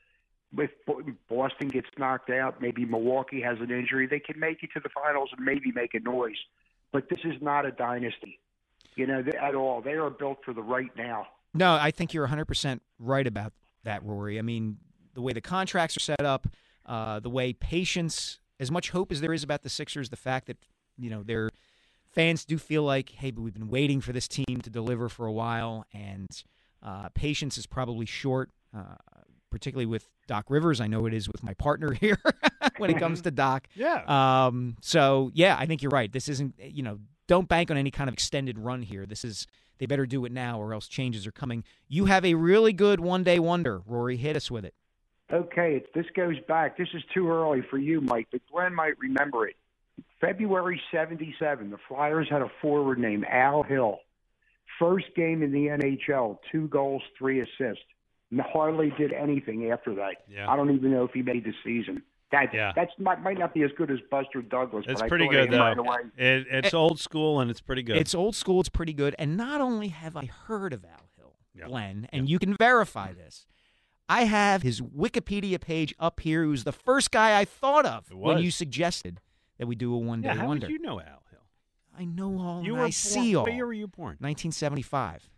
If 0.58 0.70
Bo- 0.84 1.02
Boston 1.28 1.68
gets 1.68 1.86
knocked 1.96 2.30
out, 2.30 2.60
maybe 2.60 2.84
Milwaukee 2.84 3.40
has 3.42 3.58
an 3.60 3.70
injury, 3.70 4.08
they 4.08 4.20
can 4.20 4.40
make 4.40 4.64
it 4.64 4.70
to 4.74 4.80
the 4.80 4.88
finals 4.88 5.30
and 5.36 5.44
maybe 5.44 5.70
make 5.70 5.94
a 5.94 6.00
noise. 6.00 6.38
But 6.94 7.08
this 7.08 7.18
is 7.24 7.34
not 7.42 7.66
a 7.66 7.72
dynasty, 7.72 8.38
you 8.94 9.08
know, 9.08 9.20
at 9.42 9.56
all. 9.56 9.82
They 9.82 9.94
are 9.94 10.10
built 10.10 10.38
for 10.44 10.54
the 10.54 10.62
right 10.62 10.96
now. 10.96 11.26
No, 11.52 11.74
I 11.74 11.90
think 11.90 12.14
you're 12.14 12.28
100% 12.28 12.78
right 13.00 13.26
about 13.26 13.52
that, 13.82 14.04
Rory. 14.04 14.38
I 14.38 14.42
mean, 14.42 14.76
the 15.12 15.20
way 15.20 15.32
the 15.32 15.40
contracts 15.40 15.96
are 15.96 16.00
set 16.00 16.20
up, 16.20 16.46
uh, 16.86 17.18
the 17.18 17.28
way 17.28 17.52
patience, 17.52 18.38
as 18.60 18.70
much 18.70 18.90
hope 18.90 19.10
as 19.10 19.20
there 19.20 19.32
is 19.32 19.42
about 19.42 19.62
the 19.62 19.68
Sixers, 19.68 20.10
the 20.10 20.16
fact 20.16 20.46
that, 20.46 20.58
you 20.96 21.10
know, 21.10 21.24
their 21.24 21.50
fans 22.12 22.44
do 22.44 22.58
feel 22.58 22.84
like, 22.84 23.10
hey, 23.10 23.32
but 23.32 23.42
we've 23.42 23.54
been 23.54 23.68
waiting 23.68 24.00
for 24.00 24.12
this 24.12 24.28
team 24.28 24.60
to 24.62 24.70
deliver 24.70 25.08
for 25.08 25.26
a 25.26 25.32
while, 25.32 25.86
and 25.92 26.28
uh, 26.80 27.08
patience 27.08 27.58
is 27.58 27.66
probably 27.66 28.06
short, 28.06 28.50
uh, 28.72 28.94
particularly 29.50 29.86
with 29.86 30.08
Doc 30.28 30.44
Rivers. 30.48 30.80
I 30.80 30.86
know 30.86 31.06
it 31.06 31.14
is 31.14 31.26
with 31.26 31.42
my 31.42 31.54
partner 31.54 31.90
here 32.00 32.20
when 32.78 32.90
it 32.90 32.98
comes 32.98 33.22
to 33.22 33.30
Doc. 33.30 33.68
Yeah. 33.74 34.46
Um, 34.46 34.76
so, 34.80 35.30
yeah, 35.34 35.56
I 35.58 35.66
think 35.66 35.82
you're 35.82 35.90
right. 35.90 36.10
This 36.10 36.28
isn't, 36.28 36.54
you 36.58 36.82
know, 36.82 36.98
don't 37.26 37.48
bank 37.48 37.70
on 37.70 37.76
any 37.76 37.90
kind 37.90 38.08
of 38.08 38.14
extended 38.14 38.58
run 38.58 38.82
here. 38.82 39.06
This 39.06 39.24
is 39.24 39.46
they 39.78 39.86
better 39.86 40.06
do 40.06 40.24
it 40.24 40.32
now 40.32 40.60
or 40.60 40.72
else 40.72 40.86
changes 40.86 41.26
are 41.26 41.32
coming. 41.32 41.64
You 41.88 42.04
have 42.06 42.24
a 42.24 42.34
really 42.34 42.72
good 42.72 43.00
one 43.00 43.24
day 43.24 43.38
wonder, 43.38 43.82
Rory. 43.86 44.16
Hit 44.16 44.36
us 44.36 44.50
with 44.50 44.64
it. 44.64 44.74
Okay, 45.32 45.82
this 45.94 46.06
goes 46.14 46.36
back. 46.46 46.76
This 46.76 46.88
is 46.94 47.02
too 47.12 47.30
early 47.30 47.62
for 47.68 47.78
you, 47.78 48.00
Mike, 48.00 48.28
but 48.30 48.40
Glenn 48.50 48.74
might 48.74 48.98
remember 48.98 49.48
it. 49.48 49.56
February 50.20 50.80
77, 50.92 51.70
the 51.70 51.78
Flyers 51.88 52.28
had 52.30 52.42
a 52.42 52.50
forward 52.60 52.98
named 52.98 53.24
Al 53.28 53.62
Hill. 53.62 53.98
First 54.78 55.06
game 55.16 55.42
in 55.42 55.52
the 55.52 55.66
NHL, 55.66 56.38
two 56.50 56.68
goals, 56.68 57.02
three 57.18 57.40
assists. 57.40 57.84
And 58.30 58.40
hardly 58.40 58.92
did 58.98 59.12
anything 59.12 59.70
after 59.70 59.94
that. 59.96 60.16
Yeah. 60.28 60.50
I 60.50 60.56
don't 60.56 60.74
even 60.74 60.90
know 60.90 61.04
if 61.04 61.12
he 61.12 61.22
made 61.22 61.44
the 61.44 61.52
season. 61.64 62.02
That 62.32 62.52
Yeah. 62.52 62.72
that's 62.74 62.90
might, 62.98 63.22
might 63.22 63.38
not 63.38 63.54
be 63.54 63.62
as 63.62 63.70
good 63.76 63.90
as 63.90 63.98
Buster 64.10 64.42
Douglas. 64.42 64.84
It's 64.88 65.00
but 65.00 65.08
pretty 65.08 65.26
thought 65.26 65.32
good 65.32 65.54
of 65.54 65.60
right 65.60 65.76
though. 65.76 65.82
away. 65.82 65.96
It, 66.16 66.46
it's 66.50 66.74
eh. 66.74 66.76
old 66.76 66.98
school 66.98 67.40
and 67.40 67.50
it's 67.50 67.60
pretty 67.60 67.82
good. 67.82 67.96
It's 67.96 68.14
old 68.14 68.34
school. 68.34 68.60
It's 68.60 68.68
pretty 68.68 68.92
good. 68.92 69.14
And 69.18 69.36
not 69.36 69.60
only 69.60 69.88
have 69.88 70.16
I 70.16 70.24
heard 70.26 70.72
of 70.72 70.84
Al 70.84 71.08
Hill, 71.16 71.34
Yeah. 71.54 71.66
Glenn, 71.66 72.08
and 72.12 72.28
you 72.28 72.38
can 72.38 72.56
verify 72.56 73.12
this, 73.12 73.46
I 74.08 74.24
have 74.24 74.62
his 74.62 74.80
Wikipedia 74.80 75.60
page 75.60 75.94
up 75.98 76.20
here. 76.20 76.42
He 76.42 76.48
was 76.50 76.64
the 76.64 76.72
first 76.72 77.10
guy 77.10 77.38
I 77.38 77.44
thought 77.44 77.86
of 77.86 78.10
when 78.12 78.38
you 78.38 78.50
suggested 78.50 79.20
that 79.58 79.66
we 79.66 79.74
do 79.76 79.94
a 79.94 79.98
one 79.98 80.20
day 80.22 80.28
yeah, 80.28 80.34
how 80.34 80.46
wonder. 80.48 80.66
did 80.66 80.72
you 80.72 80.80
know 80.80 81.00
Al 81.00 81.22
Hill? 81.30 81.40
I 81.96 82.04
know 82.04 82.38
all. 82.40 82.62
You 82.64 82.72
and 82.72 82.78
were 82.78 82.78
I 82.80 82.86
born- 82.86 82.92
see 82.92 83.36
all. 83.36 83.44
What 83.44 83.54
year 83.54 83.66
were 83.66 83.72
you 83.72 83.86
born? 83.86 84.16
1975. 84.18 85.30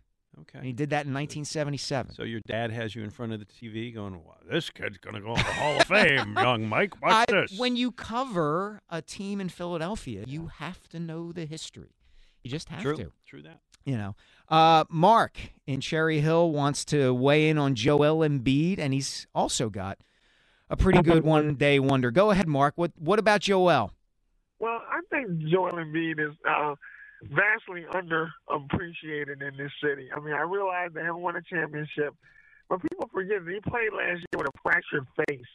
Okay. 0.43 0.59
And 0.59 0.67
he 0.67 0.73
did 0.73 0.91
that 0.91 1.07
in 1.07 1.15
1977. 1.15 2.15
So 2.15 2.23
your 2.23 2.41
dad 2.47 2.71
has 2.71 2.95
you 2.95 3.03
in 3.03 3.11
front 3.11 3.33
of 3.33 3.41
the 3.41 3.47
TV 3.47 3.93
going, 3.95 4.15
wow, 4.25 4.37
this 4.51 4.69
kid's 4.71 4.99
going 4.99 5.15
to 5.15 5.21
go 5.21 5.31
in 5.31 5.37
the 5.37 5.43
Hall 5.43 5.81
of 5.81 5.87
Fame, 5.87 6.35
young 6.37 6.69
Mike. 6.69 7.01
Watch 7.03 7.31
I- 7.31 7.33
this. 7.33 7.59
When 7.59 7.77
you 7.77 7.91
cover 7.91 8.83
a 8.91 9.01
team 9.01 9.41
in 9.41 9.49
Philadelphia, 9.49 10.25
you 10.27 10.49
have 10.59 10.89
to 10.91 11.01
know 11.01 11.33
the 11.33 11.47
history. 11.47 11.95
You 12.45 12.51
just 12.51 12.69
have 12.69 12.83
True. 12.83 12.97
to. 12.97 13.13
True 13.27 13.43
that. 13.43 13.61
You 13.85 13.97
know, 13.97 14.17
uh, 14.49 14.85
Mark 14.91 15.39
in 15.67 15.81
Cherry 15.81 16.21
Hill 16.21 16.51
wants 16.51 16.85
to 16.87 17.15
weigh 17.15 17.49
in 17.49 17.57
on 17.57 17.75
Joel 17.77 18.29
Embiid, 18.29 18.79
and 18.81 18.93
he's 18.93 19.27
also 19.35 19.71
got 19.71 19.99
a 20.69 20.77
pretty 20.77 21.03
good 21.03 21.23
one 21.25 21.55
day 21.55 21.79
wonder. 21.79 22.11
Go 22.11 22.33
ahead, 22.33 22.49
Mark. 22.49 22.75
What 22.77 22.91
What 22.99 23.21
about 23.21 23.41
Joel? 23.43 23.93
Well, 24.59 24.81
I 24.91 25.01
think 25.11 25.39
Joel 25.39 25.73
Embiid 25.73 26.19
is 26.19 26.35
uh, 26.49 26.75
vastly 27.23 27.85
underappreciated 27.93 29.43
in 29.43 29.57
this 29.57 29.73
city. 29.83 30.09
I 30.15 30.21
mean, 30.21 30.35
I 30.35 30.43
realize 30.43 30.91
they 30.95 31.03
haven't 31.03 31.23
won 31.23 31.37
a 31.37 31.43
championship, 31.43 32.15
but 32.69 32.83
people 32.83 33.09
forget 33.13 33.45
that 33.45 33.53
he 33.53 33.61
played 33.61 33.93
last 33.93 34.21
year 34.21 34.39
with 34.39 34.49
a 34.49 34.59
fractured 34.63 35.07
face. 35.29 35.47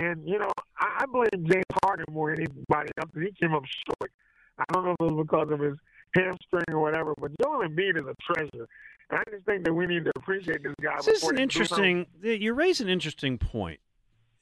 And, 0.00 0.26
you 0.26 0.38
know, 0.38 0.50
I, 0.78 1.04
blame 1.06 1.28
James 1.32 1.64
Harden 1.82 2.06
more 2.10 2.30
than 2.30 2.46
anybody 2.46 2.90
else 2.98 3.10
he 3.14 3.32
came 3.38 3.54
up 3.54 3.64
short. 3.66 4.10
I 4.58 4.64
don't 4.72 4.84
know 4.84 4.92
if 4.98 5.10
it 5.10 5.14
was 5.14 5.26
because 5.26 5.50
of 5.50 5.60
his 5.60 5.78
hamstring 6.14 6.64
or 6.68 6.80
whatever, 6.80 7.14
but 7.20 7.32
Joel 7.42 7.68
Embiid 7.68 7.98
is 7.98 8.06
a 8.06 8.14
treasure. 8.32 8.66
And 9.10 9.20
I 9.20 9.22
just 9.30 9.44
think 9.44 9.64
that 9.64 9.74
we 9.74 9.86
need 9.86 10.04
to 10.06 10.12
appreciate 10.16 10.62
this 10.62 10.74
guy. 10.80 10.96
This 11.04 11.22
is 11.22 11.28
an 11.28 11.38
interesting. 11.38 12.06
You 12.22 12.54
raise 12.54 12.80
an 12.80 12.88
interesting 12.88 13.36
point. 13.36 13.80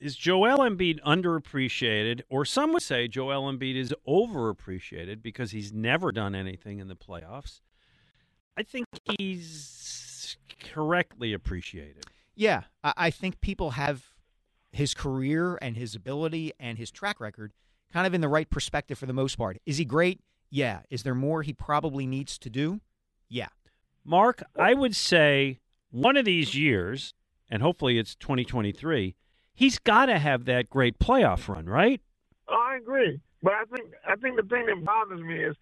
Is 0.03 0.17
Joel 0.17 0.59
Embiid 0.59 1.01
underappreciated, 1.03 2.23
or 2.29 2.45
some 2.45 2.73
would 2.73 2.83
say 2.83 3.07
Joel 3.07 3.53
Embiid 3.53 3.77
is 3.77 3.95
overappreciated 4.07 5.23
because 5.23 5.53
he's 5.53 5.73
never 5.73 6.11
done 6.11 6.35
anything 6.35 6.81
in 6.81 6.89
the 6.89 6.97
playoffs? 6.97 7.61
I 8.57 8.65
think 8.65 8.87
he's 9.17 10.37
correctly 10.59 11.33
appreciated. 11.33 12.07
Yeah, 12.35 12.63
I, 12.83 12.93
I 12.97 13.11
think 13.11 13.41
people 13.41 13.71
have 13.71 14.07
his 14.73 14.93
career 14.93 15.57
and 15.63 15.77
his 15.77 15.95
ability 15.95 16.53
and 16.59 16.79
his 16.79 16.91
track 16.91 17.21
record 17.21 17.53
kind 17.93 18.05
of 18.05 18.13
in 18.13 18.21
the 18.21 18.29
right 18.29 18.51
perspective 18.51 18.99
for 18.99 19.07
the 19.07 19.13
most 19.13 19.37
part. 19.37 19.59
Is 19.67 19.79
he 19.79 19.85
great? 19.85 20.21
Yeah. 20.51 20.81
Is 20.91 21.05
there 21.05 21.15
more 21.15 21.43
he 21.43 21.53
probably 21.53 22.07
needs 22.07 22.39
to 22.39 22.51
do? 22.51 22.81
Yeah. 23.29 23.49
Mark, 24.05 24.43
I 24.59 24.75
would 24.75 24.97
say 24.97 25.61
one 25.91 26.17
of 26.17 26.25
these 26.25 26.57
years, 26.57 27.15
and 27.49 27.63
hopefully 27.63 27.99
it's 27.99 28.17
2023, 28.17 29.15
he's 29.55 29.79
got 29.79 30.07
to 30.07 30.19
have 30.19 30.45
that 30.47 30.71
great 30.71 30.99
playoff 30.99 31.49
run, 31.49 31.67
right? 31.67 32.01
Oh, 32.49 32.55
I 32.55 32.77
agree, 32.77 33.21
but 33.43 33.53
I 33.53 33.65
think 33.65 33.91
I 34.07 34.17
think 34.17 34.37
the 34.37 34.43
thing 34.43 34.67
that 34.67 34.85
bothers 34.85 35.21
me 35.21 35.43
is, 35.43 35.57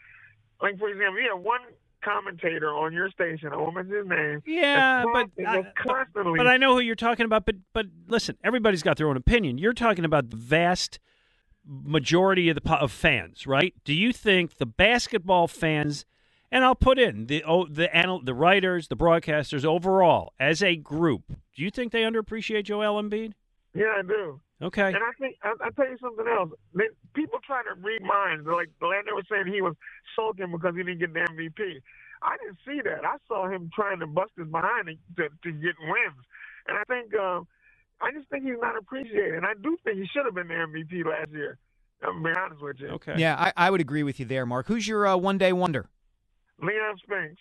like 0.62 0.78
for 0.78 0.88
example, 0.88 1.20
you 1.20 1.30
have 1.34 1.42
one 1.42 1.60
commentator 2.02 2.70
on 2.70 2.92
your 2.92 3.10
station. 3.10 3.50
I 3.52 3.56
won't 3.56 3.74
mention 3.74 3.94
his 3.94 4.06
name. 4.06 4.42
Yeah, 4.46 5.04
but 5.12 5.26
I- 5.46 5.64
constantly. 5.76 6.38
But 6.38 6.46
I 6.46 6.56
know 6.56 6.74
who 6.74 6.80
you're 6.80 6.94
talking 6.94 7.26
about. 7.26 7.44
But 7.44 7.56
but 7.72 7.86
listen, 8.08 8.36
everybody's 8.42 8.82
got 8.82 8.96
their 8.96 9.08
own 9.08 9.16
opinion. 9.16 9.58
You're 9.58 9.74
talking 9.74 10.04
about 10.04 10.30
the 10.30 10.36
vast 10.36 10.98
majority 11.66 12.48
of 12.48 12.56
the 12.60 12.72
of 12.74 12.90
fans, 12.90 13.46
right? 13.46 13.74
Do 13.84 13.92
you 13.94 14.12
think 14.12 14.56
the 14.56 14.66
basketball 14.66 15.46
fans, 15.46 16.04
and 16.50 16.64
I'll 16.64 16.74
put 16.74 16.98
in 16.98 17.26
the 17.26 17.44
oh, 17.44 17.66
the 17.66 17.94
anal- 17.96 18.22
the 18.24 18.34
writers, 18.34 18.88
the 18.88 18.96
broadcasters 18.96 19.64
overall 19.64 20.32
as 20.40 20.62
a 20.62 20.76
group, 20.76 21.24
do 21.54 21.62
you 21.62 21.70
think 21.70 21.92
they 21.92 22.02
underappreciate 22.02 22.64
Joel 22.64 23.00
Embiid? 23.00 23.32
Yeah, 23.74 23.94
I 23.98 24.02
do. 24.02 24.40
Okay. 24.62 24.88
And 24.88 24.96
I 24.96 25.12
think 25.18 25.36
I, 25.42 25.54
I 25.62 25.70
tell 25.70 25.88
you 25.88 25.96
something 26.00 26.26
else. 26.26 26.50
They, 26.74 26.88
people 27.14 27.38
try 27.46 27.62
to 27.62 27.80
read 27.80 28.02
minds. 28.02 28.44
They're 28.44 28.54
Like 28.54 28.70
Landon 28.82 29.14
was 29.14 29.24
saying, 29.30 29.46
he 29.46 29.62
was 29.62 29.74
sulking 30.16 30.50
because 30.50 30.74
he 30.76 30.82
didn't 30.82 30.98
get 31.00 31.14
the 31.14 31.20
MVP. 31.20 31.80
I 32.22 32.36
didn't 32.36 32.58
see 32.66 32.82
that. 32.84 33.04
I 33.04 33.16
saw 33.26 33.48
him 33.48 33.70
trying 33.74 34.00
to 34.00 34.06
bust 34.06 34.32
his 34.36 34.48
behind 34.48 34.88
to, 34.88 34.94
to, 35.16 35.28
to 35.28 35.50
get 35.52 35.74
wins. 35.80 36.20
And 36.68 36.76
I 36.76 36.84
think 36.84 37.14
um, 37.14 37.46
I 38.02 38.12
just 38.12 38.28
think 38.28 38.44
he's 38.44 38.60
not 38.60 38.76
appreciated. 38.76 39.34
And 39.34 39.46
I 39.46 39.54
do 39.62 39.78
think 39.84 39.96
he 39.98 40.06
should 40.12 40.26
have 40.26 40.34
been 40.34 40.48
the 40.48 40.54
MVP 40.54 41.06
last 41.06 41.32
year. 41.32 41.58
I'm 42.02 42.22
be 42.22 42.30
honest 42.36 42.62
with 42.62 42.80
you. 42.80 42.88
Okay. 42.88 43.14
Yeah, 43.16 43.36
I, 43.38 43.52
I 43.56 43.70
would 43.70 43.80
agree 43.80 44.02
with 44.02 44.20
you 44.20 44.26
there, 44.26 44.46
Mark. 44.46 44.66
Who's 44.66 44.88
your 44.88 45.06
uh, 45.06 45.16
one 45.16 45.38
day 45.38 45.52
wonder? 45.52 45.88
Leon 46.62 46.96
Spinks. 47.02 47.40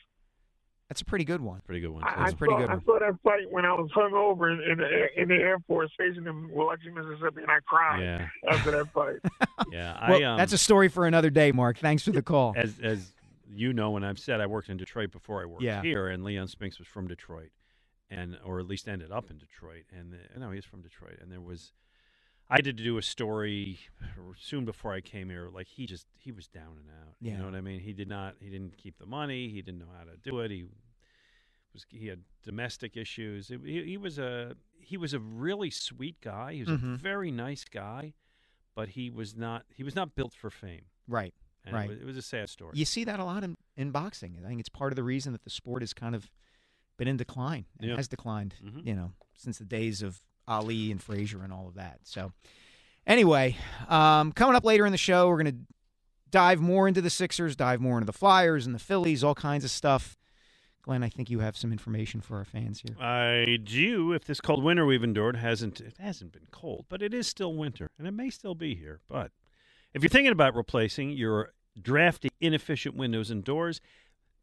That's 0.89 1.01
a 1.01 1.05
pretty 1.05 1.23
good 1.23 1.39
one. 1.39 1.61
Pretty 1.67 1.81
good 1.81 1.91
one. 1.91 2.03
I, 2.03 2.15
That's 2.17 2.31
I 2.31 2.33
a 2.33 2.35
pretty 2.35 2.53
saw, 2.55 2.59
good 2.61 2.69
I 2.71 2.79
saw 2.83 2.99
that 2.99 3.19
fight 3.23 3.51
when 3.51 3.63
I 3.63 3.73
was 3.73 3.91
hungover 3.95 4.51
in, 4.51 4.71
in, 4.71 4.77
the, 4.79 5.21
in 5.21 5.27
the 5.29 5.35
Air 5.35 5.59
Force 5.67 5.91
station 5.93 6.25
in 6.27 6.47
Biloxi, 6.47 6.89
Mississippi, 6.89 7.41
and 7.43 7.51
I 7.51 7.59
cried 7.65 8.01
Yeah. 8.01 8.27
after 8.49 8.71
that 8.71 8.91
fight. 8.91 9.17
Yeah, 9.71 10.09
Well, 10.09 10.19
I 10.19 10.23
um, 10.23 10.37
that's 10.37 10.53
a 10.53 10.57
story 10.57 10.87
for 10.87 11.05
another 11.05 11.29
day, 11.29 11.51
Mark. 11.51 11.77
Thanks 11.77 12.03
for 12.03 12.11
the 12.11 12.23
call. 12.23 12.53
as 12.57 12.79
as 12.81 13.13
you 13.51 13.71
know, 13.73 13.97
and 13.97 14.05
I've 14.05 14.17
said, 14.19 14.41
I 14.41 14.47
worked 14.47 14.69
in 14.69 14.77
Detroit 14.77 15.11
before 15.11 15.41
I 15.41 15.45
worked 15.45 15.61
Yeah. 15.61 15.81
here, 15.81 16.07
and 16.07 16.23
Leon 16.23 16.47
Spinks 16.47 16.79
was 16.79 16.87
from 16.87 17.07
Detroit, 17.07 17.49
and 18.09 18.37
or 18.43 18.59
at 18.59 18.65
least 18.67 18.87
ended 18.87 19.11
up 19.11 19.29
in 19.29 19.37
Detroit, 19.37 19.83
and 19.95 20.13
uh, 20.13 20.39
no, 20.39 20.49
he's 20.51 20.65
from 20.65 20.81
Detroit, 20.81 21.17
and 21.21 21.31
there 21.31 21.41
was. 21.41 21.71
I 22.49 22.61
did 22.61 22.77
do 22.77 22.97
a 22.97 23.01
story 23.03 23.79
soon 24.39 24.65
before 24.65 24.93
I 24.93 25.01
came 25.01 25.29
here. 25.29 25.49
Like 25.53 25.67
he 25.67 25.85
just 25.85 26.07
he 26.17 26.31
was 26.31 26.47
down 26.47 26.77
and 26.79 26.89
out. 26.89 27.15
Yeah. 27.21 27.33
You 27.33 27.37
know 27.39 27.45
what 27.45 27.55
I 27.55 27.61
mean? 27.61 27.79
He 27.79 27.93
did 27.93 28.07
not 28.07 28.35
he 28.39 28.49
didn't 28.49 28.77
keep 28.77 28.97
the 28.97 29.05
money. 29.05 29.49
He 29.49 29.61
didn't 29.61 29.79
know 29.79 29.91
how 29.97 30.03
to 30.05 30.17
do 30.17 30.39
it. 30.39 30.51
He 30.51 30.65
was 31.73 31.85
he 31.89 32.07
had 32.07 32.21
domestic 32.43 32.97
issues. 32.97 33.51
It, 33.51 33.61
he, 33.63 33.83
he 33.83 33.97
was 33.97 34.17
a 34.17 34.55
he 34.81 34.97
was 34.97 35.13
a 35.13 35.19
really 35.19 35.69
sweet 35.69 36.19
guy. 36.21 36.53
He 36.53 36.59
was 36.63 36.69
Mhm. 36.69 36.95
a 36.95 36.97
very 36.97 37.31
nice 37.31 37.65
guy, 37.65 38.13
but 38.75 38.89
he 38.89 39.09
was 39.09 39.35
not 39.35 39.65
he 39.73 39.83
was 39.83 39.95
not 39.95 40.15
built 40.15 40.33
for 40.33 40.49
fame. 40.49 40.85
Right. 41.07 41.33
And 41.65 41.75
right. 41.75 41.85
It 41.85 41.89
was, 41.89 41.99
it 42.01 42.05
was 42.05 42.17
a 42.17 42.21
sad 42.23 42.49
story. 42.49 42.71
You 42.75 42.85
see 42.85 43.03
that 43.03 43.19
a 43.19 43.23
lot 43.25 43.43
in, 43.43 43.57
in 43.77 43.91
boxing. 43.91 44.37
I 44.43 44.47
think 44.47 44.59
it's 44.59 44.69
part 44.69 44.91
of 44.91 44.95
the 44.95 45.03
reason 45.03 45.33
that 45.33 45.43
the 45.43 45.49
sport 45.49 45.81
has 45.83 45.93
kind 45.93 46.15
of 46.15 46.31
been 46.97 47.07
in 47.07 47.17
decline 47.17 47.65
and 47.79 47.89
Yeah. 47.91 47.95
has 47.97 48.07
declined, 48.07 48.55
Mhm. 48.63 48.85
you 48.87 48.95
know, 48.95 49.11
since 49.35 49.57
the 49.59 49.65
days 49.65 50.01
of 50.01 50.21
Ali 50.49 50.91
and 50.91 51.01
Frazier 51.01 51.43
and 51.43 51.53
all 51.53 51.67
of 51.67 51.75
that. 51.75 51.99
So, 52.03 52.33
Anyway, 53.09 53.57
um, 53.87 54.31
coming 54.31 54.55
up 54.55 54.63
later 54.63 54.85
in 54.85 54.91
the 54.91 54.97
show, 54.97 55.27
we're 55.29 55.41
going 55.41 55.51
to 55.51 55.73
dive 56.29 56.61
more 56.61 56.87
into 56.87 57.01
the 57.01 57.09
Sixers, 57.09 57.55
dive 57.55 57.81
more 57.81 57.97
into 57.97 58.05
the 58.05 58.13
Flyers 58.13 58.67
and 58.67 58.75
the 58.75 58.79
Phillies, 58.79 59.23
all 59.23 59.33
kinds 59.33 59.63
of 59.63 59.71
stuff. 59.71 60.15
Glenn, 60.83 61.01
I 61.01 61.09
think 61.09 61.29
you 61.31 61.39
have 61.39 61.57
some 61.57 61.71
information 61.71 62.21
for 62.21 62.37
our 62.37 62.45
fans 62.45 62.81
here. 62.81 62.95
I 63.03 63.57
do. 63.63 64.13
If 64.13 64.25
this 64.25 64.39
cold 64.39 64.63
winter 64.63 64.85
we've 64.85 65.03
endured 65.03 65.37
hasn't 65.37 65.81
it 65.81 65.95
hasn't 65.99 66.31
been 66.31 66.47
cold, 66.51 66.85
but 66.87 67.01
it 67.01 67.13
is 67.13 67.25
still 67.25 67.55
winter, 67.55 67.89
and 67.97 68.07
it 68.07 68.11
may 68.11 68.29
still 68.29 68.53
be 68.55 68.75
here. 68.75 68.99
But 69.09 69.31
if 69.93 70.03
you're 70.03 70.09
thinking 70.09 70.31
about 70.31 70.55
replacing 70.55 71.09
your 71.09 71.53
drafty, 71.81 72.29
inefficient 72.39 72.95
windows 72.95 73.31
and 73.31 73.43
doors, 73.43 73.81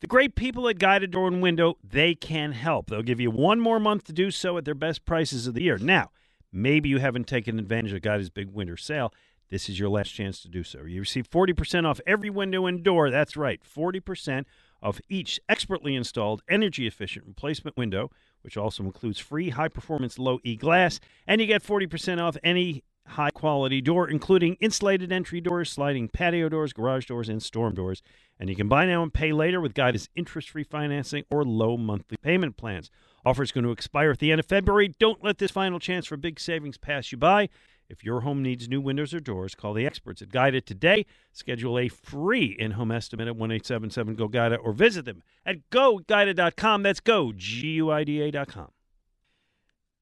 the 0.00 0.06
great 0.06 0.34
people 0.34 0.68
at 0.68 0.78
Guida 0.78 1.06
Door 1.06 1.28
and 1.28 1.42
Window 1.42 1.76
they 1.82 2.14
can 2.14 2.52
help. 2.52 2.90
They'll 2.90 3.02
give 3.02 3.20
you 3.20 3.30
one 3.30 3.60
more 3.60 3.80
month 3.80 4.04
to 4.04 4.12
do 4.12 4.30
so 4.30 4.58
at 4.58 4.64
their 4.64 4.74
best 4.74 5.04
prices 5.04 5.46
of 5.46 5.54
the 5.54 5.62
year. 5.62 5.78
Now, 5.78 6.10
maybe 6.52 6.88
you 6.88 6.98
haven't 6.98 7.26
taken 7.26 7.58
advantage 7.58 7.92
of 7.92 8.02
Guida's 8.02 8.30
big 8.30 8.50
winter 8.50 8.76
sale. 8.76 9.12
This 9.48 9.68
is 9.68 9.78
your 9.78 9.88
last 9.88 10.10
chance 10.10 10.40
to 10.42 10.48
do 10.48 10.64
so. 10.64 10.82
You 10.84 11.00
receive 11.00 11.30
40% 11.30 11.86
off 11.86 12.00
every 12.06 12.30
window 12.30 12.66
and 12.66 12.82
door. 12.82 13.10
That's 13.10 13.36
right, 13.36 13.60
40% 13.62 14.44
of 14.82 15.00
each 15.08 15.40
expertly 15.48 15.94
installed 15.94 16.42
energy 16.48 16.86
efficient 16.86 17.26
replacement 17.26 17.76
window, 17.76 18.10
which 18.42 18.56
also 18.56 18.82
includes 18.82 19.18
free 19.18 19.50
high 19.50 19.68
performance 19.68 20.18
low 20.18 20.40
E 20.42 20.56
glass, 20.56 21.00
and 21.26 21.40
you 21.40 21.46
get 21.46 21.62
40% 21.62 22.20
off 22.20 22.36
any 22.42 22.82
high 23.06 23.30
quality 23.30 23.80
door, 23.80 24.08
including 24.08 24.56
insulated 24.60 25.12
entry 25.12 25.40
doors, 25.40 25.70
sliding 25.70 26.08
patio 26.08 26.48
doors, 26.48 26.72
garage 26.72 27.06
doors, 27.06 27.28
and 27.28 27.42
storm 27.42 27.74
doors. 27.74 28.02
And 28.38 28.50
you 28.50 28.56
can 28.56 28.68
buy 28.68 28.86
now 28.86 29.02
and 29.02 29.12
pay 29.12 29.32
later 29.32 29.60
with 29.60 29.74
Guida's 29.74 30.08
interest 30.14 30.50
free 30.50 30.64
financing 30.64 31.24
or 31.30 31.44
low 31.44 31.76
monthly 31.76 32.16
payment 32.18 32.56
plans. 32.56 32.90
Offer 33.24 33.42
is 33.42 33.52
going 33.52 33.64
to 33.64 33.70
expire 33.70 34.10
at 34.10 34.18
the 34.18 34.30
end 34.30 34.40
of 34.40 34.46
February. 34.46 34.88
Don't 34.98 35.24
let 35.24 35.38
this 35.38 35.50
final 35.50 35.78
chance 35.78 36.06
for 36.06 36.16
big 36.16 36.38
savings 36.38 36.78
pass 36.78 37.10
you 37.10 37.18
by. 37.18 37.48
If 37.88 38.04
your 38.04 38.20
home 38.22 38.42
needs 38.42 38.68
new 38.68 38.80
windows 38.80 39.14
or 39.14 39.20
doors, 39.20 39.54
call 39.54 39.72
the 39.72 39.86
experts 39.86 40.20
at 40.20 40.30
Guida 40.30 40.60
today. 40.60 41.06
Schedule 41.32 41.78
a 41.78 41.88
free 41.88 42.56
in-home 42.58 42.90
estimate 42.90 43.28
at 43.28 43.36
1-877-GO-GUIDA 43.36 44.56
or 44.56 44.72
visit 44.72 45.04
them 45.04 45.22
at 45.44 45.70
goguida.com. 45.70 46.82
That's 46.82 47.00
go, 47.00 47.32
G-U-I-D-A.com. 47.34 48.70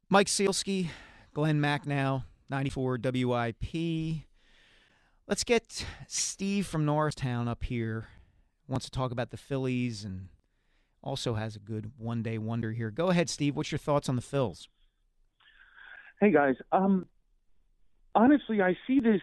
Mike 0.08 0.28
Sielski, 0.28 0.88
Glenn 1.32 1.60
Macnow, 1.60 2.24
94 2.54 3.00
WIP. 3.02 4.22
Let's 5.26 5.42
get 5.42 5.84
Steve 6.06 6.68
from 6.68 6.84
Norristown 6.84 7.48
up 7.48 7.64
here. 7.64 8.06
Wants 8.68 8.84
to 8.84 8.92
talk 8.92 9.10
about 9.10 9.32
the 9.32 9.36
Phillies 9.36 10.04
and 10.04 10.28
also 11.02 11.34
has 11.34 11.56
a 11.56 11.58
good 11.58 11.90
one-day 11.98 12.38
wonder 12.38 12.70
here. 12.70 12.92
Go 12.92 13.08
ahead, 13.10 13.28
Steve. 13.28 13.56
What's 13.56 13.72
your 13.72 13.80
thoughts 13.80 14.08
on 14.08 14.14
the 14.14 14.22
Phils? 14.22 14.68
Hey 16.20 16.30
guys, 16.30 16.54
um, 16.70 17.06
honestly, 18.14 18.62
I 18.62 18.76
see 18.86 19.00
this 19.00 19.20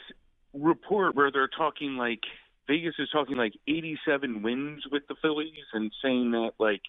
report 0.53 1.15
where 1.15 1.31
they're 1.31 1.47
talking 1.47 1.95
like 1.95 2.19
Vegas 2.67 2.95
is 2.99 3.07
talking 3.13 3.37
like 3.37 3.53
87 3.65 4.43
wins 4.43 4.83
with 4.91 5.03
the 5.07 5.15
Phillies 5.21 5.53
and 5.71 5.89
saying 6.03 6.31
that 6.31 6.51
like 6.59 6.81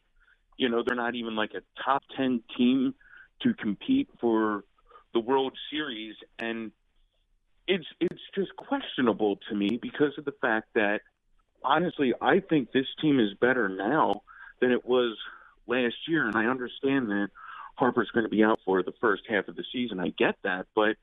you 0.57 0.69
know 0.69 0.83
they're 0.85 0.97
not 0.97 1.15
even 1.15 1.37
like 1.37 1.53
a 1.55 1.63
top 1.85 2.03
10 2.17 2.43
team 2.59 2.97
to 3.43 3.55
compete 3.55 4.09
for 4.21 4.65
the 5.15 5.21
World 5.21 5.57
Series 5.71 6.15
and 6.39 6.73
it's 7.69 7.87
it's 8.01 8.23
just 8.35 8.51
questionable 8.57 9.39
to 9.49 9.55
me 9.55 9.79
because 9.81 10.13
of 10.19 10.25
the 10.25 10.35
fact 10.41 10.69
that 10.75 11.01
honestly 11.63 12.13
I 12.21 12.41
think 12.41 12.73
this 12.73 12.87
team 13.01 13.21
is 13.21 13.35
better 13.41 13.69
now 13.69 14.23
than 14.61 14.73
it 14.73 14.85
was 14.85 15.17
last 15.67 15.95
year 16.09 16.27
and 16.27 16.37
I 16.37 16.47
understand 16.47 17.09
that 17.09 17.29
Harper's 17.77 18.11
going 18.11 18.25
to 18.25 18.31
be 18.31 18.45
out 18.45 18.61
for 18.65 18.83
the 18.83 18.93
first 19.01 19.23
half 19.29 19.49
of 19.49 19.57
the 19.57 19.65
season. 19.73 19.99
I 19.99 20.09
get 20.09 20.37
that, 20.43 20.67
but 20.75 20.97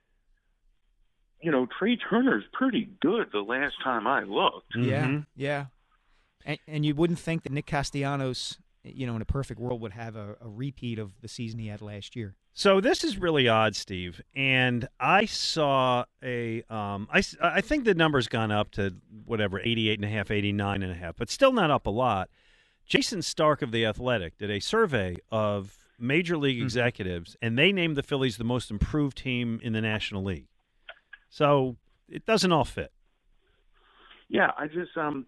you 1.42 1.52
know, 1.52 1.68
Trea 1.80 1.98
Turner's 1.98 2.44
pretty 2.52 2.90
good 3.02 3.28
the 3.32 3.40
last 3.40 3.76
time 3.84 4.08
I 4.08 4.24
looked. 4.24 4.76
Yeah, 4.76 5.06
mm-hmm. 5.06 5.20
yeah. 5.36 5.66
And, 6.46 6.60
and 6.68 6.86
you 6.86 6.96
wouldn't 6.96 7.20
think 7.20 7.44
that 7.44 7.52
Nick 7.52 7.66
Castellanos, 7.66 8.58
you 8.84 9.06
know, 9.08 9.16
in 9.16 9.22
a 9.22 9.26
perfect 9.26 9.60
world, 9.60 9.82
would 9.82 9.92
have 9.94 10.16
a, 10.16 10.36
a 10.42 10.48
repeat 10.48 11.00
of 11.00 11.20
the 11.22 11.28
season 11.28 11.60
he 11.60 11.68
had 11.68 11.82
last 11.82 12.16
year. 12.16 12.36
So 12.54 12.82
this 12.82 13.04
is 13.04 13.18
really 13.18 13.48
odd, 13.48 13.76
Steve. 13.76 14.22
And 14.36 14.88
I 15.00 15.26
saw 15.26 16.06
a, 16.24 16.64
um, 16.70 17.08
I, 17.14 17.22
I 17.42 17.62
think 17.62 17.86
the 17.86 17.94
number's 17.94 18.28
gone 18.28 18.52
up 18.52 18.72
to 18.72 18.96
whatever, 19.26 19.60
88 19.60 20.00
and 20.00 20.06
a 20.06 20.10
half, 20.10 20.32
89 20.32 20.84
and 20.84 20.92
a 20.92 20.96
half, 20.96 21.16
but 21.16 21.30
still 21.30 21.54
not 21.54 21.72
up 21.72 21.86
a 21.88 21.90
lot. 21.92 22.30
Jayson 22.88 23.22
Stark 23.22 23.62
of 23.62 23.72
The 23.72 23.86
Athletic 23.86 24.38
did 24.38 24.50
a 24.50 24.60
survey 24.60 25.18
of 25.32 25.78
major 26.00 26.38
league 26.38 26.58
Mm-hmm. 26.58 26.66
executives, 26.66 27.38
and 27.42 27.58
they 27.58 27.72
named 27.72 27.96
the 27.96 28.04
Phillies 28.04 28.38
the 28.38 28.44
most 28.44 28.72
improved 28.72 29.18
team 29.18 29.60
in 29.62 29.74
the 29.74 29.82
National 29.82 30.24
League. 30.24 30.48
So 31.30 31.78
it 32.10 32.26
doesn't 32.26 32.52
all 32.52 32.66
fit. 32.66 32.92
Yeah, 34.28 34.52
I 34.58 34.68
just 34.68 34.96
um, 34.98 35.26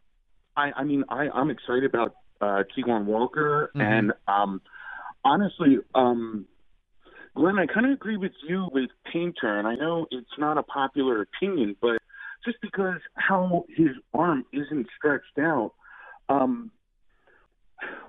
I 0.55 0.71
I 0.75 0.83
mean 0.83 1.03
I 1.09 1.29
I'm 1.29 1.49
excited 1.49 1.85
about 1.85 2.15
uh, 2.41 2.63
Keegan 2.73 3.05
Walker 3.05 3.71
Mhm. 3.75 3.81
and 3.81 4.13
um, 4.27 4.61
honestly 5.23 5.79
um, 5.95 6.45
Glenn, 7.35 7.59
I 7.59 7.65
kind 7.65 7.85
of 7.85 7.93
agree 7.93 8.17
with 8.17 8.33
you 8.47 8.67
with 8.73 8.89
Painter, 9.05 9.57
and 9.57 9.67
I 9.67 9.75
know 9.75 10.05
it's 10.11 10.37
not 10.37 10.57
a 10.57 10.63
popular 10.63 11.21
opinion, 11.21 11.77
but 11.79 12.01
just 12.43 12.59
because 12.61 12.99
how 13.15 13.65
his 13.69 13.91
arm 14.13 14.45
isn't 14.51 14.87
stretched 14.97 15.37
out, 15.39 15.73
um, 16.27 16.71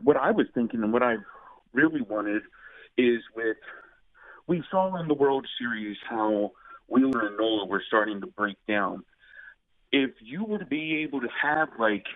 what 0.03 0.17
I 0.17 0.33
was 0.33 0.47
thinking 0.55 0.83
and 0.83 0.93
what 0.93 1.03
I 1.03 1.17
really 1.73 2.03
wanted 2.03 2.43
is 2.97 3.21
with 3.37 3.57
we 4.49 4.63
saw 4.71 5.01
in 5.01 5.07
the 5.09 5.15
World 5.15 5.47
Series 5.59 5.97
how 6.09 6.53
Wheeler 6.89 7.29
and 7.29 7.37
Nola 7.37 7.67
were 7.67 7.83
starting 7.87 8.21
to 8.21 8.27
break 8.27 8.57
down. 8.67 9.05
If 9.93 10.11
you 10.21 10.45
were 10.45 10.59
to 10.59 10.67
be 10.67 10.97
able 11.03 11.21
to 11.21 11.29
have 11.43 11.69
like 11.79 12.07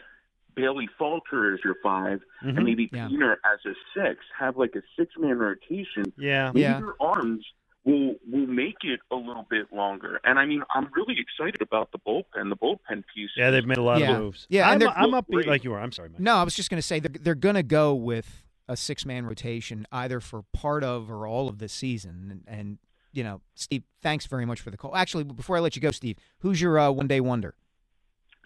Bailey 0.57 0.89
Falter 0.99 1.55
as 1.55 1.61
your 1.63 1.77
5 1.83 2.21
Mhm. 2.43 2.57
and 2.57 2.65
maybe 2.65 2.89
Yeah. 2.93 3.09
Painter 3.09 3.39
as 3.45 3.61
a 3.67 3.75
six, 3.95 4.25
have 4.37 4.57
like 4.57 4.75
a 4.75 4.83
six 4.99 5.13
man 5.19 5.39
rotation. 5.39 6.13
Yeah. 6.17 6.47
maybe 6.49 6.61
Yeah. 6.63 6.79
your 6.81 6.97
arms 6.99 7.47
will 7.85 8.17
will 8.29 8.47
make 8.49 8.79
it 8.83 8.99
a 9.13 9.17
little 9.17 9.47
bit 9.49 9.73
longer. 9.73 10.19
And 10.25 10.39
I 10.41 10.47
mean, 10.47 10.65
I'm 10.75 10.89
really 10.97 11.17
excited 11.21 11.63
about 11.63 11.93
the 11.93 11.99
bullpen, 12.01 12.49
the 12.49 12.57
bullpen 12.57 13.05
piece. 13.15 13.31
Yeah, 13.37 13.51
they've 13.53 13.65
made 13.67 13.79
a 13.79 13.83
lot 13.83 14.01
Yeah. 14.01 14.13
of 14.17 14.23
moves. 14.23 14.47
Yeah, 14.51 14.65
and 14.65 14.73
I'm, 14.73 14.79
they're- 14.81 14.89
I'm 14.97 15.11
upbeat 15.13 15.35
great. 15.35 15.47
like 15.47 15.63
you 15.63 15.73
are. 15.75 15.81
I'm 15.81 15.93
sorry, 15.93 16.09
Mike. 16.09 16.19
No, 16.21 16.35
I 16.37 16.43
was 16.43 16.57
just 16.57 16.69
going 16.69 16.79
to 16.79 16.87
say 16.87 16.99
they're, 16.99 17.21
they're 17.21 17.35
going 17.37 17.55
to 17.55 17.63
go 17.63 17.95
with 17.95 18.43
a 18.67 18.77
six 18.77 19.07
man 19.07 19.25
rotation 19.27 19.87
either 19.93 20.19
for 20.19 20.43
part 20.53 20.83
of 20.83 21.09
or 21.11 21.27
all 21.29 21.49
of 21.49 21.59
the 21.59 21.69
season. 21.69 22.43
And, 22.49 22.59
and, 22.59 22.79
you 23.13 23.23
know, 23.23 23.41
Steve, 23.55 23.85
thanks 24.03 24.27
very 24.27 24.45
much 24.47 24.61
for 24.61 24.71
the 24.73 24.77
call. 24.77 24.97
Actually, 24.97 25.23
before 25.23 25.57
I 25.57 25.61
let 25.61 25.77
you 25.77 25.83
go, 25.83 25.93
Steve, 25.93 26.17
who's 26.41 26.61
your 26.61 26.79
uh, 26.81 26.91
one 26.91 27.07
day 27.07 27.21
wonder? 27.21 27.55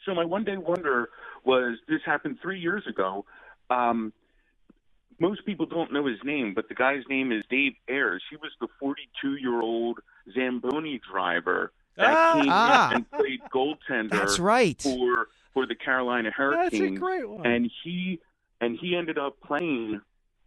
So 0.04 0.14
my 0.14 0.24
one 0.24 0.44
day 0.44 0.56
wonder 0.58 1.08
was 1.44 1.78
this 1.88 2.00
happened 2.04 2.38
three 2.42 2.60
years 2.60 2.86
ago. 2.86 3.24
Um, 3.70 4.12
most 5.18 5.44
people 5.44 5.66
don't 5.66 5.92
know 5.92 6.06
his 6.06 6.18
name, 6.24 6.54
but 6.54 6.68
the 6.68 6.74
guy's 6.74 7.02
name 7.08 7.30
is 7.30 7.42
Dave 7.50 7.74
Ayres. 7.88 8.22
He 8.30 8.36
was 8.36 8.50
the 8.60 8.68
42 8.78 9.36
year 9.36 9.60
old 9.60 9.98
Zamboni 10.34 11.00
driver 11.10 11.72
that 11.96 12.16
Ah! 12.16 12.32
came 12.40 12.50
Ah. 12.50 12.90
in 12.90 12.96
and 12.96 13.10
played 13.10 13.40
goaltender. 13.52 14.10
That's 14.10 14.38
right. 14.38 14.80
for 14.80 15.28
for 15.52 15.66
the 15.66 15.74
Carolina 15.74 16.30
Hurricanes. 16.30 16.70
That's 16.72 16.82
a 16.82 16.96
great 16.98 17.28
one. 17.28 17.46
And 17.46 17.70
he 17.84 18.20
and 18.60 18.78
he 18.80 18.96
ended 18.96 19.18
up 19.18 19.40
playing 19.40 20.00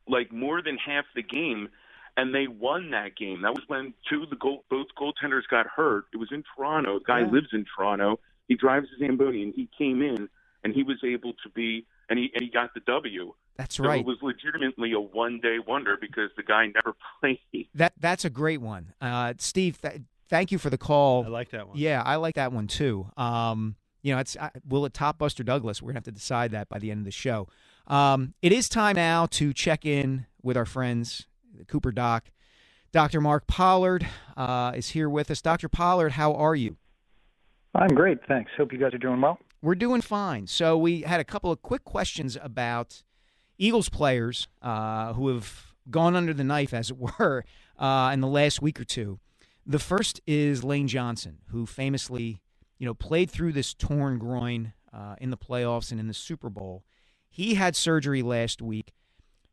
like 0.07 0.31
more 0.31 0.61
than 0.61 0.77
half 0.77 1.05
the 1.15 1.21
game, 1.21 1.69
and 2.17 2.33
they 2.33 2.47
won 2.47 2.91
that 2.91 3.15
game. 3.15 3.41
That 3.43 3.53
was 3.53 3.63
when 3.67 3.93
two 4.09 4.23
of 4.23 4.29
the 4.29 4.35
goal, 4.37 4.63
both 4.69 4.87
goaltenders 4.97 5.47
got 5.49 5.67
hurt. 5.67 6.05
It 6.13 6.17
was 6.17 6.29
in 6.31 6.43
Toronto. 6.55 6.99
The 6.99 7.05
guy 7.05 7.19
Yeah. 7.21 7.29
lives 7.29 7.49
in 7.53 7.65
Toronto. 7.75 8.19
He 8.47 8.55
drives 8.55 8.87
a 8.95 8.97
Zamboni, 8.99 9.43
and 9.43 9.53
he 9.53 9.67
came 9.77 10.01
in 10.01 10.29
and 10.63 10.73
he 10.73 10.83
was 10.83 10.97
able 11.03 11.33
to 11.43 11.49
be 11.53 11.85
and 12.09 12.17
he 12.19 12.31
and 12.33 12.43
he 12.43 12.49
got 12.49 12.73
the 12.73 12.81
W. 12.81 13.33
That's 13.57 13.75
so 13.75 13.83
right. 13.83 13.99
It 13.99 14.05
was 14.05 14.17
legitimately 14.21 14.93
a 14.93 14.99
one 14.99 15.39
day 15.41 15.57
wonder 15.65 15.97
because 15.99 16.29
the 16.35 16.43
guy 16.43 16.67
never 16.67 16.95
played. 17.19 17.67
That 17.75 17.93
That's 17.99 18.25
a 18.25 18.29
great 18.29 18.61
one. 18.61 18.93
Uh, 18.99 19.33
Steve, 19.37 19.81
th- 19.81 20.01
thank 20.29 20.51
you 20.51 20.57
for 20.57 20.69
the 20.69 20.77
call. 20.77 21.25
I 21.25 21.29
like 21.29 21.51
that 21.51 21.67
one. 21.67 21.77
Yeah, 21.77 22.01
I 22.03 22.15
like 22.15 22.35
that 22.35 22.51
one 22.51 22.67
too. 22.67 23.07
Um, 23.17 23.75
you 24.01 24.13
know, 24.13 24.19
it's 24.19 24.35
uh, 24.35 24.49
will 24.67 24.85
it 24.85 24.93
top 24.93 25.17
Buster 25.17 25.43
Douglas? 25.43 25.81
We're 25.81 25.89
gonna 25.89 25.97
have 25.97 26.03
to 26.05 26.11
decide 26.11 26.51
that 26.51 26.69
by 26.69 26.79
the 26.79 26.91
end 26.91 26.99
of 26.99 27.05
the 27.05 27.11
show. 27.11 27.47
Um, 27.87 28.33
it 28.41 28.51
is 28.51 28.69
time 28.69 28.95
now 28.95 29.25
to 29.27 29.53
check 29.53 29.85
in 29.85 30.25
with 30.41 30.57
our 30.57 30.65
friends, 30.65 31.27
the 31.57 31.65
Cooper 31.65 31.91
Doc. 31.91 32.29
Dr. 32.91 33.21
Mark 33.21 33.47
Pollard 33.47 34.07
uh, 34.37 34.73
is 34.75 34.89
here 34.89 35.09
with 35.09 35.31
us. 35.31 35.41
Dr. 35.41 35.67
Pollard, 35.67 36.11
how 36.11 36.33
are 36.33 36.55
you? 36.55 36.77
I'm 37.73 37.87
great, 37.87 38.19
thanks. 38.27 38.51
Hope 38.55 38.71
you 38.71 38.77
guys 38.77 38.93
are 38.93 38.99
doing 38.99 39.19
well. 39.19 39.39
We're 39.63 39.75
doing 39.75 40.01
fine. 40.01 40.47
So 40.47 40.77
we 40.77 41.03
had 41.03 41.21
a 41.21 41.23
couple 41.23 41.49
of 41.49 41.61
quick 41.61 41.85
questions 41.85 42.37
about 42.41 43.01
Eagles 43.57 43.87
players 43.87 44.49
uh, 44.61 45.13
who 45.13 45.29
have 45.29 45.67
gone 45.89 46.17
under 46.17 46.33
the 46.33 46.43
knife, 46.43 46.73
as 46.73 46.91
it 46.91 46.97
were, 47.19 47.45
uh, 47.79 48.11
in 48.11 48.19
the 48.19 48.27
last 48.27 48.61
week 48.61 48.77
or 48.77 48.83
two. 48.83 49.21
The 49.65 49.79
first 49.79 50.19
is 50.27 50.65
Lane 50.65 50.89
Johnson, 50.89 51.37
who 51.47 51.65
famously, 51.65 52.41
you 52.77 52.85
know, 52.85 52.93
played 52.93 53.31
through 53.31 53.53
this 53.53 53.73
torn 53.73 54.19
groin 54.19 54.73
uh, 54.91 55.15
in 55.21 55.29
the 55.29 55.37
playoffs 55.37 55.91
and 55.91 55.99
in 55.99 56.09
the 56.09 56.13
Super 56.13 56.49
Bowl. 56.49 56.83
He 57.29 57.53
had 57.53 57.77
surgery 57.77 58.21
last 58.21 58.61
week. 58.61 58.91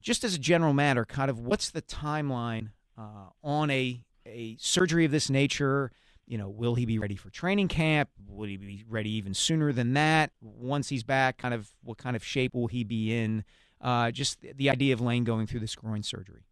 Just 0.03 0.25
as 0.25 0.35
a 0.35 0.41
general 0.41 0.73
matter, 0.73 1.05
kind 1.05 1.31
of 1.31 1.39
what's 1.39 1.71
the 1.71 1.83
timeline 1.83 2.71
uh, 2.99 3.29
on 3.45 3.71
a 3.71 4.05
a 4.27 4.57
surgery 4.59 5.05
of 5.05 5.13
this 5.13 5.31
nature? 5.31 5.93
You 6.31 6.39
know, 6.39 6.49
will 6.49 6.76
he 6.76 6.87
be 6.87 6.97
ready 7.01 7.16
for 7.16 7.28
training 7.28 7.66
camp? 7.66 8.09
Will 8.28 8.47
he 8.47 8.57
be 8.57 8.85
ready 8.89 9.11
even 9.11 9.35
sooner 9.35 9.72
than 9.72 9.95
that? 9.95 10.31
Once 10.41 10.89
he's 10.89 11.03
back, 11.03 11.39
kind 11.39 11.53
of 11.53 11.72
what 11.83 11.99
kind 11.99 12.14
of 12.14 12.24
shape 12.24 12.55
will 12.55 12.68
he 12.68 12.85
be 12.85 13.12
in? 13.12 13.45
Uh, 13.81 14.12
just 14.12 14.39
the 14.41 14.70
idea 14.70 14.95
of 14.95 15.01
Lane 15.01 15.24
going 15.24 15.49
through 15.49 15.59
this 15.59 15.74
groin 15.74 16.05
surgery. 16.05 16.43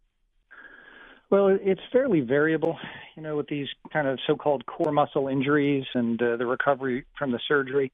Well, 1.29 1.57
it's 1.61 1.79
fairly 1.93 2.19
variable, 2.19 2.77
you 3.15 3.23
know, 3.23 3.37
with 3.37 3.47
these 3.47 3.67
kind 3.93 4.05
of 4.05 4.19
so-called 4.27 4.65
core 4.65 4.91
muscle 4.91 5.29
injuries 5.29 5.85
and 5.93 6.21
uh, 6.21 6.35
the 6.35 6.45
recovery 6.45 7.05
from 7.17 7.31
the 7.31 7.39
surgery. 7.47 7.93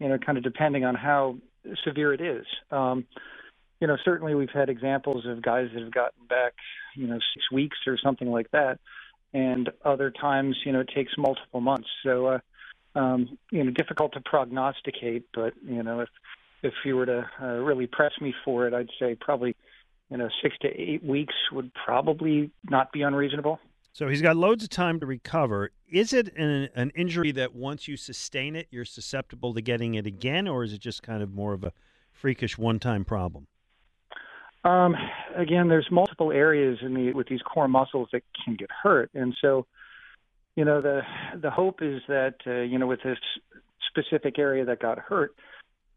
You 0.00 0.08
know, 0.08 0.18
kind 0.18 0.36
of 0.36 0.42
depending 0.42 0.84
on 0.84 0.96
how 0.96 1.36
severe 1.84 2.12
it 2.12 2.20
is. 2.20 2.46
Um, 2.72 3.06
you 3.78 3.86
know, 3.86 3.96
certainly 4.04 4.34
we've 4.34 4.50
had 4.50 4.68
examples 4.68 5.24
of 5.26 5.40
guys 5.40 5.68
that 5.72 5.82
have 5.82 5.94
gotten 5.94 6.26
back, 6.28 6.54
you 6.96 7.06
know, 7.06 7.20
six 7.34 7.48
weeks 7.52 7.76
or 7.86 7.96
something 8.02 8.28
like 8.28 8.50
that, 8.50 8.80
and 9.32 9.70
other 9.84 10.10
times, 10.10 10.56
you 10.64 10.72
know, 10.72 10.80
it 10.80 10.90
takes 10.94 11.12
multiple 11.16 11.60
months. 11.60 11.88
So, 12.02 12.26
uh, 12.26 12.38
um, 12.94 13.38
you 13.50 13.64
know, 13.64 13.70
difficult 13.70 14.12
to 14.14 14.20
prognosticate. 14.20 15.24
But 15.34 15.54
you 15.64 15.82
know, 15.82 16.00
if 16.00 16.08
if 16.62 16.74
you 16.84 16.96
were 16.96 17.06
to 17.06 17.26
uh, 17.40 17.46
really 17.46 17.86
press 17.86 18.12
me 18.20 18.34
for 18.44 18.66
it, 18.66 18.74
I'd 18.74 18.90
say 18.98 19.16
probably 19.18 19.56
you 20.12 20.18
know, 20.18 20.28
six 20.42 20.54
to 20.60 20.68
eight 20.68 21.02
weeks 21.02 21.34
would 21.52 21.72
probably 21.72 22.50
not 22.68 22.92
be 22.92 23.00
unreasonable. 23.00 23.58
So 23.94 24.08
he's 24.08 24.20
got 24.20 24.36
loads 24.36 24.62
of 24.62 24.68
time 24.68 25.00
to 25.00 25.06
recover. 25.06 25.70
Is 25.90 26.12
it 26.12 26.36
an, 26.36 26.68
an 26.74 26.90
injury 26.94 27.32
that 27.32 27.54
once 27.54 27.88
you 27.88 27.96
sustain 27.96 28.54
it, 28.54 28.66
you're 28.70 28.84
susceptible 28.84 29.54
to 29.54 29.62
getting 29.62 29.94
it 29.94 30.06
again, 30.06 30.46
or 30.46 30.64
is 30.64 30.74
it 30.74 30.80
just 30.82 31.02
kind 31.02 31.22
of 31.22 31.32
more 31.32 31.54
of 31.54 31.64
a 31.64 31.72
freakish 32.10 32.58
one-time 32.58 33.06
problem? 33.06 33.46
Um, 34.64 34.94
again, 35.36 35.68
there's 35.68 35.88
multiple 35.90 36.30
areas 36.30 36.78
in 36.82 36.94
the 36.94 37.12
with 37.12 37.28
these 37.28 37.42
core 37.42 37.68
muscles 37.68 38.08
that 38.12 38.22
can 38.44 38.54
get 38.54 38.70
hurt, 38.70 39.10
and 39.14 39.34
so, 39.40 39.66
you 40.54 40.64
know, 40.64 40.80
the 40.80 41.02
the 41.40 41.50
hope 41.50 41.82
is 41.82 42.00
that 42.08 42.36
uh, 42.46 42.60
you 42.60 42.78
know 42.78 42.86
with 42.86 43.02
this 43.02 43.18
specific 43.88 44.38
area 44.38 44.64
that 44.64 44.80
got 44.80 44.98
hurt, 44.98 45.34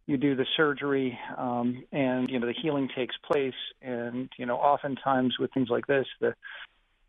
you 0.07 0.17
do 0.17 0.35
the 0.35 0.45
surgery 0.57 1.17
um, 1.37 1.83
and 1.91 2.29
you 2.29 2.39
know 2.39 2.47
the 2.47 2.53
healing 2.53 2.89
takes 2.95 3.15
place. 3.31 3.53
And 3.81 4.29
you 4.37 4.47
know 4.47 4.57
oftentimes 4.57 5.35
with 5.39 5.51
things 5.53 5.69
like 5.69 5.85
this 5.85 6.07
the 6.19 6.33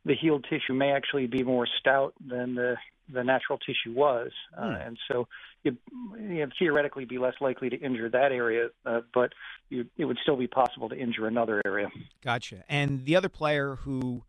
the 0.07 0.15
healed 0.15 0.45
tissue 0.49 0.73
may 0.73 0.91
actually 0.93 1.27
be 1.27 1.43
more 1.43 1.67
stout 1.79 2.15
than 2.27 2.55
the 2.55 2.77
the 3.13 3.23
natural 3.23 3.59
tissue 3.59 3.93
was 3.95 4.31
uh, 4.59 4.69
Hmm. 4.69 4.83
and 4.87 4.99
so 5.09 5.29
you 5.65 5.77
you 6.19 6.49
theoretically 6.59 7.05
be 7.05 7.19
less 7.19 7.35
likely 7.41 7.69
to 7.71 7.77
injure 7.77 8.09
that 8.11 8.31
area 8.33 8.69
uh, 8.85 9.01
but 9.13 9.31
you, 9.69 9.87
it 9.97 10.05
would 10.07 10.19
still 10.23 10.37
be 10.37 10.49
possible 10.61 10.89
to 10.89 10.97
injure 10.97 11.27
another 11.27 11.61
area 11.65 11.89
Gotcha. 12.23 12.65
And 12.69 13.05
the 13.05 13.15
other 13.17 13.29
player 13.29 13.77
who 13.85 14.23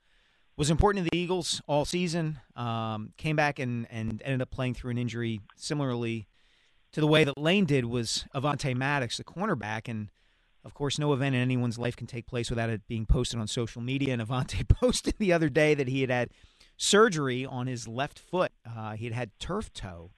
was 0.55 0.69
important 0.71 1.05
to 1.05 1.09
the 1.11 1.17
Eagles 1.17 1.61
all 1.67 1.85
season 1.85 2.39
um, 2.55 3.13
came 3.17 3.35
back 3.35 3.59
and, 3.59 3.87
and 3.91 4.21
ended 4.25 4.41
up 4.41 4.49
playing 4.51 4.73
through 4.73 4.91
an 4.91 4.97
injury 4.97 5.41
similarly 5.55 6.27
to 6.93 7.01
the 7.01 7.07
way 7.07 7.23
that 7.23 7.37
Lane 7.37 7.65
did 7.65 7.85
was 7.85 8.25
Avonte 8.33 8.75
Maddox, 8.75 9.17
the 9.17 9.23
cornerback. 9.23 9.87
And 9.87 10.09
of 10.67 10.73
course, 10.73 10.99
no 10.99 11.13
event 11.13 11.33
in 11.33 11.41
anyone's 11.41 11.79
life 11.79 11.95
can 11.95 12.07
take 12.07 12.27
place 12.27 12.49
without 12.49 12.69
it 12.69 12.85
being 12.87 13.05
posted 13.05 13.39
on 13.39 13.47
social 13.47 13.81
media. 13.81 14.13
And 14.13 14.21
Avonte 14.21 14.67
posted 14.81 15.15
the 15.17 15.31
other 15.31 15.47
day 15.47 15.73
that 15.73 15.87
he 15.87 16.01
had 16.01 16.11
had 16.11 16.29
surgery 16.75 17.45
on 17.45 17.67
his 17.67 17.87
left 17.87 18.19
foot. 18.19 18.51
Uh, 18.69 18.91
he 18.91 19.05
had 19.05 19.13
had 19.13 19.31
turf 19.39 19.71
toe. 19.71 20.11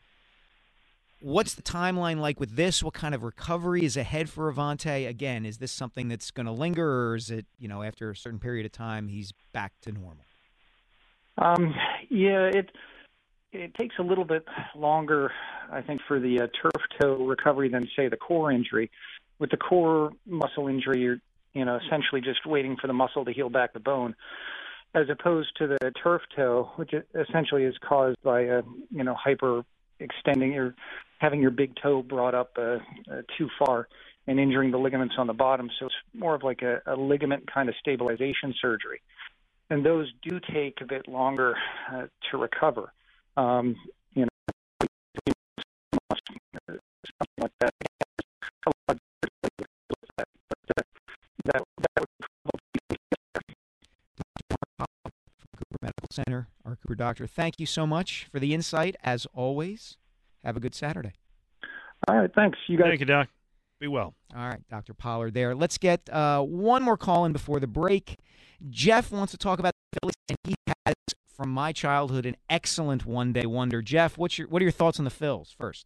What's 1.21 1.53
the 1.53 1.61
timeline 1.61 2.19
like 2.19 2.39
with 2.39 2.55
this? 2.55 2.81
What 2.81 2.95
kind 2.95 3.13
of 3.13 3.23
recovery 3.23 3.83
is 3.83 3.95
ahead 3.95 4.27
for 4.29 4.51
Avonte? 4.51 5.07
Again, 5.07 5.45
is 5.45 5.59
this 5.59 5.71
something 5.71 6.07
that's 6.07 6.31
going 6.31 6.47
to 6.47 6.51
linger, 6.51 7.09
or 7.09 7.15
is 7.15 7.29
it, 7.29 7.45
you 7.59 7.67
know, 7.67 7.83
after 7.83 8.09
a 8.09 8.15
certain 8.15 8.39
period 8.39 8.65
of 8.65 8.71
time, 8.71 9.07
he's 9.07 9.33
back 9.53 9.73
to 9.81 9.91
normal? 9.91 10.25
Um, 11.37 11.75
yeah, 12.09 12.45
it 12.45 12.71
it 13.51 13.75
takes 13.75 13.95
a 13.99 14.01
little 14.01 14.25
bit 14.25 14.45
longer, 14.75 15.31
I 15.71 15.81
think, 15.81 16.01
for 16.07 16.19
the 16.19 16.41
uh, 16.41 16.47
turf 16.61 16.81
toe 16.99 17.25
recovery 17.25 17.69
than 17.69 17.87
say 17.95 18.07
the 18.07 18.17
core 18.17 18.51
injury. 18.51 18.89
With 19.39 19.51
the 19.51 19.57
core 19.57 20.11
muscle 20.25 20.67
injury, 20.67 21.01
you're 21.01 21.19
you 21.53 21.65
know 21.65 21.79
essentially 21.85 22.21
just 22.21 22.45
waiting 22.45 22.77
for 22.79 22.87
the 22.87 22.93
muscle 22.93 23.25
to 23.25 23.31
heal 23.31 23.49
back 23.49 23.73
the 23.73 23.79
bone, 23.79 24.15
as 24.93 25.07
opposed 25.09 25.55
to 25.57 25.67
the 25.67 25.91
turf 26.03 26.21
toe, 26.35 26.71
which 26.75 26.91
essentially 27.15 27.63
is 27.63 27.75
caused 27.87 28.21
by 28.23 28.41
a 28.41 28.61
you 28.91 29.03
know 29.03 29.15
hyper 29.15 29.63
extending 29.99 30.55
or 30.57 30.75
having 31.19 31.41
your 31.41 31.51
big 31.51 31.73
toe 31.81 32.01
brought 32.01 32.35
up 32.35 32.51
uh, 32.57 32.77
uh, 33.11 33.21
too 33.37 33.49
far 33.57 33.87
and 34.27 34.39
injuring 34.39 34.71
the 34.71 34.77
ligaments 34.77 35.15
on 35.17 35.27
the 35.27 35.33
bottom. 35.33 35.69
So 35.79 35.87
it's 35.87 35.95
more 36.13 36.35
of 36.35 36.43
like 36.43 36.61
a, 36.61 36.81
a 36.85 36.95
ligament 36.95 37.51
kind 37.51 37.67
of 37.67 37.75
stabilization 37.81 38.53
surgery 38.61 39.01
and 39.69 39.85
those 39.85 40.11
do 40.21 40.39
take 40.53 40.81
a 40.81 40.85
bit 40.85 41.07
longer 41.07 41.55
uh, 41.91 42.07
to 42.31 42.37
recover. 42.37 42.91
Um, 43.37 43.75
you 44.13 44.25
know, 44.25 44.87
something 46.67 47.41
like 47.41 47.51
that. 47.59 47.88
Cooper 56.89 56.95
doctor. 56.95 57.27
Thank 57.27 57.59
you 57.59 57.67
so 57.67 57.85
much 57.85 58.27
for 58.31 58.39
the 58.39 58.53
insight, 58.53 58.95
as 59.03 59.27
always. 59.33 59.97
Have 60.43 60.57
a 60.57 60.59
good 60.59 60.73
Saturday. 60.73 61.13
All 62.07 62.17
right, 62.17 62.31
thanks. 62.33 62.57
You 62.67 62.77
guys. 62.77 62.87
Thank 62.89 63.01
you, 63.01 63.05
Doc. 63.05 63.27
Be 63.79 63.87
well. 63.87 64.15
All 64.35 64.47
right, 64.47 64.67
Dr. 64.69 64.95
Pollard 64.95 65.35
there. 65.35 65.53
Let's 65.53 65.77
get 65.77 66.09
uh, 66.09 66.41
one 66.41 66.81
more 66.81 66.97
call 66.97 67.25
in 67.25 67.31
before 67.31 67.59
the 67.59 67.67
break. 67.67 68.17
Jeff 68.71 69.11
wants 69.11 69.31
to 69.31 69.37
talk 69.37 69.59
about 69.59 69.73
the 69.91 69.99
Phillies, 70.01 70.15
and 70.29 70.37
he 70.43 70.55
has, 70.85 70.95
from 71.27 71.51
my 71.51 71.71
childhood, 71.71 72.25
an 72.25 72.35
excellent 72.49 73.05
one-day 73.05 73.45
wonder. 73.45 73.83
Jeff, 73.83 74.17
what's 74.17 74.39
your 74.39 74.47
what 74.47 74.61
are 74.61 74.65
your 74.65 74.71
thoughts 74.71 74.97
on 74.97 75.05
the 75.05 75.11
Phils 75.11 75.53
first? 75.55 75.85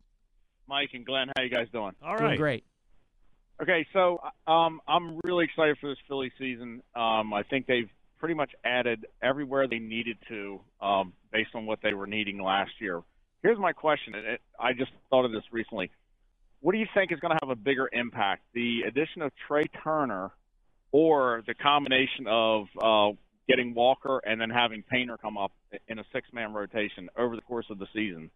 Mike 0.68 0.91
and 0.93 1.06
Glenn, 1.06 1.28
how 1.36 1.43
you 1.43 1.49
guys 1.49 1.68
doing? 1.74 1.91
All 2.01 2.16
right. 2.16 2.28
Doing 2.28 2.38
great. 2.38 2.64
Okay, 3.62 3.86
so 3.91 4.22
um, 4.47 4.80
I'm 4.88 5.20
really 5.26 5.43
excited 5.43 5.78
for 5.80 5.89
this 5.89 5.99
Philly 6.08 6.32
season. 6.39 6.82
Um, 6.95 7.34
I 7.34 7.43
think 7.43 7.68
they've 7.68 7.89
pretty 8.24 8.36
much 8.36 8.51
added 8.63 9.05
everywhere 9.21 9.67
they 9.67 9.80
needed 9.80 10.15
to 10.30 10.57
um, 10.80 11.11
based 11.34 11.49
on 11.55 11.65
what 11.65 11.80
they 11.84 11.93
were 11.93 12.07
needing 12.07 12.41
last 12.41 12.71
year. 12.80 13.01
Here's 13.41 13.59
my 13.59 13.74
question. 13.74 14.15
it- 14.15 14.39
I 14.57 14.71
just 14.71 14.91
thought 15.09 15.26
of 15.26 15.34
this 15.34 15.43
recently. 15.51 15.91
What 16.61 16.71
do 16.71 16.78
you 16.78 16.88
think 16.93 17.11
is 17.11 17.19
going 17.19 17.38
to 17.38 17.39
have 17.45 17.49
a 17.49 17.59
bigger 17.61 17.89
impact, 17.91 18.43
the 18.53 18.84
addition 18.88 19.24
of 19.24 19.34
Trea 19.45 19.65
Turner 19.84 20.32
or 20.93 21.43
the 21.45 21.53
combination 21.53 22.26
of 22.28 22.67
uh, 22.82 23.11
getting 23.49 23.74
Walker 23.74 24.21
and 24.26 24.39
then 24.39 24.49
having 24.49 24.84
Painter 24.84 25.17
come 25.17 25.38
up 25.38 25.51
in 25.89 25.99
a 25.99 26.05
six-man 26.13 26.53
rotation 26.53 27.09
over 27.17 27.36
the 27.36 27.41
course 27.41 27.65
of 27.69 27.78
the 27.78 27.88
season? 27.93 28.32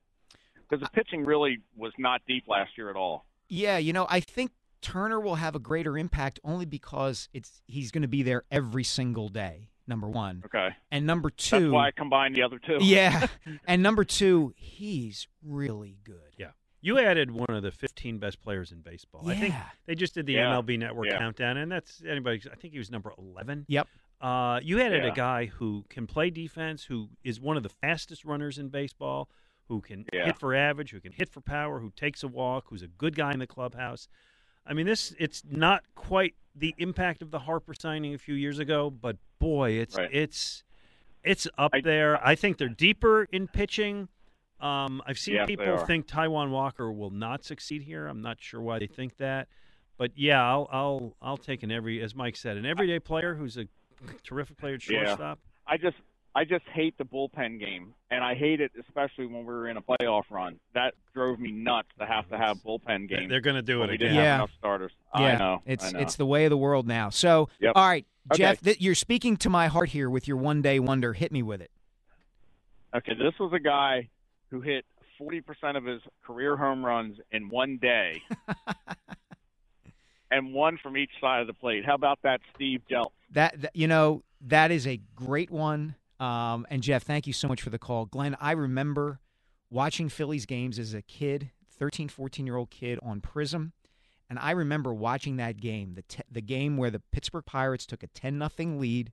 Because 0.69 0.83
the 0.83 0.91
pitching 0.91 1.23
really 1.23 1.59
was 1.77 1.93
not 1.97 2.19
deep 2.27 2.43
last 2.49 2.71
year 2.77 2.89
at 2.89 2.97
all. 2.97 3.23
Yeah, 3.47 3.77
you 3.77 3.93
know, 3.93 4.05
I 4.09 4.19
think 4.19 4.51
Turner 4.81 5.21
will 5.21 5.35
have 5.35 5.55
a 5.55 5.59
greater 5.59 5.97
impact 5.97 6.41
only 6.43 6.65
because 6.65 7.29
it's 7.33 7.61
he's 7.67 7.89
going 7.89 8.01
to 8.01 8.09
be 8.09 8.21
there 8.21 8.43
every 8.51 8.83
single 8.83 9.29
day. 9.29 9.69
Number 9.88 10.09
one, 10.09 10.41
Okay. 10.45 10.69
and 10.91 11.05
number 11.05 11.29
two. 11.29 11.59
That's 11.61 11.71
why 11.71 11.88
I 11.88 11.91
combined 11.91 12.35
the 12.35 12.41
other 12.43 12.59
two. 12.59 12.77
Yeah, 12.81 13.27
and 13.67 13.81
number 13.81 14.03
two, 14.03 14.53
he's 14.57 15.27
really 15.41 15.97
good. 16.03 16.35
Yeah. 16.38 16.51
You 16.81 16.99
added 16.99 17.31
one 17.31 17.49
of 17.49 17.63
the 17.63 17.71
15 17.71 18.17
best 18.19 18.41
players 18.41 18.71
in 18.73 18.81
baseball. 18.81 19.27
I 19.29 19.35
think 19.35 19.53
Yeah. 19.53 19.69
they 19.85 19.95
just 19.95 20.13
did 20.13 20.25
the 20.25 20.33
Yeah. 20.33 20.51
MLB 20.51 20.77
Network 20.77 21.07
Yeah. 21.07 21.17
countdown, 21.19 21.55
and 21.57 21.71
that's 21.71 22.03
anybody. 22.05 22.41
I 22.51 22.55
think 22.55 22.73
he 22.73 22.77
was 22.79 22.91
number 22.91 23.13
11. 23.17 23.65
Yep. 23.69 23.88
Uh, 24.19 24.59
you 24.61 24.79
added 24.81 25.03
Yeah. 25.05 25.11
a 25.11 25.15
guy 25.15 25.45
who 25.45 25.85
can 25.89 26.05
play 26.05 26.29
defense, 26.29 26.83
who 26.85 27.09
is 27.23 27.39
one 27.39 27.55
of 27.55 27.63
the 27.63 27.69
fastest 27.69 28.25
runners 28.25 28.57
in 28.57 28.67
baseball, 28.69 29.29
who 29.69 29.79
can 29.81 30.05
Yeah. 30.13 30.25
hit 30.25 30.38
for 30.39 30.53
average, 30.53 30.91
who 30.91 30.99
can 30.99 31.13
hit 31.13 31.29
for 31.29 31.39
power, 31.41 31.79
who 31.79 31.91
takes 31.91 32.23
a 32.23 32.27
walk, 32.27 32.65
who's 32.69 32.83
a 32.83 32.88
good 32.88 33.15
guy 33.15 33.31
in 33.31 33.39
the 33.39 33.47
clubhouse. 33.47 34.07
I 34.68 34.74
mean, 34.74 34.86
this 34.86 35.15
it's 35.20 35.43
not 35.49 35.84
quite 35.95 36.36
the 36.55 36.74
impact 36.78 37.22
of 37.22 37.32
the 37.32 37.39
Harper 37.39 37.74
signing 37.74 38.13
a 38.13 38.18
few 38.18 38.36
years 38.36 38.59
ago, 38.59 38.89
but 38.89 39.18
boy, 39.39 39.72
it's 39.72 39.95
Right. 39.95 40.09
it's 40.11 40.63
it's 41.24 41.47
up 41.57 41.72
there. 41.84 42.26
I 42.26 42.36
think 42.36 42.57
they're 42.57 42.70
deeper 42.70 43.28
in 43.32 43.47
pitching. 43.47 44.07
Um, 44.59 45.01
I've 45.05 45.20
seen 45.20 45.45
people 45.45 45.78
think 45.86 46.07
Taijuan 46.07 46.49
Walker 46.49 46.91
will 46.91 47.11
not 47.11 47.43
succeed 47.43 47.84
here. 47.84 48.07
I'm 48.07 48.22
not 48.22 48.38
sure 48.41 48.59
why 48.61 48.80
they 48.80 48.88
think 48.88 49.18
that, 49.18 49.47
but 49.97 50.11
yeah, 50.15 50.43
I'll 50.43 50.68
I'll 50.72 51.15
I'll 51.22 51.38
take 51.38 51.63
an 51.63 51.72
every 51.72 52.01
as 52.01 52.15
Mike 52.15 52.36
said 52.36 52.57
an 52.57 52.65
everyday 52.65 52.99
player 52.99 53.36
who's 53.36 53.57
a 53.57 53.68
terrific 54.24 54.57
player 54.57 54.76
at 54.76 54.89
Yeah. 54.89 55.05
shortstop. 55.05 55.39
I 55.68 55.78
just 55.78 55.97
I 56.38 56.43
just 56.43 56.65
hate 56.71 56.95
the 56.99 57.03
bullpen 57.03 57.59
game, 57.59 57.95
and 58.11 58.23
I 58.23 58.35
hate 58.35 58.61
it 58.61 58.71
especially 58.79 59.25
when 59.25 59.39
we 59.39 59.45
were 59.45 59.67
in 59.69 59.77
a 59.77 59.81
playoff 59.81 60.25
run. 60.29 60.59
That 60.75 60.93
drove 61.15 61.39
me 61.39 61.51
nuts 61.51 61.88
to 61.99 62.05
have 62.05 62.29
to 62.29 62.38
have 62.38 62.57
bullpen 62.57 63.09
games. 63.09 63.27
They're 63.27 63.41
going 63.41 63.55
to 63.55 63.63
do 63.63 63.79
when 63.79 63.89
it 63.89 63.93
we 63.93 63.95
again. 63.95 64.07
didn't 64.09 64.23
Yeah. 64.23 64.23
have 64.33 64.39
enough 64.41 64.49
starters. 64.59 64.91
Yeah, 65.15 65.21
I 65.21 65.38
know. 65.39 65.61
it's 65.65 65.85
I 65.85 65.91
know. 65.93 65.99
it's 65.99 66.15
the 66.15 66.27
way 66.27 66.45
of 66.45 66.51
the 66.51 66.57
world 66.57 66.85
now. 66.85 67.09
So, 67.09 67.49
Yep. 67.59 67.71
all 67.75 67.88
right, 67.88 68.05
Okay. 68.31 68.38
Jeff, 68.38 68.61
th- 68.61 68.79
you're 68.79 68.93
speaking 68.93 69.35
to 69.38 69.49
my 69.49 69.65
heart 69.65 69.89
here 69.89 70.11
with 70.11 70.27
your 70.27 70.38
one 70.38 70.61
day 70.61 70.79
wonder. 70.79 71.13
Hit 71.13 71.31
me 71.31 71.41
with 71.41 71.59
it. 71.59 71.71
Okay, 72.95 73.15
this 73.15 73.33
was 73.39 73.51
a 73.53 73.59
guy 73.59 74.07
who 74.51 74.61
hit 74.61 74.85
40% 75.19 75.75
of 75.75 75.85
his 75.85 76.01
career 76.23 76.55
home 76.55 76.85
runs 76.85 77.17
in 77.31 77.49
one 77.49 77.77
day, 77.77 78.21
and 80.31 80.53
one 80.53 80.77
from 80.77 80.97
each 80.97 81.09
side 81.19 81.41
of 81.41 81.47
the 81.47 81.53
plate. 81.53 81.83
How 81.85 81.95
about 81.95 82.19
that, 82.23 82.41
Steve 82.53 82.81
Jeltz? 82.91 83.11
That, 83.31 83.59
that 83.61 83.75
you 83.75 83.88
know 83.88 84.21
that 84.41 84.69
is 84.71 84.85
a 84.85 84.99
great 85.15 85.49
one. 85.49 85.95
Um, 86.20 86.65
and 86.70 86.82
Jeff, 86.82 87.03
thank 87.03 87.28
you 87.28 87.34
so 87.34 87.47
much 87.47 87.61
for 87.61 87.70
the 87.70 87.80
call, 87.80 88.05
Glenn. 88.05 88.36
I 88.39 88.51
remember 88.51 89.20
watching 89.70 90.09
Phillies 90.09 90.45
games 90.45 90.80
as 90.80 90.93
a 90.93 91.01
kid, 91.01 91.51
13, 91.78 92.09
14 92.09 92.45
year 92.45 92.55
old 92.55 92.70
kid 92.70 92.99
on 93.03 93.22
Prism. 93.22 93.74
And 94.30 94.39
I 94.39 94.51
remember 94.51 94.93
watching 94.93 95.38
that 95.38 95.57
game, 95.57 95.93
the, 95.93 96.01
te- 96.01 96.24
the 96.30 96.41
game 96.41 96.76
where 96.76 96.91
the 96.91 97.01
Pittsburgh 97.11 97.45
Pirates 97.45 97.86
took 97.86 98.03
a 98.03 98.07
10 98.07 98.39
0 98.57 98.78
lead 98.78 99.11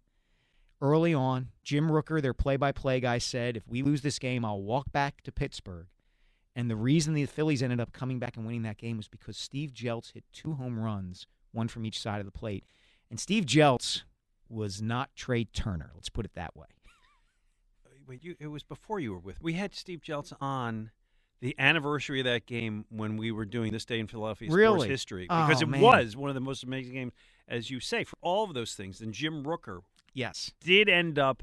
early 0.81 1.15
on. 1.15 1.49
Jim 1.63 1.89
Rooker, 1.89 2.21
their 2.21 2.35
play 2.35 2.57
by 2.57 2.73
play 2.73 3.01
guy, 3.01 3.19
said, 3.19 3.57
If 3.57 3.69
we 3.69 3.83
lose 3.83 4.03
this 4.03 4.19
game, 4.19 4.45
I'll 4.45 4.63
walk 4.63 4.91
back 4.91 5.23
to 5.23 5.33
Pittsburgh. 5.33 5.87
And 6.57 6.71
the 6.71 6.77
reason 6.77 7.15
the 7.15 7.27
Phillies 7.27 7.63
ended 7.63 7.81
up 7.81 7.93
coming 7.93 8.19
back 8.19 8.37
and 8.37 8.47
winning 8.47 8.63
that 8.63 8.79
game 8.79 8.97
was 8.97 9.09
because 9.09 9.37
Steve 9.37 9.73
Jeltz 9.73 10.13
hit 10.13 10.25
two 10.33 10.55
home 10.55 10.79
runs, 10.79 11.27
one 11.53 11.69
from 11.69 11.85
each 11.85 12.01
side 12.01 12.21
of 12.21 12.27
the 12.27 12.33
plate. 12.33 12.65
And 13.11 13.19
Steve 13.19 13.45
Jeltz 13.45 14.03
was 14.49 14.81
not 14.81 15.15
Trea 15.17 15.45
Turner. 15.45 15.91
Let's 15.95 16.09
put 16.09 16.25
it 16.25 16.35
that 16.35 16.57
way. 16.57 16.67
Wait, 18.07 18.23
you, 18.25 18.37
it 18.39 18.49
was 18.49 18.63
before 18.63 19.01
you 19.01 19.13
were 19.13 19.19
with. 19.19 19.41
We 19.41 19.55
had 19.55 19.75
Steve 19.75 20.01
Jeltz 20.01 20.33
on 20.41 20.91
the 21.41 21.55
anniversary 21.59 22.21
of 22.21 22.25
that 22.25 22.47
game 22.47 22.85
when 22.91 23.17
we 23.17 23.31
were 23.31 23.45
doing 23.45 23.73
this 23.73 23.85
day 23.85 23.99
in 23.99 24.07
Philadelphia 24.07 24.49
sports 24.49 24.57
Really? 24.59 24.89
history 24.89 25.27
Oh, 25.31 25.47
because 25.47 25.63
it 25.63 25.69
man. 25.69 25.81
was 25.81 26.17
one 26.17 26.31
of 26.31 26.35
the 26.35 26.41
most 26.41 26.63
amazing 26.65 26.95
games, 26.95 27.13
as 27.49 27.71
you 27.71 27.81
say, 27.81 28.05
for 28.05 28.17
all 28.23 28.45
of 28.45 28.55
those 28.55 28.75
things. 28.75 29.01
And 29.01 29.13
Jim 29.13 29.45
Rooker, 29.45 29.81
yes, 30.13 30.53
did 30.61 30.89
end 30.89 31.19
up 31.19 31.43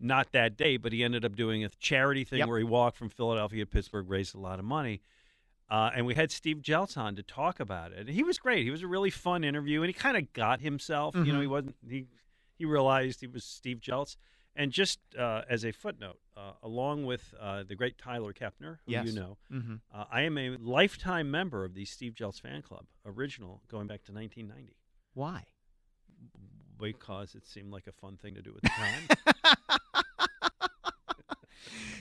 not 0.00 0.32
that 0.32 0.56
day, 0.56 0.76
but 0.76 0.92
he 0.92 1.04
ended 1.04 1.24
up 1.24 1.36
doing 1.36 1.64
a 1.64 1.68
charity 1.78 2.24
thing 2.24 2.40
Yep. 2.40 2.48
where 2.48 2.58
he 2.58 2.64
walked 2.64 2.96
from 2.96 3.08
Philadelphia 3.08 3.64
to 3.64 3.70
Pittsburgh, 3.70 4.08
raised 4.08 4.34
a 4.34 4.38
lot 4.40 4.58
of 4.58 4.64
money. 4.64 5.00
Uh, 5.70 5.90
and 5.94 6.04
we 6.06 6.14
had 6.14 6.30
Steve 6.30 6.58
Jeltz 6.58 6.96
on 6.98 7.14
to 7.16 7.22
talk 7.22 7.58
about 7.60 7.92
it. 7.92 8.00
And 8.00 8.08
he 8.10 8.22
was 8.22 8.38
great. 8.38 8.64
He 8.64 8.70
was 8.70 8.82
a 8.82 8.86
really 8.86 9.10
fun 9.10 9.42
interview, 9.44 9.80
and 9.82 9.86
he 9.88 9.92
kind 9.94 10.16
of 10.16 10.32
got 10.34 10.60
himself. 10.60 11.14
You 11.14 11.24
know, 11.32 11.38
Mhm. 11.38 11.40
he 11.40 11.46
wasn't 11.46 11.76
he 11.88 12.06
he 12.58 12.64
realized 12.66 13.20
he 13.20 13.26
was 13.26 13.44
Steve 13.44 13.78
Jeltz. 13.80 14.16
And 14.54 14.70
just 14.70 14.98
uh, 15.18 15.42
as 15.48 15.64
a 15.64 15.72
footnote, 15.72 16.18
uh, 16.36 16.52
along 16.62 17.06
with 17.06 17.32
uh, 17.40 17.62
the 17.62 17.74
great 17.74 17.96
Tyler 17.96 18.34
Kepner, 18.34 18.78
who 18.84 18.92
Yes. 18.92 19.06
you 19.06 19.12
know, 19.14 19.38
Mhm. 19.50 19.80
uh, 19.94 20.04
I 20.10 20.22
am 20.22 20.36
a 20.36 20.50
lifetime 20.58 21.30
member 21.30 21.64
of 21.64 21.72
the 21.74 21.84
Steve 21.86 22.12
Jeltz 22.14 22.38
fan 22.40 22.60
club, 22.60 22.84
original 23.06 23.62
going 23.68 23.86
back 23.86 24.02
to 24.04 24.12
1990. 24.12 24.76
Why? 25.14 25.44
Because 26.78 27.34
it 27.34 27.46
seemed 27.46 27.72
like 27.72 27.86
a 27.86 27.92
fun 27.92 28.16
thing 28.18 28.34
to 28.34 28.42
do 28.42 28.54
at 28.56 28.62
the 28.62 28.68
time. 28.68 29.78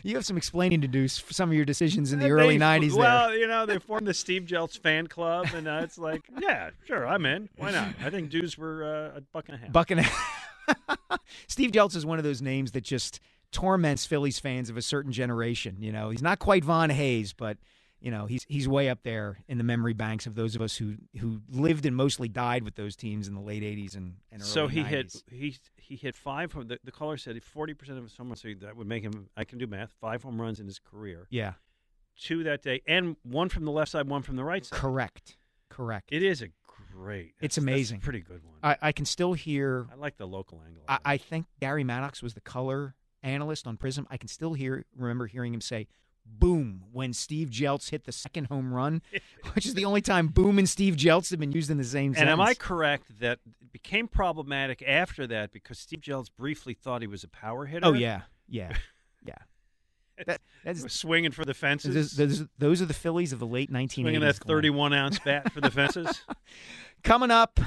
You 0.04 0.16
have 0.16 0.26
some 0.26 0.36
explaining 0.36 0.82
to 0.82 0.88
do 0.88 1.08
for 1.08 1.32
some 1.32 1.50
of 1.52 1.56
your 1.56 1.64
decisions 1.66 2.12
in 2.12 2.18
the 2.18 2.26
Uh, 2.26 2.30
early 2.30 2.56
they- 2.58 2.66
90s 2.66 2.94
Well, 2.96 3.30
there. 3.30 3.38
you 3.38 3.46
know, 3.48 3.68
they 3.68 3.78
formed 3.78 4.08
the 4.08 4.16
Steve 4.16 4.46
Jeltz 4.46 4.76
fan 4.80 5.06
club, 5.06 5.46
and 5.54 5.68
uh, 5.68 5.82
it's 5.84 6.00
like, 6.00 6.28
yeah, 6.42 6.72
sure, 6.88 7.06
I'm 7.08 7.24
in. 7.28 7.50
Why 7.58 7.70
not? 7.70 7.94
I 8.02 8.10
think 8.10 8.32
dues 8.32 8.58
were 8.58 8.84
uh, 9.14 9.18
a 9.18 9.22
buck 9.22 9.48
and 9.48 9.56
a 9.56 9.60
half. 9.60 9.72
Buck 9.72 9.92
and 9.92 10.00
a 10.00 10.04
Steve 11.48 11.72
Jeltz 11.72 11.96
is 11.96 12.06
one 12.06 12.18
of 12.18 12.24
those 12.24 12.42
names 12.42 12.72
that 12.72 12.84
just 12.84 13.20
torments 13.52 14.06
Phillies 14.06 14.40
fans 14.40 14.70
of 14.70 14.78
a 14.78 14.82
certain 14.82 15.12
generation. 15.12 15.78
You 15.80 15.92
know, 15.92 16.10
he's 16.10 16.22
not 16.22 16.40
quite 16.40 16.64
Von 16.64 16.90
Hayes, 16.90 17.34
but 17.34 17.58
you 18.00 18.10
know, 18.10 18.26
he's 18.26 18.44
he's 18.50 18.68
way 18.68 18.90
up 18.90 19.04
there 19.04 19.38
in 19.48 19.60
the 19.60 19.64
memory 19.64 19.94
banks 19.94 20.26
of 20.26 20.34
those 20.34 20.56
of 20.56 20.62
us 20.62 20.76
who 20.76 20.96
who 21.20 21.42
lived 21.50 21.86
and 21.86 21.96
mostly 21.96 22.28
died 22.28 22.64
with 22.64 22.76
those 22.76 22.96
teams 22.96 23.28
in 23.28 23.36
the 23.36 23.42
late 23.42 23.62
'80s 23.62 23.96
and, 23.96 24.16
and 24.32 24.42
early 24.42 24.50
so 24.50 24.68
he 24.68 24.82
90s. 24.82 24.88
hit 24.88 25.24
he 25.32 25.56
he 25.78 25.96
hit 25.96 26.16
five. 26.16 26.52
The, 26.68 26.80
the 26.84 26.92
caller 26.92 27.18
said 27.18 27.42
forty 27.44 27.76
percent 27.76 28.00
of 28.00 28.04
his 28.04 28.18
home 28.18 28.30
runs. 28.30 28.42
So 28.42 28.50
that 28.62 28.76
would 28.76 28.88
make 28.88 29.04
him. 29.04 29.30
I 29.38 29.44
can 29.44 29.60
do 29.60 29.68
math. 29.68 29.92
Five 30.02 30.24
home 30.24 30.42
runs 30.42 30.60
in 30.60 30.66
his 30.66 30.80
career. 30.80 31.28
Yeah. 31.30 31.54
Two 32.20 32.44
that 32.44 32.62
day, 32.62 32.82
and 32.88 33.16
one 33.24 33.50
from 33.50 33.66
the 33.66 33.72
left 33.72 33.92
side, 33.92 34.08
one 34.08 34.22
from 34.22 34.36
the 34.36 34.44
right 34.44 34.66
side. 34.66 34.80
Correct. 34.80 35.38
Correct. 35.70 36.10
It 36.12 36.24
is 36.24 36.42
a 36.42 36.50
great. 36.92 37.34
It's 37.42 37.56
that's- 37.56 37.56
that's 37.56 37.58
amazing. 37.58 37.98
a 37.98 38.02
pretty 38.02 38.22
good 38.22 38.42
one. 38.44 38.58
I, 38.64 38.78
I 38.82 38.92
can 38.92 39.06
still 39.06 39.34
hear. 39.34 39.88
I 39.92 39.96
like 39.96 40.18
the 40.18 40.28
local 40.28 40.62
angle. 40.66 40.84
I, 40.88 41.00
I 41.06 41.18
think 41.18 41.46
Gary 41.60 41.84
Maddox 41.84 42.22
was 42.22 42.34
the 42.34 42.42
color 42.42 42.96
analyst 43.24 43.68
on 43.68 43.78
Prism. 43.78 44.08
I 44.10 44.18
can 44.18 44.28
still 44.30 44.54
hear 44.54 44.86
remember 44.96 45.28
hearing 45.28 45.54
him 45.54 45.62
say 45.62 45.88
"boom" 46.26 46.84
when 46.92 47.14
Steve 47.14 47.50
Jeltz 47.50 47.90
hit 47.90 48.06
the 48.06 48.12
second 48.12 48.46
home 48.46 48.74
run, 48.74 49.02
which 49.54 49.66
is 49.66 49.74
the 49.74 49.86
only 49.86 50.02
time 50.02 50.28
"boom" 50.28 50.58
and 50.60 50.68
Steve 50.70 50.96
Jeltz 50.96 51.30
have 51.32 51.40
been 51.40 51.52
used 51.52 51.70
in 51.70 51.78
the 51.78 51.84
same 51.84 52.14
sentence. 52.14 52.22
And 52.22 52.30
am 52.30 52.42
I 52.42 52.54
correct 52.54 53.20
that 53.20 53.40
it 53.62 53.72
became 53.72 54.08
problematic 54.08 54.84
after 54.86 55.26
that 55.28 55.52
because 55.52 55.80
Steve 55.80 56.02
Jeltz 56.02 56.28
briefly 56.36 56.74
thought 56.74 57.02
he 57.02 57.08
was 57.08 57.24
a 57.24 57.28
power 57.30 57.66
hitter? 57.66 57.86
Oh 57.88 57.94
yeah, 57.94 58.22
yeah. 58.48 58.76
That, 60.26 60.42
that's 60.64 60.94
swinging 61.00 61.32
for 61.32 61.46
the 61.46 61.54
fences. 61.54 61.94
Those, 61.94 62.12
those, 62.12 62.48
those 62.58 62.82
are 62.82 62.86
the 62.86 62.94
Phillies 62.94 63.34
of 63.34 63.40
the 63.40 63.48
late 63.48 63.72
1980s. 63.72 63.94
Swinging 63.94 64.22
that 64.22 64.36
31 64.36 64.94
ounce 64.94 65.20
bat 65.20 65.52
for 65.52 65.62
the 65.62 65.72
fences. 65.72 66.24
Coming 67.04 67.32
up 67.32 67.60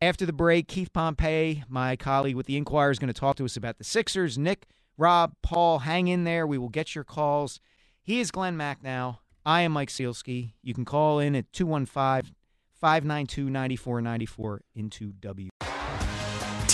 after 0.00 0.26
the 0.26 0.32
break, 0.32 0.68
Keith 0.68 0.92
Pompey, 0.92 1.64
my 1.68 1.96
colleague 1.96 2.36
with 2.36 2.46
the 2.46 2.56
Inquirer, 2.56 2.90
is 2.90 2.98
going 2.98 3.12
to 3.12 3.18
talk 3.18 3.36
to 3.36 3.44
us 3.44 3.56
about 3.56 3.78
the 3.78 3.84
Sixers. 3.84 4.36
Nick, 4.36 4.66
Rob, 4.98 5.34
Paul, 5.42 5.80
hang 5.80 6.08
in 6.08 6.24
there. 6.24 6.46
We 6.46 6.58
will 6.58 6.68
get 6.68 6.94
your 6.94 7.04
calls. 7.04 7.60
He 8.02 8.20
is 8.20 8.30
Glenn 8.30 8.56
Macnow. 8.56 9.18
I 9.46 9.62
am 9.62 9.72
Mike 9.72 9.88
Sielski. 9.88 10.52
You 10.62 10.74
can 10.74 10.84
call 10.84 11.18
in 11.18 11.34
at 11.34 11.52
215 11.52 12.34
592 12.74 13.48
9494 13.48 14.62
into 14.74 15.12
W. 15.12 15.48